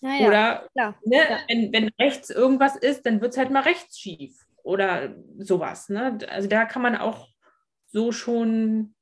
Ja, 0.02 0.16
ja, 0.16 0.28
oder 0.28 0.68
klar, 0.74 1.00
ne, 1.06 1.18
ja. 1.18 1.40
Wenn, 1.48 1.72
wenn 1.72 1.90
rechts 2.00 2.30
irgendwas 2.32 2.76
ist, 2.76 3.06
dann 3.06 3.22
wird 3.22 3.34
es 3.34 3.38
halt 3.38 3.52
mal 3.52 3.62
rechts 3.62 4.00
schief 4.00 4.46
oder 4.64 5.16
sowas. 5.38 5.90
Ne? 5.90 6.18
Also 6.28 6.50
da 6.50 6.66
kann 6.66 6.82
man 6.82 6.96
auch 6.96 7.28
so 7.88 8.12
schon 8.12 8.96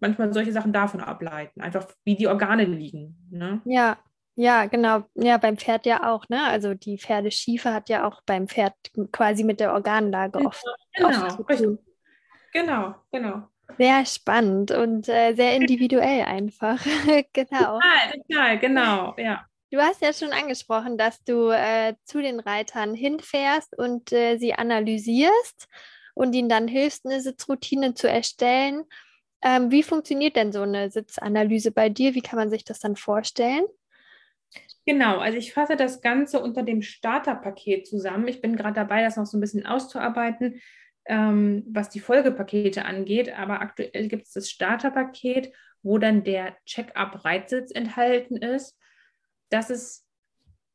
manchmal 0.00 0.32
solche 0.34 0.52
Sachen 0.52 0.72
davon 0.72 1.00
ableiten, 1.00 1.62
einfach 1.62 1.88
wie 2.04 2.16
die 2.16 2.28
Organe 2.28 2.64
liegen. 2.64 3.16
Ne? 3.30 3.62
Ja, 3.64 3.98
ja, 4.36 4.66
genau. 4.66 5.04
Ja, 5.14 5.38
beim 5.38 5.56
Pferd 5.56 5.86
ja 5.86 6.12
auch, 6.12 6.28
ne? 6.28 6.44
Also 6.44 6.74
die 6.74 6.98
Pferdeschiefe 6.98 7.72
hat 7.72 7.88
ja 7.88 8.06
auch 8.06 8.20
beim 8.26 8.48
Pferd 8.48 8.74
quasi 9.12 9.44
mit 9.44 9.60
der 9.60 9.72
Organlage 9.72 10.38
oft, 10.38 10.64
genau, 10.94 11.26
oft 11.26 11.30
zu 11.32 11.42
tun. 11.44 11.78
Genau, 12.52 12.94
genau. 13.12 13.48
Sehr 13.78 14.04
spannend 14.06 14.70
und 14.70 15.08
äh, 15.08 15.34
sehr 15.34 15.56
individuell 15.56 16.22
einfach. 16.22 16.78
genau. 17.32 17.80
Total, 17.80 18.22
total, 18.28 18.58
genau, 18.58 19.14
ja. 19.16 19.44
Du 19.70 19.80
hast 19.80 20.02
ja 20.02 20.12
schon 20.12 20.32
angesprochen, 20.32 20.98
dass 20.98 21.22
du 21.24 21.50
äh, 21.50 21.94
zu 22.04 22.20
den 22.20 22.38
Reitern 22.38 22.94
hinfährst 22.94 23.76
und 23.76 24.12
äh, 24.12 24.36
sie 24.36 24.54
analysierst 24.54 25.68
und 26.14 26.32
ihnen 26.34 26.48
dann 26.48 26.68
hilfst, 26.68 27.06
eine 27.06 27.20
Sitzroutine 27.20 27.94
zu 27.94 28.08
erstellen. 28.08 28.84
Ähm, 29.42 29.72
wie 29.72 29.82
funktioniert 29.82 30.36
denn 30.36 30.52
so 30.52 30.62
eine 30.62 30.90
Sitzanalyse 30.90 31.72
bei 31.72 31.88
dir? 31.88 32.14
Wie 32.14 32.20
kann 32.20 32.38
man 32.38 32.50
sich 32.50 32.64
das 32.64 32.78
dann 32.78 32.94
vorstellen? 32.94 33.64
Genau, 34.86 35.18
also 35.18 35.38
ich 35.38 35.52
fasse 35.52 35.76
das 35.76 36.02
Ganze 36.02 36.40
unter 36.40 36.62
dem 36.62 36.82
Starterpaket 36.82 37.86
zusammen. 37.86 38.28
Ich 38.28 38.40
bin 38.42 38.56
gerade 38.56 38.74
dabei, 38.74 39.02
das 39.02 39.16
noch 39.16 39.26
so 39.26 39.38
ein 39.38 39.40
bisschen 39.40 39.64
auszuarbeiten, 39.64 40.60
ähm, 41.06 41.64
was 41.68 41.88
die 41.88 42.00
Folgepakete 42.00 42.84
angeht. 42.84 43.32
Aber 43.32 43.60
aktuell 43.60 44.08
gibt 44.08 44.26
es 44.26 44.32
das 44.32 44.50
Starterpaket, 44.50 45.52
wo 45.82 45.98
dann 45.98 46.22
der 46.24 46.56
Check-up-Reitsitz 46.66 47.70
enthalten 47.70 48.36
ist. 48.36 48.78
Das 49.48 49.70
ist 49.70 50.06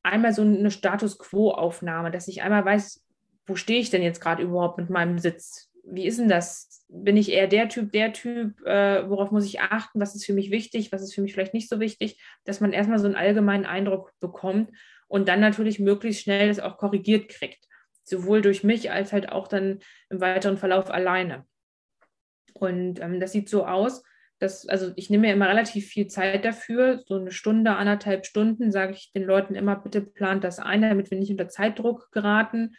einmal 0.01 0.33
so 0.33 0.41
eine 0.41 0.71
Status 0.71 1.19
Quo-Aufnahme, 1.19 2.09
dass 2.09 2.27
ich 2.27 2.41
einmal 2.41 2.65
weiß, 2.65 3.05
wo 3.45 3.55
stehe 3.55 3.79
ich 3.79 3.89
denn 3.89 4.01
jetzt 4.01 4.21
gerade 4.21 4.43
überhaupt 4.43 4.77
mit 4.77 4.89
meinem 4.89 5.19
Sitz? 5.19 5.69
wie 5.91 6.05
ist 6.05 6.19
denn 6.19 6.29
das? 6.29 6.68
Bin 6.91 7.17
ich 7.17 7.31
eher 7.31 7.47
der 7.47 7.69
Typ, 7.69 7.91
der 7.91 8.13
Typ? 8.13 8.65
Äh, 8.65 9.07
worauf 9.07 9.29
muss 9.31 9.45
ich 9.45 9.61
achten? 9.61 9.99
Was 9.99 10.15
ist 10.15 10.25
für 10.25 10.33
mich 10.33 10.49
wichtig? 10.49 10.91
Was 10.91 11.03
ist 11.03 11.13
für 11.13 11.21
mich 11.21 11.33
vielleicht 11.33 11.53
nicht 11.53 11.69
so 11.69 11.79
wichtig? 11.79 12.19
Dass 12.45 12.61
man 12.61 12.73
erstmal 12.73 12.97
so 12.97 13.05
einen 13.05 13.15
allgemeinen 13.15 13.65
Eindruck 13.65 14.11
bekommt 14.19 14.71
und 15.07 15.27
dann 15.27 15.39
natürlich 15.39 15.79
möglichst 15.79 16.23
schnell 16.23 16.47
das 16.47 16.59
auch 16.59 16.77
korrigiert 16.77 17.29
kriegt. 17.29 17.65
Sowohl 18.03 18.41
durch 18.41 18.63
mich 18.63 18.91
als 18.91 19.13
halt 19.13 19.31
auch 19.31 19.47
dann 19.47 19.79
im 20.09 20.19
weiteren 20.19 20.57
Verlauf 20.57 20.89
alleine. 20.89 21.45
Und 22.53 22.99
ähm, 22.99 23.19
das 23.19 23.33
sieht 23.33 23.49
so 23.49 23.67
aus, 23.67 24.03
dass, 24.39 24.67
also 24.67 24.91
ich 24.95 25.11
nehme 25.11 25.27
mir 25.27 25.33
immer 25.33 25.49
relativ 25.49 25.87
viel 25.87 26.07
Zeit 26.07 26.43
dafür, 26.43 27.03
so 27.05 27.15
eine 27.15 27.31
Stunde, 27.31 27.75
anderthalb 27.75 28.25
Stunden, 28.25 28.71
sage 28.71 28.93
ich 28.93 29.11
den 29.13 29.23
Leuten 29.23 29.53
immer, 29.53 29.75
bitte 29.75 30.01
plant 30.01 30.43
das 30.43 30.57
ein, 30.59 30.81
damit 30.81 31.11
wir 31.11 31.19
nicht 31.19 31.31
unter 31.31 31.49
Zeitdruck 31.49 32.09
geraten 32.11 32.75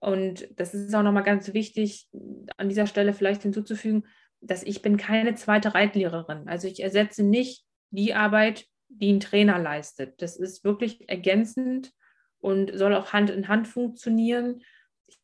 und 0.00 0.48
das 0.56 0.74
ist 0.74 0.94
auch 0.94 1.02
nochmal 1.02 1.22
ganz 1.22 1.52
wichtig, 1.54 2.08
an 2.56 2.68
dieser 2.68 2.86
Stelle 2.86 3.12
vielleicht 3.12 3.42
hinzuzufügen, 3.42 4.06
dass 4.40 4.62
ich 4.62 4.82
bin 4.82 4.96
keine 4.96 5.34
zweite 5.34 5.74
Reitlehrerin. 5.74 6.48
Also 6.48 6.68
ich 6.68 6.82
ersetze 6.82 7.22
nicht 7.22 7.64
die 7.90 8.14
Arbeit, 8.14 8.66
die 8.88 9.12
ein 9.12 9.20
Trainer 9.20 9.58
leistet. 9.58 10.20
Das 10.22 10.36
ist 10.36 10.64
wirklich 10.64 11.08
ergänzend 11.08 11.92
und 12.38 12.76
soll 12.76 12.94
auch 12.94 13.12
Hand 13.12 13.30
in 13.30 13.48
Hand 13.48 13.66
funktionieren. 13.68 14.62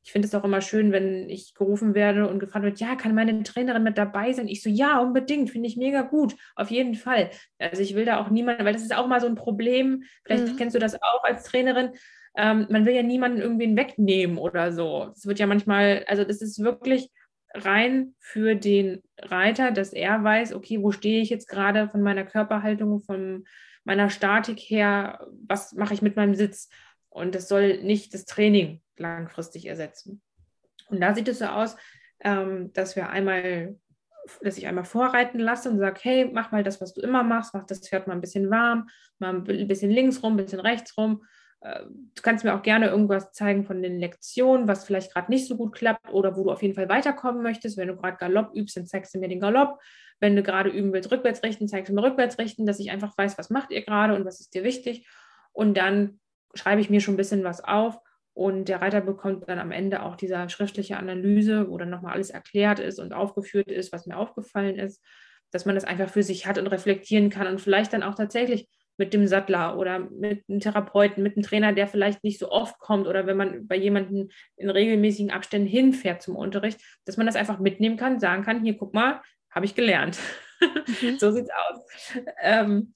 Ich 0.05 0.13
finde 0.13 0.27
es 0.27 0.35
auch 0.35 0.45
immer 0.45 0.61
schön, 0.61 0.91
wenn 0.91 1.29
ich 1.29 1.55
gerufen 1.55 1.95
werde 1.95 2.29
und 2.29 2.39
gefragt 2.39 2.65
wird, 2.65 2.81
ja, 2.81 2.97
kann 2.97 3.15
meine 3.15 3.43
Trainerin 3.43 3.83
mit 3.83 3.99
dabei 3.99 4.33
sein? 4.33 4.49
Ich 4.49 4.63
so, 4.63 4.71
ja, 4.71 5.01
unbedingt, 5.01 5.51
finde 5.51 5.69
ich 5.69 5.77
mega 5.77 6.03
gut, 6.03 6.35
auf 6.57 6.71
jeden 6.71 6.95
Fall. 6.95 7.31
Also 7.59 7.83
ich 7.83 7.95
will 7.95 8.05
da 8.05 8.21
auch 8.21 8.31
niemanden, 8.31 8.65
weil 8.65 8.73
das 8.73 8.83
ist 8.83 8.95
auch 8.95 9.07
mal 9.07 9.21
so 9.21 9.27
ein 9.27 9.35
Problem, 9.35 10.05
vielleicht 10.25 10.49
mhm. 10.49 10.57
kennst 10.57 10.75
du 10.75 10.81
das 10.81 11.01
auch 11.01 11.25
als 11.25 11.45
Trainerin, 11.45 11.91
ähm, 12.35 12.67
man 12.71 12.87
will 12.87 12.95
ja 12.95 13.03
niemanden 13.03 13.41
irgendwie 13.41 13.77
wegnehmen 13.77 14.39
oder 14.39 14.73
so. 14.73 15.11
Es 15.15 15.27
wird 15.27 15.39
ja 15.39 15.47
manchmal, 15.47 16.05
also 16.09 16.25
das 16.25 16.41
ist 16.41 16.63
wirklich 16.63 17.11
rein 17.55 18.15
für 18.19 18.55
den 18.55 19.03
Reiter, 19.19 19.71
dass 19.71 19.93
er 19.93 20.25
weiß, 20.25 20.55
okay, 20.55 20.83
wo 20.83 20.91
stehe 20.91 21.21
ich 21.21 21.31
jetzt 21.31 21.49
gerade 21.49 21.89
von 21.89 22.01
meiner 22.01 22.25
Körperhaltung, 22.25 23.03
von 23.03 23.45
meiner 23.85 24.09
Statik 24.09 24.59
her, 24.59 25.27
was 25.47 25.73
mache 25.73 25.93
ich 25.93 26.03
mit 26.03 26.17
meinem 26.17 26.35
Sitz? 26.35 26.71
Und 27.11 27.35
das 27.35 27.49
soll 27.49 27.83
nicht 27.83 28.15
das 28.15 28.25
Training 28.25 28.81
langfristig 28.97 29.67
ersetzen. 29.67 30.23
Und 30.89 31.01
da 31.01 31.15
sieht 31.15 31.29
es 31.29 31.41
so 31.41 31.47
aus, 31.47 31.77
ähm, 32.21 32.73
dass 32.73 32.97
wir 32.97 33.11
einmal, 33.11 33.77
dass 34.41 34.57
ich 34.57 34.67
einmal 34.67 34.85
vorreiten 34.85 35.39
lasse 35.39 35.69
und 35.69 35.79
sage, 35.79 36.01
hey, 36.03 36.31
mach 36.33 36.53
mal 36.53 36.63
das, 36.63 36.81
was 36.81 36.95
du 36.95 37.03
immer 37.03 37.23
machst, 37.23 37.53
mach 37.53 37.67
das 37.67 37.87
Pferd 37.87 38.07
mal 38.07 38.15
ein 38.15 38.21
bisschen 38.21 38.51
warm, 38.51 38.89
mal 39.19 39.35
ein 39.35 39.69
bisschen 39.69 39.91
links 39.91 40.23
rum, 40.23 40.35
ein 40.35 40.45
bisschen 40.45 40.61
rechts 40.61 40.97
rum 40.97 41.23
du 41.63 42.23
kannst 42.23 42.45
mir 42.45 42.55
auch 42.55 42.63
gerne 42.63 42.89
irgendwas 42.89 43.33
zeigen 43.33 43.65
von 43.65 43.83
den 43.83 43.99
Lektionen, 44.01 44.67
was 44.67 44.85
vielleicht 44.85 45.13
gerade 45.13 45.31
nicht 45.31 45.47
so 45.47 45.57
gut 45.57 45.75
klappt 45.75 46.13
oder 46.13 46.37
wo 46.37 46.45
du 46.45 46.51
auf 46.51 46.63
jeden 46.63 46.75
Fall 46.75 46.89
weiterkommen 46.89 47.43
möchtest. 47.43 47.77
Wenn 47.77 47.89
du 47.89 47.97
gerade 47.97 48.17
Galopp 48.17 48.55
übst, 48.55 48.77
dann 48.77 48.87
zeigst 48.87 49.15
du 49.15 49.21
mir 49.21 49.29
den 49.29 49.41
Galopp. 49.41 49.79
Wenn 50.19 50.35
du 50.35 50.43
gerade 50.43 50.71
üben 50.71 50.93
willst, 50.93 51.11
rückwärts 51.13 51.43
richten, 51.43 51.69
zeigst 51.69 51.91
du 51.91 51.95
mir 51.95 52.03
rückwärts 52.03 52.39
richten, 52.39 52.67
dass 52.67 52.81
ich 52.81 52.91
einfach 52.91 53.17
weiß, 53.17 53.39
was 53.39 53.51
macht 53.51 53.71
ihr 53.71 53.83
gerade 53.83 54.15
und 54.15 54.25
was 54.25 54.41
ist 54.41 54.55
dir 54.55 54.65
wichtig. 54.65 55.07
Und 55.53 55.77
dann 55.77 56.21
schreibe 56.55 56.81
ich 56.81 56.91
mir 56.91 57.01
schon 57.01 57.15
ein 57.15 57.19
bisschen 57.19 57.45
was 57.45 57.63
auf 57.63 57.99
und 58.35 58.69
der 58.69 58.81
Reiter 58.81 59.01
bekommt 59.01 59.49
dann 59.49 59.59
am 59.59 59.73
Ende 59.73 60.03
auch 60.03 60.17
diese 60.17 60.49
schriftliche 60.49 60.97
Analyse, 60.97 61.69
wo 61.69 61.79
dann 61.79 61.91
nochmal 61.91 62.15
alles 62.15 62.31
erklärt 62.31 62.81
ist 62.81 62.99
und 62.99 63.13
aufgeführt 63.13 63.71
ist, 63.71 63.93
was 63.93 64.07
mir 64.07 64.17
aufgefallen 64.17 64.79
ist, 64.79 65.03
dass 65.51 65.67
man 65.67 65.75
das 65.75 65.85
einfach 65.85 66.09
für 66.09 66.23
sich 66.23 66.47
hat 66.47 66.59
und 66.59 66.67
reflektieren 66.67 67.31
kann 67.31 67.47
und 67.47 67.61
vielleicht 67.61 67.93
dann 67.93 68.03
auch 68.03 68.15
tatsächlich 68.15 68.69
mit 68.97 69.15
dem 69.15 69.27
Sattler 69.27 69.79
oder 69.79 69.99
mit 69.99 70.45
einem 70.49 70.61
Therapeuten, 70.61 71.23
mit 71.23 71.37
einem 71.37 71.45
Trainer, 71.45 71.73
der 71.73 71.89
vielleicht 71.89 72.23
nicht 72.25 72.39
so 72.39 72.51
oft 72.51 72.79
kommt 72.79 73.07
oder 73.07 73.27
wenn 73.27 73.37
man 73.37 73.67
bei 73.67 73.77
jemandem 73.77 74.29
in 74.57 74.71
regelmäßigen 74.71 75.31
Abständen 75.31 75.69
hinfährt 75.69 76.23
zum 76.23 76.37
Unterricht, 76.37 76.81
dass 77.05 77.17
man 77.17 77.27
das 77.27 77.37
einfach 77.37 77.59
mitnehmen 77.59 77.97
kann, 77.97 78.21
sagen 78.21 78.45
kann, 78.45 78.63
hier 78.63 78.77
guck 78.77 78.95
mal, 78.95 79.21
habe 79.51 79.67
ich 79.67 79.75
gelernt. 79.75 80.19
Mhm. 80.61 81.19
so 81.19 81.29
es 81.29 81.49
aus. 81.51 82.15
Ähm, 82.41 82.95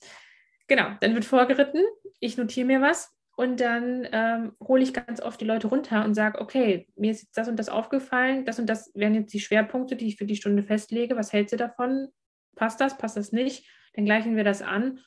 genau, 0.68 0.90
dann 1.00 1.14
wird 1.14 1.24
vorgeritten, 1.24 1.82
ich 2.20 2.36
notiere 2.36 2.66
mir 2.66 2.80
was 2.80 3.12
und 3.36 3.60
dann 3.60 4.06
ähm, 4.12 4.52
hole 4.62 4.82
ich 4.82 4.94
ganz 4.94 5.20
oft 5.20 5.40
die 5.40 5.44
Leute 5.46 5.68
runter 5.68 6.04
und 6.04 6.14
sage, 6.14 6.40
okay, 6.40 6.88
mir 6.96 7.10
ist 7.10 7.22
jetzt 7.22 7.36
das 7.36 7.48
und 7.48 7.56
das 7.56 7.68
aufgefallen, 7.68 8.44
das 8.44 8.58
und 8.58 8.66
das 8.66 8.90
wären 8.94 9.14
jetzt 9.14 9.32
die 9.32 9.40
Schwerpunkte, 9.40 9.96
die 9.96 10.08
ich 10.08 10.16
für 10.16 10.26
die 10.26 10.36
Stunde 10.36 10.62
festlege. 10.62 11.16
Was 11.16 11.32
hältst 11.32 11.52
du 11.52 11.56
davon? 11.56 12.08
Passt 12.54 12.80
das, 12.80 12.96
passt 12.96 13.16
das 13.16 13.32
nicht? 13.32 13.68
Dann 13.94 14.04
gleichen 14.04 14.36
wir 14.36 14.44
das 14.44 14.62
an 14.62 15.00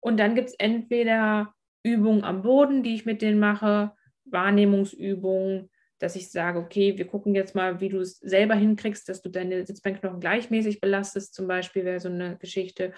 und 0.00 0.18
dann 0.18 0.34
gibt 0.34 0.48
es 0.48 0.54
entweder 0.58 1.54
Übungen 1.82 2.24
am 2.24 2.42
Boden, 2.42 2.82
die 2.82 2.94
ich 2.94 3.06
mit 3.06 3.22
denen 3.22 3.38
mache, 3.38 3.92
Wahrnehmungsübungen, 4.24 5.70
dass 5.98 6.16
ich 6.16 6.30
sage, 6.30 6.58
okay, 6.58 6.96
wir 6.96 7.06
gucken 7.06 7.34
jetzt 7.34 7.54
mal, 7.54 7.80
wie 7.80 7.90
du 7.90 8.00
es 8.00 8.18
selber 8.18 8.54
hinkriegst, 8.54 9.08
dass 9.08 9.22
du 9.22 9.28
deine 9.28 9.66
Sitzbeinknochen 9.66 10.20
gleichmäßig 10.20 10.80
belastest, 10.80 11.34
zum 11.34 11.46
Beispiel 11.46 11.84
wäre 11.84 12.00
so 12.00 12.08
eine 12.08 12.36
Geschichte. 12.38 12.94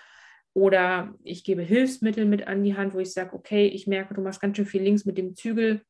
Oder 0.55 1.15
ich 1.25 1.45
gebe 1.45 1.63
Hilfsmittel 1.63 2.27
mit 2.27 2.47
an 2.47 2.63
die 2.63 2.77
Hand, 2.77 2.95
wo 2.95 2.99
ich 2.99 3.13
sage, 3.13 3.35
okay, 3.35 3.67
ich 3.67 3.87
merke, 3.87 4.15
du 4.15 4.21
machst 4.21 4.41
ganz 4.41 4.57
schön 4.57 4.67
viel 4.67 4.83
links 4.83 5.05
mit 5.05 5.19
dem 5.19 5.35
Zügel. 5.35 5.83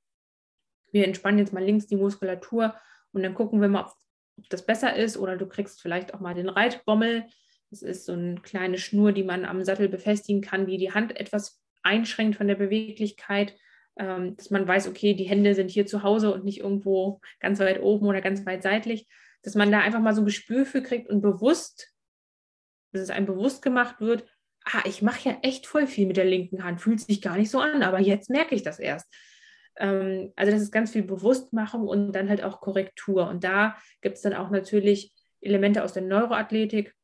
Wir 0.93 1.05
entspannen 1.05 1.39
jetzt 1.39 1.53
mal 1.53 1.65
links 1.65 1.87
die 1.87 1.97
Muskulatur 1.97 2.75
und 3.13 3.23
dann 3.23 3.35
gucken 3.35 3.61
wir 3.61 3.69
mal, 3.69 3.87
ob 4.39 4.49
das 4.49 4.65
besser 4.65 4.95
ist. 4.95 5.17
Oder 5.17 5.37
du 5.37 5.47
kriegst 5.47 5.83
vielleicht 5.83 6.15
auch 6.15 6.21
mal 6.21 6.35
den 6.35 6.49
Reitbommel, 6.49 7.27
das 7.73 7.81
ist 7.81 8.05
so 8.05 8.13
eine 8.13 8.35
kleine 8.37 8.77
Schnur, 8.77 9.13
die 9.13 9.25
man 9.25 9.47
am 9.47 9.65
Sattel 9.65 9.89
befestigen 9.89 10.43
kann, 10.43 10.67
die 10.67 10.77
die 10.77 10.93
Hand 10.93 11.19
etwas 11.19 11.63
einschränkt 11.83 12.37
von 12.37 12.47
der 12.47 12.55
Beweglichkeit, 12.55 13.57
ähm, 13.97 14.37
dass 14.37 14.51
man 14.51 14.69
weiß, 14.69 14.89
okay, 14.89 15.15
die 15.15 15.25
Hände 15.25 15.55
sind 15.55 15.71
hier 15.71 15.87
zu 15.87 16.03
Hause 16.03 16.35
und 16.35 16.45
nicht 16.45 16.61
irgendwo 16.61 17.21
ganz 17.41 17.61
weit 17.61 17.81
oben 17.81 18.07
oder 18.07 18.21
ganz 18.21 18.45
weit 18.45 18.63
seitlich, 18.63 19.09
dass 19.43 19.55
man 19.55 19.73
da 19.73 19.81
einfach 19.81 20.01
mal 20.01 20.15
so 20.15 20.21
ein 20.21 20.27
Gespür 20.27 20.67
für 20.67 20.83
kriegt 20.83 21.09
und 21.09 21.23
bewusst, 21.23 21.95
dass 22.93 23.03
es 23.03 23.11
einem 23.11 23.25
bewusst 23.25 23.63
gemacht 23.63 24.01
wird, 24.01 24.27
ah, 24.65 24.83
ich 24.85 25.01
mache 25.01 25.31
ja 25.31 25.39
echt 25.41 25.67
voll 25.67 25.87
viel 25.87 26.07
mit 26.07 26.19
der 26.19 26.27
linken 26.27 26.65
Hand, 26.65 26.83
fühlt 26.83 27.01
sich 27.01 27.23
gar 27.23 27.39
nicht 27.39 27.51
so 27.51 27.59
an, 27.59 27.83
aber 27.83 28.01
jetzt 28.01 28.29
merke 28.29 28.55
ich 28.55 28.63
das 28.63 28.79
erst. 28.81 29.11
Ähm, 29.79 30.31
also 30.37 30.53
das 30.53 30.61
ist 30.61 30.73
ganz 30.73 30.91
viel 30.91 31.05
Bewusstmachung 31.05 31.89
und 31.89 32.13
dann 32.13 32.29
halt 32.29 32.45
auch 32.45 32.61
Korrektur. 32.61 33.29
Und 33.29 33.45
da 33.45 33.79
gibt 34.03 34.17
es 34.17 34.23
dann 34.23 34.35
auch 34.35 34.51
natürlich 34.51 35.15
Elemente 35.41 35.83
aus 35.83 35.95
der 35.95 36.03
Neuroathletik, 36.03 36.95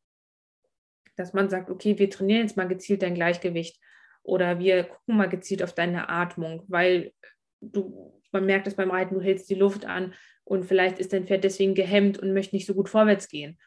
dass 1.18 1.32
man 1.32 1.50
sagt, 1.50 1.70
okay, 1.70 1.98
wir 1.98 2.10
trainieren 2.10 2.42
jetzt 2.42 2.56
mal 2.56 2.68
gezielt 2.68 3.02
dein 3.02 3.14
Gleichgewicht 3.14 3.80
oder 4.22 4.58
wir 4.58 4.84
gucken 4.84 5.16
mal 5.16 5.28
gezielt 5.28 5.62
auf 5.62 5.72
deine 5.72 6.08
Atmung, 6.08 6.64
weil 6.68 7.12
du 7.60 8.18
man 8.32 8.46
merkt 8.46 8.66
es 8.66 8.74
beim 8.74 8.90
Reiten, 8.90 9.14
du 9.14 9.20
hältst 9.20 9.48
die 9.50 9.54
Luft 9.54 9.84
an 9.84 10.14
und 10.44 10.64
vielleicht 10.64 10.98
ist 10.98 11.12
dein 11.12 11.26
Pferd 11.26 11.44
deswegen 11.44 11.74
gehemmt 11.74 12.18
und 12.18 12.32
möchte 12.32 12.56
nicht 12.56 12.66
so 12.66 12.74
gut 12.74 12.88
vorwärts 12.88 13.28
gehen, 13.28 13.58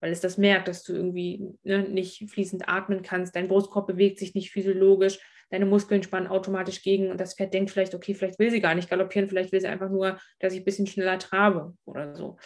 weil 0.00 0.12
es 0.12 0.20
das 0.20 0.38
merkt, 0.38 0.68
dass 0.68 0.82
du 0.82 0.94
irgendwie 0.94 1.44
ne, 1.62 1.82
nicht 1.82 2.30
fließend 2.30 2.68
atmen 2.68 3.02
kannst, 3.02 3.36
dein 3.36 3.48
Brustkorb 3.48 3.86
bewegt 3.86 4.18
sich 4.18 4.34
nicht 4.34 4.50
physiologisch, 4.50 5.18
deine 5.50 5.66
Muskeln 5.66 6.02
spannen 6.02 6.28
automatisch 6.28 6.82
gegen 6.82 7.10
und 7.10 7.20
das 7.20 7.34
Pferd 7.34 7.54
denkt 7.54 7.70
vielleicht, 7.70 7.94
okay, 7.94 8.14
vielleicht 8.14 8.38
will 8.38 8.50
sie 8.50 8.60
gar 8.60 8.74
nicht 8.74 8.90
galoppieren, 8.90 9.28
vielleicht 9.28 9.52
will 9.52 9.60
sie 9.60 9.68
einfach 9.68 9.90
nur, 9.90 10.18
dass 10.40 10.52
ich 10.52 10.60
ein 10.60 10.64
bisschen 10.64 10.86
schneller 10.86 11.18
trabe 11.18 11.76
oder 11.84 12.14
so. 12.16 12.36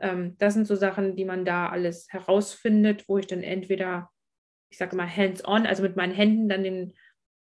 Ähm, 0.00 0.36
das 0.38 0.54
sind 0.54 0.66
so 0.66 0.74
Sachen, 0.74 1.16
die 1.16 1.24
man 1.24 1.44
da 1.44 1.68
alles 1.68 2.06
herausfindet, 2.10 3.08
wo 3.08 3.18
ich 3.18 3.26
dann 3.26 3.42
entweder, 3.42 4.10
ich 4.70 4.78
sage 4.78 4.96
mal, 4.96 5.08
hands-on, 5.08 5.66
also 5.66 5.82
mit 5.82 5.96
meinen 5.96 6.14
Händen 6.14 6.48
dann 6.48 6.62
den, 6.62 6.94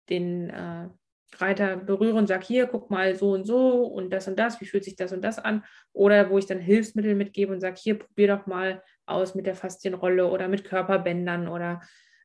den 0.08 0.50
äh, 0.50 0.88
Reiter 1.36 1.76
berühre 1.76 2.16
und 2.16 2.26
sage, 2.26 2.44
hier, 2.46 2.66
guck 2.66 2.90
mal 2.90 3.14
so 3.14 3.32
und 3.32 3.46
so 3.46 3.84
und 3.84 4.10
das 4.10 4.28
und 4.28 4.38
das, 4.38 4.60
wie 4.60 4.66
fühlt 4.66 4.84
sich 4.84 4.96
das 4.96 5.12
und 5.12 5.22
das 5.22 5.38
an? 5.38 5.64
Oder 5.92 6.30
wo 6.30 6.38
ich 6.38 6.46
dann 6.46 6.58
Hilfsmittel 6.58 7.14
mitgebe 7.14 7.52
und 7.52 7.60
sage, 7.60 7.76
hier, 7.78 7.98
probier 7.98 8.28
doch 8.28 8.46
mal 8.46 8.82
aus 9.06 9.34
mit 9.34 9.46
der 9.46 9.54
Faszienrolle 9.54 10.28
oder 10.28 10.48
mit 10.48 10.64
Körperbändern 10.64 11.48
oder 11.48 11.80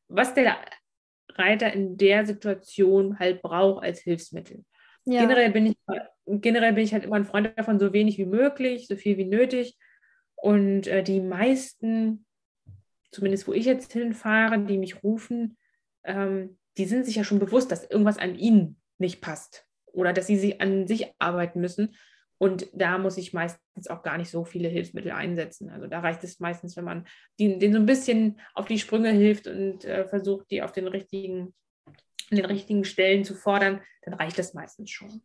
was 0.08 0.34
der 0.34 0.58
Reiter 1.36 1.72
in 1.72 1.98
der 1.98 2.26
Situation 2.26 3.20
halt 3.20 3.42
braucht 3.42 3.84
als 3.84 4.00
Hilfsmittel. 4.00 4.64
Ja. 5.06 5.22
Generell, 5.22 5.52
bin 5.52 5.68
ich, 5.68 5.78
generell 6.26 6.74
bin 6.74 6.84
ich 6.84 6.94
halt 6.94 7.06
immer 7.06 7.16
ein 7.16 7.26
Freund 7.26 7.54
davon, 7.56 7.80
so 7.80 7.94
wenig 7.94 8.18
wie 8.18 8.26
möglich, 8.26 8.88
so 8.88 8.96
viel 8.96 9.18
wie 9.18 9.26
nötig. 9.26 9.78
Und 10.38 10.88
äh, 10.88 11.04
die 11.04 11.20
meisten, 11.20 12.26
zumindest 13.12 13.48
wo 13.48 13.54
ich 13.54 13.66
jetzt 13.66 13.92
hinfahre, 13.92 14.60
die 14.60 14.78
mich 14.78 15.04
rufen, 15.04 15.58
ähm, 16.04 16.58
die 16.78 16.86
sind 16.86 17.06
sich 17.06 17.16
ja 17.16 17.24
schon 17.24 17.40
bewusst, 17.40 17.72
dass 17.72 17.90
irgendwas 17.90 18.18
an 18.18 18.36
ihnen 18.36 18.80
nicht 19.00 19.20
passt 19.20 19.66
oder 19.86 20.14
dass 20.14 20.28
sie 20.28 20.38
sich 20.38 20.62
an 20.62 20.88
sich 20.88 21.12
arbeiten 21.20 21.60
müssen. 21.60 21.96
Und 22.40 22.70
da 22.72 23.00
muss 23.00 23.18
ich 23.18 23.34
meistens 23.34 23.88
auch 23.88 24.04
gar 24.04 24.18
nicht 24.18 24.30
so 24.30 24.46
viele 24.46 24.70
Hilfsmittel 24.70 25.12
einsetzen. 25.12 25.72
Also 25.72 25.88
da 25.88 26.02
reicht 26.02 26.24
es 26.24 26.40
meistens, 26.40 26.78
wenn 26.78 26.86
man 26.86 27.08
denen 27.40 27.74
so 27.74 27.80
ein 27.80 27.88
bisschen 27.88 28.40
auf 28.54 28.68
die 28.68 28.78
Sprünge 28.78 29.10
hilft 29.10 29.48
und 29.48 29.86
äh, 29.86 30.08
versucht, 30.08 30.52
die 30.52 30.62
auf 30.62 30.72
den 30.72 30.88
richtigen, 30.88 31.56
den 32.30 32.46
richtigen 32.46 32.84
Stellen 32.84 33.24
zu 33.24 33.34
fordern, 33.34 33.82
dann 34.04 34.14
reicht 34.14 34.38
das 34.38 34.54
meistens 34.54 34.92
schon. 34.92 35.24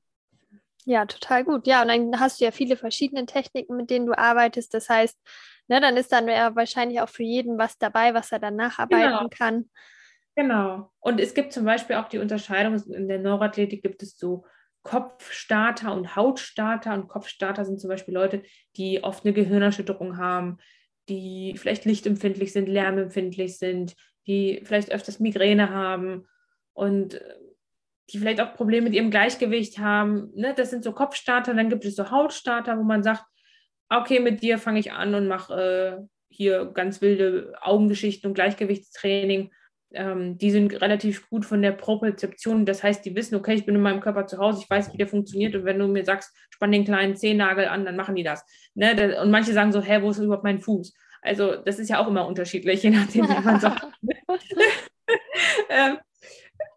Ja, 0.85 1.07
total 1.07 1.45
gut. 1.45 1.67
Ja, 1.67 1.83
und 1.83 1.89
dann 1.89 2.19
hast 2.19 2.41
du 2.41 2.45
ja 2.45 2.51
viele 2.51 2.77
verschiedene 2.77 3.27
Techniken, 3.27 3.77
mit 3.77 3.91
denen 3.91 4.07
du 4.07 4.17
arbeitest. 4.17 4.75
Das 4.75 4.89
heißt, 4.89 5.17
ne, 5.69 5.81
dann 5.81 5.97
ist 5.97 6.13
dann 6.13 6.29
ja 6.29 6.55
wahrscheinlich 6.57 7.01
auch 7.01 7.09
für 7.09 7.23
jeden 7.23 7.59
was 7.59 7.79
dabei, 7.79 8.15
was 8.15 8.33
er 8.33 8.41
dann 8.41 8.57
nacharbeiten 8.57 9.11
genau. 9.11 9.29
kann. 9.29 9.71
Genau. 10.35 10.91
Und 10.99 11.21
es 11.21 11.35
gibt 11.35 11.53
zum 11.53 11.65
Beispiel 11.65 11.97
auch 11.97 12.09
die 12.09 12.19
Unterscheidung, 12.19 12.83
in 12.93 13.09
der 13.09 13.19
Neuroathletik 13.19 13.83
gibt 13.83 14.03
es 14.03 14.19
so 14.19 14.45
Kopfstarter 14.83 15.93
und 15.93 16.17
Hautstarter. 16.17 16.95
Und 16.95 17.09
Kopfstarter 17.09 17.65
sind 17.65 17.81
zum 17.81 17.89
Beispiel 17.89 18.15
Leute, 18.15 18.43
die 18.77 19.05
oft 19.05 19.25
eine 19.25 19.35
Gehirnerschütterung 19.35 20.17
haben, 20.17 20.59
die 21.09 21.55
vielleicht 21.57 21.85
lichtempfindlich 21.85 22.53
sind, 22.53 22.69
lärmempfindlich 22.69 23.59
sind, 23.59 23.95
die 24.27 24.63
vielleicht 24.65 24.91
öfters 24.91 25.21
Migräne 25.21 25.71
haben 25.71 26.27
und 26.73 27.15
äh, 27.15 27.35
die 28.11 28.19
vielleicht 28.19 28.41
auch 28.41 28.55
Probleme 28.55 28.85
mit 28.85 28.95
ihrem 28.95 29.11
Gleichgewicht 29.11 29.79
haben. 29.79 30.31
Ne? 30.35 30.55
Das 30.57 30.71
sind 30.71 30.85
so 30.85 30.93
Kopfstarter. 30.93 31.55
Dann 31.55 31.69
gibt 31.69 31.85
es 31.85 31.97
so 31.97 32.11
Hautstarter, 32.11 32.79
wo 32.79 32.83
man 32.83 33.03
sagt, 33.03 33.25
okay, 33.89 34.21
mit 34.21 34.43
dir 34.43 34.59
fange 34.59 34.81
ich 34.81 34.93
an 34.93 35.15
und 35.15 35.29
mache 35.29 36.01
äh, 36.01 36.07
hier 36.29 36.67
ganz 36.67 37.01
wilde 37.01 37.55
Augengeschichten 37.61 38.29
und 38.29 38.35
Gleichgewichtstraining 38.35 39.51
ähm, 39.95 40.39
die 40.39 40.51
sind 40.51 40.81
relativ 40.81 41.29
gut 41.29 41.45
von 41.45 41.63
der 41.63 41.73
Propriozeption. 41.73 42.67
Das 42.67 42.83
heißt, 42.83 43.05
die 43.05 43.15
wissen, 43.15 43.35
okay, 43.35 43.55
ich 43.55 43.67
bin 43.67 43.75
in 43.75 43.83
meinem 43.83 44.01
Körper 44.01 44.27
zu 44.27 44.39
Hause, 44.39 44.61
ich 44.63 44.71
weiß, 44.71 44.93
wie 44.93 44.97
der 44.97 45.07
funktioniert. 45.07 45.55
Und 45.55 45.65
wenn 45.65 45.79
du 45.79 45.87
mir 45.89 46.05
sagst, 46.05 46.35
spann 46.51 46.73
den 46.73 46.85
kleinen 46.85 47.17
Zehennagel 47.17 47.67
an, 47.67 47.85
dann 47.85 47.97
machen 47.97 48.15
die 48.15 48.23
das. 48.23 48.45
Ne? 48.75 49.21
Und 49.21 49.31
manche 49.31 49.53
sagen 49.53 49.73
so, 49.73 49.81
hä, 49.81 50.03
wo 50.03 50.11
ist 50.11 50.19
überhaupt 50.19 50.45
mein 50.45 50.61
Fuß? 50.61 50.95
Also 51.23 51.57
das 51.57 51.79
ist 51.79 51.89
ja 51.89 51.99
auch 51.99 52.09
immer 52.09 52.27
unterschiedlich, 52.27 52.83
je 52.83 52.91
nachdem, 52.91 53.29
wie 53.29 53.45
man 53.45 53.61
sagt. 53.61 53.87
ähm, 55.69 55.99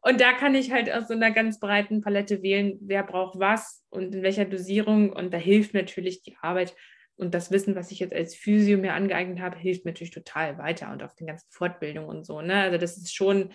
und 0.08 0.22
da 0.22 0.34
kann 0.34 0.54
ich 0.54 0.72
halt 0.72 0.94
aus 0.94 1.08
so 1.08 1.16
einer 1.16 1.32
ganz 1.32 1.60
breiten 1.60 2.02
Palette 2.02 2.44
wählen, 2.44 2.78
wer 2.82 3.02
braucht 3.02 3.40
was 3.40 3.84
und 3.90 4.14
in 4.14 4.22
welcher 4.22 4.46
Dosierung. 4.46 5.12
Und 5.12 5.34
da 5.34 5.38
hilft 5.40 5.74
natürlich 5.74 6.22
die 6.22 6.38
Arbeit 6.42 6.76
und 7.16 7.34
das 7.34 7.50
Wissen, 7.50 7.76
was 7.76 7.90
ich 7.90 8.02
jetzt 8.02 8.14
als 8.14 8.36
Physio 8.36 8.78
mir 8.78 8.94
angeeignet 8.94 9.40
habe, 9.40 9.58
hilft 9.58 9.84
mir 9.84 9.92
natürlich 9.92 10.14
total 10.14 10.60
weiter 10.60 10.92
und 10.92 11.02
auf 11.02 11.16
den 11.16 11.26
ganzen 11.26 11.48
Fortbildungen 11.50 12.08
und 12.08 12.24
so. 12.24 12.40
Ne? 12.42 12.54
Also 12.54 12.78
das 12.78 12.98
ist 12.98 13.16
schon, 13.16 13.52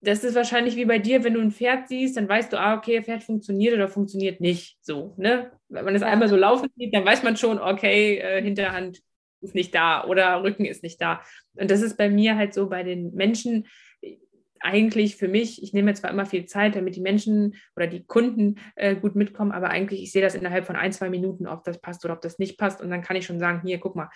das 0.00 0.24
ist 0.24 0.34
wahrscheinlich 0.34 0.74
wie 0.74 0.86
bei 0.86 0.98
dir, 0.98 1.22
wenn 1.22 1.34
du 1.34 1.40
ein 1.40 1.52
Pferd 1.52 1.86
siehst, 1.86 2.16
dann 2.16 2.28
weißt 2.28 2.52
du, 2.52 2.58
ah, 2.58 2.76
okay, 2.76 3.00
Pferd 3.00 3.22
funktioniert 3.22 3.74
oder 3.74 3.86
funktioniert 3.86 4.40
nicht. 4.40 4.76
So, 4.80 5.14
ne? 5.18 5.52
Wenn 5.68 5.84
man 5.84 5.94
es 5.94 6.02
einmal 6.02 6.28
so 6.28 6.34
laufen 6.34 6.68
sieht, 6.76 6.92
dann 6.92 7.04
weiß 7.04 7.22
man 7.22 7.36
schon, 7.36 7.60
okay, 7.60 8.18
äh, 8.18 8.42
Hinterhand 8.42 9.02
ist 9.44 9.54
nicht 9.54 9.74
da 9.74 10.04
oder 10.04 10.42
Rücken 10.42 10.64
ist 10.64 10.82
nicht 10.82 11.00
da. 11.00 11.22
Und 11.54 11.70
das 11.70 11.82
ist 11.82 11.96
bei 11.96 12.08
mir 12.08 12.36
halt 12.36 12.54
so 12.54 12.68
bei 12.68 12.82
den 12.82 13.14
Menschen, 13.14 13.66
eigentlich 14.64 15.16
für 15.16 15.28
mich, 15.28 15.62
ich 15.62 15.74
nehme 15.74 15.92
zwar 15.92 16.10
immer 16.10 16.24
viel 16.24 16.46
Zeit, 16.46 16.74
damit 16.74 16.96
die 16.96 17.02
Menschen 17.02 17.54
oder 17.76 17.86
die 17.86 18.04
Kunden 18.06 18.56
äh, 18.76 18.96
gut 18.96 19.14
mitkommen, 19.14 19.52
aber 19.52 19.68
eigentlich, 19.68 20.02
ich 20.02 20.10
sehe 20.10 20.22
das 20.22 20.34
innerhalb 20.34 20.64
von 20.64 20.74
ein, 20.74 20.90
zwei 20.90 21.10
Minuten, 21.10 21.46
ob 21.46 21.64
das 21.64 21.80
passt 21.82 22.02
oder 22.04 22.14
ob 22.14 22.22
das 22.22 22.38
nicht 22.38 22.56
passt. 22.58 22.80
Und 22.80 22.88
dann 22.88 23.02
kann 23.02 23.16
ich 23.16 23.26
schon 23.26 23.38
sagen, 23.38 23.60
hier, 23.62 23.78
guck 23.78 23.94
mal, 23.94 24.08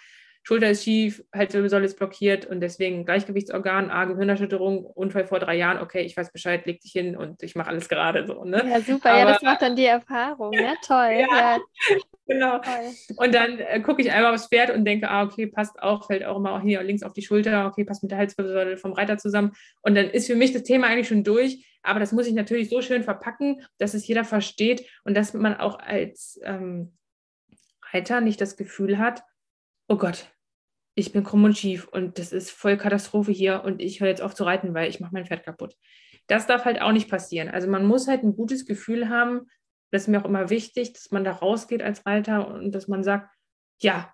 Schulter 0.43 0.71
ist 0.71 0.85
schief, 0.85 1.23
Halswirbelsäule 1.35 1.85
ist 1.85 1.99
blockiert 1.99 2.47
und 2.47 2.61
deswegen 2.61 3.05
Gleichgewichtsorgan, 3.05 3.91
A, 3.91 4.07
Gehirnerschütterung, 4.07 4.85
Unfall 4.85 5.27
vor 5.27 5.41
drei 5.41 5.57
Jahren, 5.57 5.81
okay, 5.83 6.03
ich 6.03 6.17
weiß 6.17 6.33
Bescheid, 6.33 6.65
leg 6.65 6.81
dich 6.81 6.93
hin 6.93 7.17
und 7.17 7.43
ich 7.43 7.55
mache 7.55 7.69
alles 7.69 7.89
gerade 7.89 8.27
so. 8.27 8.45
Ne? 8.45 8.65
Ja, 8.69 8.81
super, 8.81 9.11
Aber, 9.11 9.19
ja, 9.19 9.25
das 9.27 9.43
macht 9.43 9.63
dann 9.63 9.77
die 9.77 9.85
Erfahrung, 9.85 10.51
ne? 10.51 10.75
Toll. 10.87 11.13
ja, 11.13 11.27
ja. 11.37 11.59
Genau. 12.29 12.59
Toll. 12.59 12.93
Und 13.17 13.35
dann 13.35 13.59
äh, 13.59 13.81
gucke 13.81 14.03
ich 14.03 14.13
einmal 14.13 14.35
aufs 14.35 14.49
Pferd 14.49 14.71
und 14.71 14.85
denke, 14.85 15.09
ah, 15.09 15.23
okay, 15.23 15.47
passt 15.47 15.83
auch, 15.83 16.07
fällt 16.07 16.25
auch 16.27 16.37
immer 16.37 16.61
hier 16.61 16.83
links 16.83 17.03
auf 17.03 17.15
die 17.15 17.23
Schulter, 17.23 17.67
okay, 17.67 17.85
passt 17.85 18.03
mit 18.03 18.13
der 18.13 18.19
Halswirbelsäule 18.19 18.77
vom 18.77 18.93
Reiter 18.93 19.17
zusammen. 19.17 19.53
Und 19.81 19.95
dann 19.95 20.11
ist 20.11 20.27
für 20.27 20.37
mich 20.37 20.53
das 20.53 20.63
Thema 20.63 20.89
eigentlich 20.89 21.09
schon 21.09 21.25
durch. 21.25 21.67
Aber 21.83 22.01
das 22.01 22.13
muss 22.13 22.27
ich 22.27 22.35
natürlich 22.35 22.69
so 22.69 22.83
schön 22.83 23.03
verpacken, 23.03 23.63
dass 23.79 23.95
es 23.95 24.07
jeder 24.07 24.25
versteht 24.25 24.85
und 25.05 25.17
dass 25.17 25.33
man 25.33 25.59
auch 25.59 25.79
als 25.79 26.39
ähm, 26.45 26.99
Reiter 27.93 28.21
nicht 28.21 28.43
das 28.43 28.59
Gefühl 28.59 28.99
hat, 28.99 29.23
oh 29.89 29.97
Gott, 29.97 30.31
ich 30.95 31.13
bin 31.13 31.25
krumm 31.25 31.45
und 31.45 31.57
schief 31.57 31.89
und 31.89 32.19
das 32.19 32.33
ist 32.33 32.51
voll 32.51 32.77
Katastrophe 32.77 33.33
hier 33.33 33.63
und 33.65 33.81
ich 33.81 34.01
höre 34.01 34.09
jetzt 34.09 34.23
auf 34.23 34.35
zu 34.35 34.45
reiten, 34.45 34.75
weil 34.75 34.91
ich 34.91 35.01
mache 35.01 35.13
mein 35.13 35.27
Pferd 35.27 35.45
kaputt. 35.45 35.77
Das 36.27 36.47
darf 36.47 36.65
halt 36.65 36.81
auch 36.81 36.93
nicht 36.93 37.09
passieren. 37.09 37.49
Also 37.49 37.69
man 37.69 37.87
muss 37.87 38.09
halt 38.09 38.23
ein 38.23 38.37
gutes 38.37 38.67
Gefühl 38.67 39.09
haben, 39.09 39.49
das 39.91 40.03
ist 40.03 40.09
mir 40.09 40.21
auch 40.21 40.27
immer 40.27 40.51
wichtig, 40.51 40.93
dass 40.93 41.11
man 41.11 41.25
da 41.25 41.33
rausgeht 41.33 41.83
als 41.83 42.05
Reiter 42.05 42.49
und 42.49 42.73
dass 42.73 42.89
man 42.89 43.03
sagt, 43.03 43.35
ja, 43.81 44.13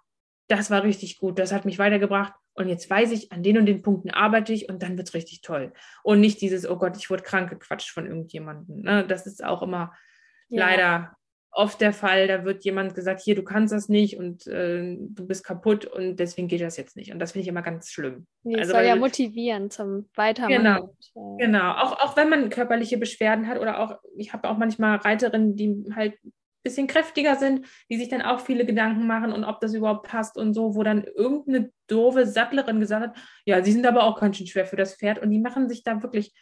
das 0.49 0.70
war 0.70 0.85
richtig 0.85 1.18
gut, 1.18 1.39
das 1.39 1.53
hat 1.53 1.64
mich 1.64 1.79
weitergebracht 1.79 2.35
und 2.53 2.68
jetzt 2.68 2.89
weiß 2.89 3.11
ich, 3.11 3.33
an 3.33 3.43
den 3.43 3.59
und 3.59 3.66
den 3.66 3.83
Punkten 3.83 4.11
arbeite 4.11 4.53
ich 4.53 4.68
und 4.68 4.83
dann 4.83 4.97
wird 4.97 5.09
es 5.09 5.14
richtig 5.14 5.41
toll. 5.41 5.72
Und 6.03 6.20
nicht 6.20 6.41
dieses, 6.41 6.68
oh 6.68 6.77
Gott, 6.77 6.97
ich 6.97 7.11
wurde 7.11 7.22
krank 7.22 7.51
gequatscht 7.51 7.91
von 7.91 8.07
irgendjemandem. 8.07 8.83
Ne? 8.83 9.07
Das 9.07 9.27
ist 9.27 9.43
auch 9.43 9.62
immer 9.62 9.93
ja. 10.49 10.66
leider 10.66 11.16
oft 11.55 11.80
der 11.80 11.92
Fall, 11.92 12.26
da 12.26 12.44
wird 12.44 12.64
jemand 12.64 12.94
gesagt, 12.94 13.20
hier, 13.20 13.34
du 13.34 13.44
kannst 13.44 13.72
das 13.72 13.88
nicht 13.88 14.18
und 14.18 14.46
äh, 14.46 14.96
du 14.98 15.26
bist 15.26 15.44
kaputt 15.44 15.86
und 15.86 16.16
deswegen 16.16 16.48
geht 16.48 16.61
das 16.61 16.76
jetzt 16.76 16.96
nicht. 16.96 17.12
Und 17.12 17.20
das 17.20 17.32
finde 17.32 17.42
ich 17.42 17.48
immer 17.48 17.62
ganz 17.62 17.90
schlimm. 17.90 18.26
Nee, 18.42 18.59
also, 18.59 18.72
soll 18.72 18.82
ja 18.82 18.96
motivieren 18.96 19.70
zum 19.70 20.09
Weitermachen. 20.16 20.57
Genau, 20.57 20.94
und, 21.14 21.40
äh, 21.40 21.46
genau. 21.46 21.72
Auch, 21.72 22.00
auch 22.00 22.16
wenn 22.16 22.28
man 22.28 22.50
körperliche 22.50 22.98
Beschwerden 22.98 23.46
hat 23.46 23.61
oder 23.61 23.78
auch, 23.78 23.98
ich 24.16 24.32
habe 24.32 24.48
auch 24.48 24.59
manchmal 24.59 24.96
Reiterinnen, 24.96 25.55
die 25.55 25.84
halt 25.94 26.14
ein 26.24 26.32
bisschen 26.64 26.88
kräftiger 26.88 27.36
sind, 27.36 27.66
die 27.88 27.98
sich 27.98 28.09
dann 28.09 28.22
auch 28.22 28.40
viele 28.40 28.66
Gedanken 28.66 29.07
machen 29.07 29.32
und 29.32 29.44
ob 29.44 29.61
das 29.61 29.74
überhaupt 29.74 30.09
passt 30.09 30.36
und 30.36 30.55
so, 30.55 30.74
wo 30.74 30.82
dann 30.82 31.05
irgendeine 31.05 31.70
doofe 31.86 32.26
Sattlerin 32.26 32.80
gesagt 32.80 33.09
hat, 33.09 33.16
ja, 33.44 33.62
sie 33.62 33.72
sind 33.72 33.86
aber 33.86 34.02
auch 34.02 34.18
ganz 34.18 34.38
schön 34.38 34.48
schwer 34.48 34.66
für 34.66 34.76
das 34.76 34.96
Pferd 34.96 35.20
und 35.20 35.30
die 35.30 35.40
machen 35.40 35.68
sich 35.68 35.84
da 35.84 36.02
wirklich 36.02 36.34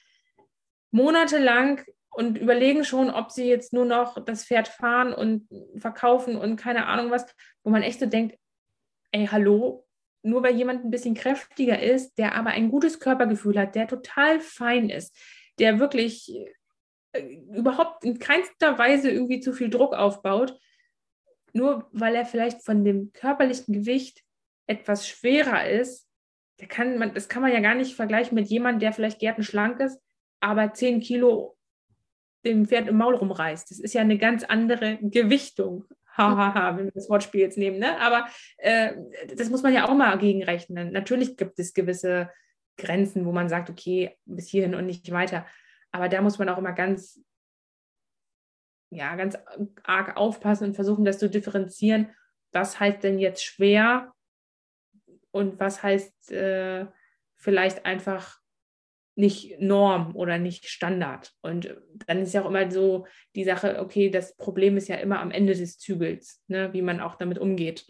monatelang 0.91 1.83
und 2.13 2.39
überlegen 2.39 2.85
schon, 2.85 3.11
ob 3.11 3.31
sie 3.31 3.49
jetzt 3.49 3.73
nur 3.73 3.85
noch 3.85 4.23
das 4.25 4.45
Pferd 4.45 4.69
fahren 4.69 5.15
und 5.15 5.49
verkaufen 5.77 6.37
und 6.37 6.57
keine 6.57 6.87
Ahnung 6.87 7.11
was, 7.11 7.27
wo 7.65 7.71
man 7.71 7.83
echt 7.83 8.01
so 8.01 8.07
denkt, 8.07 8.39
ey, 9.13 9.27
hallo, 9.27 9.87
nur 10.23 10.43
weil 10.43 10.55
jemand 10.55 10.85
ein 10.85 10.91
bisschen 10.91 11.15
kräftiger 11.15 11.81
ist, 11.81 12.17
der 12.19 12.35
aber 12.35 12.51
ein 12.51 12.71
gutes 12.71 13.01
Körpergefühl 13.01 13.59
hat, 13.59 13.75
der 13.75 13.89
total 13.89 14.41
fein 14.41 14.91
ist, 14.91 15.17
der 15.59 15.81
wirklich 15.81 16.33
äh, 17.13 17.35
überhaupt 17.55 18.05
in 18.05 18.19
keinster 18.19 18.79
Weise 18.79 19.11
irgendwie 19.11 19.41
zu 19.41 19.53
viel 19.53 19.71
Druck 19.71 19.95
aufbaut, 19.95 20.59
nur 21.55 21.89
weil 21.93 22.15
er 22.15 22.27
vielleicht 22.27 22.65
von 22.65 22.85
dem 22.85 23.13
körperlichen 23.13 23.75
Gewicht 23.75 24.23
etwas 24.67 25.09
schwerer 25.09 25.69
ist, 25.69 26.07
der 26.61 26.69
kann 26.69 26.99
man, 26.99 27.15
das 27.15 27.29
kann 27.29 27.43
man 27.43 27.53
ja 27.53 27.61
gar 27.61 27.75
nicht 27.75 27.97
vergleichen 27.97 28.35
mit 28.35 28.49
jemandem, 28.49 28.81
der 28.81 28.93
vielleicht 28.93 29.19
gärtenschlank 29.19 29.81
ist, 29.81 30.01
aber 30.41 30.73
10 30.73 31.01
Kilo 31.01 31.57
dem 32.45 32.67
Pferd 32.67 32.89
im 32.89 32.97
Maul 32.97 33.15
rumreißt. 33.15 33.71
Das 33.71 33.79
ist 33.79 33.95
ja 33.95 34.01
eine 34.01 34.19
ganz 34.19 34.45
andere 34.45 34.99
Gewichtung. 35.01 35.85
Hahaha, 36.17 36.77
wenn 36.77 36.87
wir 36.87 36.93
das 36.93 37.09
Wortspiel 37.09 37.41
jetzt 37.41 37.57
nehmen. 37.57 37.79
Ne? 37.79 37.99
Aber 38.01 38.27
äh, 38.59 38.93
das 39.35 39.49
muss 39.49 39.63
man 39.63 39.73
ja 39.73 39.89
auch 39.89 39.95
mal 39.95 40.19
gegenrechnen. 40.19 40.93
Natürlich 40.93 41.37
gibt 41.37 41.59
es 41.59 41.73
gewisse 41.73 42.31
Grenzen, 42.77 43.25
wo 43.25 43.33
man 43.33 43.49
sagt, 43.49 43.71
okay, 43.71 44.17
bis 44.27 44.49
hierhin 44.49 44.75
und 44.75 44.87
nicht 44.87 45.11
weiter. 45.11 45.47
Aber 45.91 46.09
da 46.09 46.21
muss 46.21 46.39
man 46.39 46.49
auch 46.49 46.59
immer 46.59 46.73
ganz 46.73 47.23
ja, 48.93 49.17
ganz 49.17 49.39
arg 49.85 50.17
aufpassen 50.17 50.69
und 50.69 50.75
versuchen, 50.75 51.05
das 51.05 51.19
zu 51.19 51.31
differenzieren. 51.31 52.15
Was 52.53 52.79
heißt 52.79 53.03
denn 53.03 53.19
jetzt 53.19 53.43
schwer 53.43 54.13
und 55.31 55.59
was 55.59 55.83
heißt 55.83 56.31
äh, 56.31 56.87
vielleicht 57.35 57.87
einfach 57.87 58.42
nicht 59.15 59.61
Norm 59.61 60.17
oder 60.17 60.39
nicht 60.39 60.67
Standard. 60.69 61.33
Und 61.43 61.77
dann 62.07 62.23
ist 62.23 62.33
ja 62.33 62.43
auch 62.43 62.49
immer 62.49 62.71
so 62.71 63.07
die 63.35 63.45
Sache, 63.45 63.79
okay, 63.81 64.11
das 64.11 64.37
Problem 64.37 64.77
ist 64.77 64.89
ja 64.89 64.97
immer 64.97 65.21
am 65.21 65.31
Ende 65.31 65.55
des 65.55 65.79
Zügels, 65.79 66.43
ne, 66.49 66.73
wie 66.73 66.83
man 66.83 67.01
auch 67.01 67.17
damit 67.17 67.39
umgeht. 67.39 67.85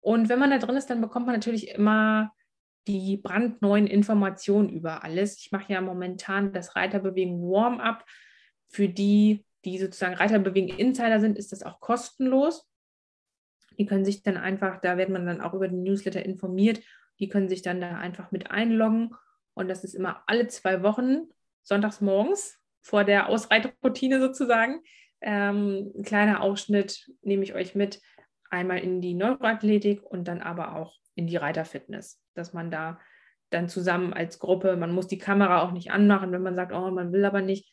Und 0.00 0.28
wenn 0.28 0.38
man 0.38 0.50
da 0.50 0.58
drin 0.58 0.76
ist, 0.76 0.90
dann 0.90 1.00
bekommt 1.00 1.26
man 1.26 1.34
natürlich 1.34 1.68
immer 1.68 2.32
die 2.88 3.16
brandneuen 3.16 3.86
Informationen 3.86 4.68
über 4.68 5.04
alles. 5.04 5.38
Ich 5.38 5.52
mache 5.52 5.72
ja 5.72 5.80
momentan 5.80 6.52
das 6.52 6.74
Reiterbewegen 6.74 7.40
Warm-up. 7.40 8.04
Für 8.68 8.88
die, 8.88 9.44
die 9.64 9.78
sozusagen 9.78 10.14
Reiterbewegen 10.14 10.76
Insider 10.76 11.20
sind, 11.20 11.38
ist 11.38 11.52
das 11.52 11.62
auch 11.62 11.80
kostenlos. 11.80 12.68
Die 13.78 13.86
können 13.86 14.04
sich 14.04 14.22
dann 14.22 14.36
einfach, 14.36 14.80
da 14.80 14.96
wird 14.96 15.10
man 15.10 15.26
dann 15.26 15.40
auch 15.40 15.54
über 15.54 15.68
den 15.68 15.82
Newsletter 15.82 16.24
informiert, 16.24 16.82
die 17.20 17.28
können 17.28 17.48
sich 17.48 17.62
dann 17.62 17.80
da 17.80 17.98
einfach 17.98 18.32
mit 18.32 18.50
einloggen. 18.50 19.14
Und 19.54 19.68
das 19.68 19.84
ist 19.84 19.94
immer 19.94 20.24
alle 20.26 20.48
zwei 20.48 20.82
Wochen, 20.82 21.28
sonntags 21.62 22.00
morgens, 22.00 22.58
vor 22.80 23.04
der 23.04 23.28
Ausreitroutine 23.28 24.20
sozusagen. 24.20 24.82
Ähm, 25.22 25.92
ein 25.96 26.02
kleiner 26.02 26.42
Ausschnitt 26.42 27.10
nehme 27.22 27.44
ich 27.44 27.54
euch 27.54 27.74
mit, 27.74 28.00
einmal 28.50 28.78
in 28.78 29.00
die 29.00 29.14
Neuroathletik 29.14 30.02
und 30.02 30.28
dann 30.28 30.42
aber 30.42 30.76
auch 30.76 30.94
in 31.14 31.26
die 31.26 31.36
Reiterfitness, 31.36 32.20
dass 32.34 32.52
man 32.52 32.70
da 32.70 33.00
dann 33.50 33.68
zusammen 33.68 34.12
als 34.12 34.38
Gruppe, 34.38 34.76
man 34.76 34.92
muss 34.92 35.06
die 35.06 35.18
Kamera 35.18 35.62
auch 35.62 35.72
nicht 35.72 35.90
anmachen, 35.90 36.32
wenn 36.32 36.42
man 36.42 36.56
sagt, 36.56 36.72
oh, 36.72 36.90
man 36.90 37.12
will 37.12 37.24
aber 37.24 37.42
nicht, 37.42 37.72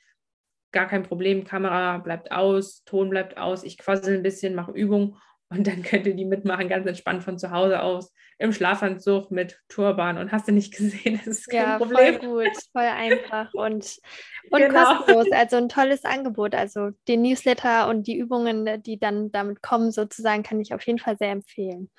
gar 0.71 0.87
kein 0.87 1.03
Problem, 1.03 1.45
Kamera 1.45 1.97
bleibt 1.97 2.31
aus, 2.31 2.83
Ton 2.83 3.09
bleibt 3.09 3.37
aus, 3.37 3.63
ich 3.63 3.77
quassel 3.77 4.15
ein 4.15 4.23
bisschen, 4.23 4.55
mache 4.55 4.71
Übungen 4.71 5.15
und 5.49 5.65
dann 5.65 5.81
könnt 5.81 6.05
ihr 6.05 6.15
die 6.15 6.25
mitmachen, 6.25 6.69
ganz 6.69 6.85
entspannt 6.85 7.23
von 7.23 7.39
zu 7.39 7.49
Hause 7.49 7.81
aus, 7.81 8.13
im 8.37 8.53
Schlafanzug 8.53 9.31
mit 9.31 9.59
Turban. 9.67 10.19
Und 10.19 10.31
hast 10.31 10.47
du 10.47 10.51
nicht 10.51 10.73
gesehen, 10.75 11.19
das 11.25 11.39
ist 11.39 11.49
kein 11.49 11.61
ja, 11.61 11.77
Problem. 11.77 12.19
Voll 12.19 12.43
gut, 12.45 12.57
voll 12.71 12.83
einfach 12.83 13.51
und, 13.53 13.97
und 14.51 14.59
genau. 14.59 14.95
kostenlos. 14.95 15.31
Also 15.31 15.57
ein 15.57 15.69
tolles 15.69 16.05
Angebot. 16.05 16.53
Also 16.53 16.91
den 17.07 17.23
Newsletter 17.23 17.89
und 17.89 18.05
die 18.05 18.17
Übungen, 18.17 18.81
die 18.83 18.99
dann 18.99 19.31
damit 19.31 19.63
kommen, 19.63 19.91
sozusagen, 19.91 20.43
kann 20.43 20.61
ich 20.61 20.73
auf 20.73 20.83
jeden 20.83 20.99
Fall 20.99 21.17
sehr 21.17 21.31
empfehlen. 21.31 21.89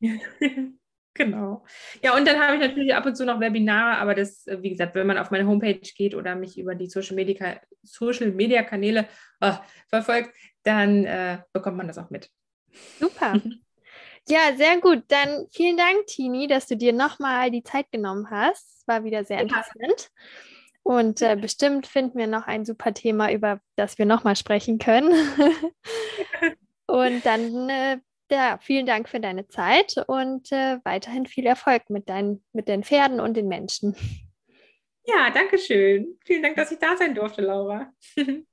Genau. 1.14 1.62
Ja, 2.02 2.16
und 2.16 2.26
dann 2.26 2.40
habe 2.40 2.54
ich 2.54 2.60
natürlich 2.62 2.94
ab 2.94 3.04
und 3.04 3.14
zu 3.16 3.26
noch 3.26 3.38
Webinare, 3.38 3.98
aber 3.98 4.14
das, 4.14 4.46
wie 4.46 4.70
gesagt, 4.70 4.94
wenn 4.94 5.06
man 5.06 5.18
auf 5.18 5.30
meine 5.30 5.46
Homepage 5.46 5.78
geht 5.94 6.14
oder 6.14 6.34
mich 6.34 6.58
über 6.58 6.74
die 6.74 6.88
Social 6.88 7.14
Media, 7.16 7.60
Social 7.82 8.30
Media 8.30 8.62
Kanäle 8.62 9.06
oh, 9.42 9.52
verfolgt, 9.88 10.30
dann 10.62 11.04
äh, 11.04 11.40
bekommt 11.52 11.76
man 11.76 11.86
das 11.86 11.98
auch 11.98 12.08
mit. 12.08 12.30
Super. 12.98 13.40
Ja, 14.28 14.54
sehr 14.56 14.80
gut. 14.80 15.02
Dann 15.08 15.46
vielen 15.50 15.76
Dank, 15.76 16.06
Tini, 16.06 16.46
dass 16.46 16.66
du 16.66 16.76
dir 16.76 16.92
nochmal 16.92 17.50
die 17.50 17.64
Zeit 17.64 17.90
genommen 17.90 18.30
hast. 18.30 18.78
Es 18.78 18.86
war 18.88 19.04
wieder 19.04 19.24
sehr 19.24 19.38
ja. 19.38 19.42
interessant. 19.42 20.10
Und 20.84 21.22
äh, 21.22 21.36
bestimmt 21.36 21.86
finden 21.86 22.18
wir 22.18 22.26
noch 22.26 22.46
ein 22.46 22.64
super 22.64 22.92
Thema, 22.92 23.32
über 23.32 23.60
das 23.76 23.98
wir 23.98 24.06
nochmal 24.06 24.36
sprechen 24.36 24.78
können. 24.78 25.12
und 26.86 27.24
dann, 27.24 27.68
äh, 27.68 27.98
ja, 28.30 28.58
vielen 28.60 28.86
Dank 28.86 29.08
für 29.08 29.20
deine 29.20 29.46
Zeit 29.46 29.96
und 30.06 30.50
äh, 30.52 30.78
weiterhin 30.84 31.26
viel 31.26 31.46
Erfolg 31.46 31.88
mit, 31.88 32.08
deinen, 32.08 32.44
mit 32.52 32.68
den 32.68 32.82
Pferden 32.82 33.20
und 33.20 33.36
den 33.36 33.46
Menschen. 33.46 33.94
Ja, 35.04 35.30
danke 35.30 35.58
schön. 35.58 36.18
Vielen 36.24 36.42
Dank, 36.42 36.56
dass 36.56 36.72
ich 36.72 36.78
da 36.78 36.96
sein 36.96 37.14
durfte, 37.14 37.42
Laura. 37.42 37.92